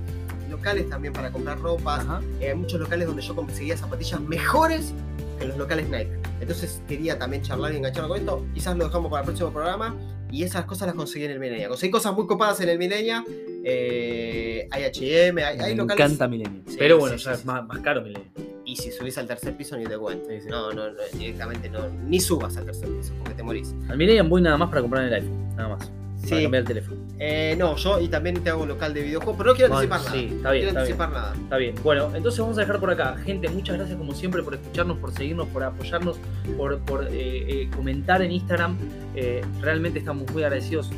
locales 0.50 0.90
también 0.90 1.14
para 1.14 1.32
comprar 1.32 1.60
ropas, 1.60 2.06
eh, 2.40 2.50
hay 2.50 2.56
muchos 2.56 2.80
locales 2.80 3.06
donde 3.06 3.22
yo 3.22 3.36
conseguía 3.36 3.78
zapatillas 3.78 4.20
mejores 4.20 4.94
que 5.40 5.46
los 5.46 5.58
locales 5.58 5.88
Nike. 5.90 6.12
Entonces 6.40 6.82
quería 6.88 7.20
también 7.20 7.44
charlar 7.44 7.72
y 7.74 7.78
engancharlo 7.78 8.10
con 8.10 8.20
esto. 8.20 8.46
Quizás 8.54 8.76
lo 8.78 8.86
dejamos 8.86 9.12
para 9.12 9.22
el 9.22 9.26
próximo 9.26 9.52
programa. 9.52 9.96
Y 10.32 10.44
esas 10.44 10.66
cosas 10.66 10.88
las 10.88 10.96
conseguí 10.96 11.26
en 11.26 11.32
el 11.32 11.40
Milenia. 11.40 11.68
Conseguí 11.68 11.92
cosas 11.92 12.14
muy 12.16 12.26
copadas 12.26 12.60
en 12.62 12.70
el 12.70 12.78
Milenia. 12.80 13.24
eh, 13.64 14.68
hay 14.72 14.84
HM, 14.86 15.38
hay, 15.38 15.44
hay 15.60 15.72
Me 15.72 15.76
locales. 15.76 16.06
encanta 16.06 16.28
Milenio. 16.28 16.62
Sí, 16.68 16.76
Pero 16.80 16.98
bueno, 16.98 17.18
sí, 17.18 17.26
ya 17.26 17.32
sí, 17.32 17.36
es 17.36 17.42
sí. 17.42 17.48
más, 17.48 17.68
más 17.68 17.80
caro 17.80 18.02
Milenio. 18.02 18.30
Y 18.66 18.76
si 18.78 18.92
subís 18.92 19.18
al 19.18 19.28
tercer 19.28 19.56
piso, 19.58 19.76
ni 19.78 19.84
te 19.86 19.98
cuento. 19.98 20.30
Sí, 20.30 20.42
sí. 20.42 20.48
No, 20.50 20.72
no, 20.72 20.90
no, 20.92 20.98
directamente 21.14 21.70
no. 21.70 21.90
Ni 22.08 22.20
subas 22.20 22.56
al 22.58 22.66
tercer 22.66 22.88
piso, 22.90 23.14
porque 23.20 23.34
te 23.34 23.44
morís. 23.44 23.76
Al 23.90 23.98
Millennium 23.98 24.30
voy 24.30 24.42
nada 24.42 24.58
más 24.58 24.70
para 24.70 24.82
comprar 24.82 25.06
el 25.06 25.14
iPhone, 25.14 25.56
nada 25.58 25.76
más. 25.76 25.92
Para 26.22 26.36
Sí. 26.38 26.42
cambiar 26.44 26.62
el 26.62 26.68
teléfono. 26.68 27.02
Eh, 27.20 27.56
no, 27.58 27.76
yo 27.76 28.00
y 28.00 28.08
también 28.08 28.44
te 28.44 28.50
hago 28.50 28.66
local 28.66 28.94
de 28.94 29.02
videojuegos, 29.02 29.36
pero 29.38 29.50
no 29.52 29.56
quiero 29.56 29.74
Bueno, 29.74 29.94
anticipar 29.94 30.14
sí, 30.20 30.26
nada. 30.28 30.36
está 30.38 30.52
bien, 30.52 30.66
no 30.66 30.68
quiero 30.68 30.68
está 30.68 30.72
bien. 30.72 30.78
anticipar 30.80 31.12
nada. 31.12 31.34
Está 31.44 31.58
bien. 31.58 31.76
Bueno, 31.84 32.16
entonces 32.16 32.40
vamos 32.40 32.58
a 32.58 32.62
dejar 32.62 32.80
por 32.80 32.92
acá. 32.92 33.16
Gente, 33.26 33.50
muchas 33.50 33.78
gracias 33.78 33.98
como 33.98 34.14
siempre 34.14 34.44
por 34.44 34.54
escucharnos, 34.54 34.98
por 34.98 35.12
seguirnos, 35.12 35.48
por 35.48 35.64
apoyarnos, 35.64 36.18
por, 36.58 36.80
por, 36.80 37.04
eh, 37.06 37.10
eh, 37.12 37.70
comentar 37.76 38.22
en 38.22 38.32
Instagram. 38.32 38.78
Eh, 39.16 39.42
realmente 39.62 40.00
estamos 40.00 40.32
muy 40.32 40.44
agradecidos. 40.44 40.90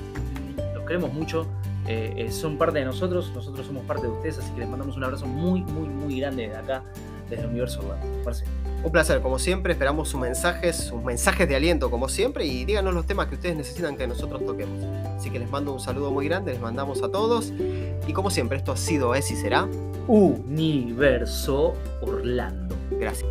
Los 0.75 0.85
queremos 0.85 1.13
mucho. 1.13 1.47
Eh, 1.87 2.27
son 2.31 2.57
parte 2.57 2.79
de 2.79 2.85
nosotros, 2.85 3.31
nosotros 3.35 3.67
somos 3.67 3.83
parte 3.85 4.03
de 4.03 4.13
ustedes, 4.13 4.37
así 4.39 4.51
que 4.53 4.61
les 4.61 4.69
mandamos 4.69 4.95
un 4.95 5.03
abrazo 5.03 5.25
muy, 5.25 5.61
muy, 5.63 5.89
muy 5.89 6.19
grande 6.19 6.43
desde 6.43 6.57
acá, 6.57 6.83
desde 7.29 7.43
el 7.43 7.49
universo 7.49 7.81
Orlando. 7.81 8.23
Un 8.83 8.91
placer, 8.91 9.21
como 9.21 9.39
siempre. 9.39 9.73
Esperamos 9.73 10.09
sus 10.09 10.19
mensajes, 10.19 10.75
sus 10.75 11.01
mensajes 11.01 11.47
de 11.47 11.55
aliento, 11.55 11.89
como 11.89 12.09
siempre. 12.09 12.45
Y 12.45 12.65
díganos 12.65 12.93
los 12.93 13.05
temas 13.05 13.27
que 13.27 13.35
ustedes 13.35 13.55
necesitan 13.55 13.95
que 13.95 14.07
nosotros 14.07 14.45
toquemos. 14.45 14.83
Así 15.17 15.29
que 15.29 15.39
les 15.39 15.49
mando 15.49 15.73
un 15.73 15.79
saludo 15.79 16.11
muy 16.11 16.27
grande, 16.27 16.51
les 16.51 16.61
mandamos 16.61 17.01
a 17.01 17.09
todos. 17.09 17.53
Y 18.05 18.13
como 18.13 18.29
siempre, 18.29 18.57
esto 18.57 18.73
ha 18.73 18.77
sido, 18.77 19.15
es 19.15 19.31
y 19.31 19.35
será. 19.35 19.67
Universo 20.07 21.73
Orlando. 22.01 22.75
Gracias. 22.91 23.29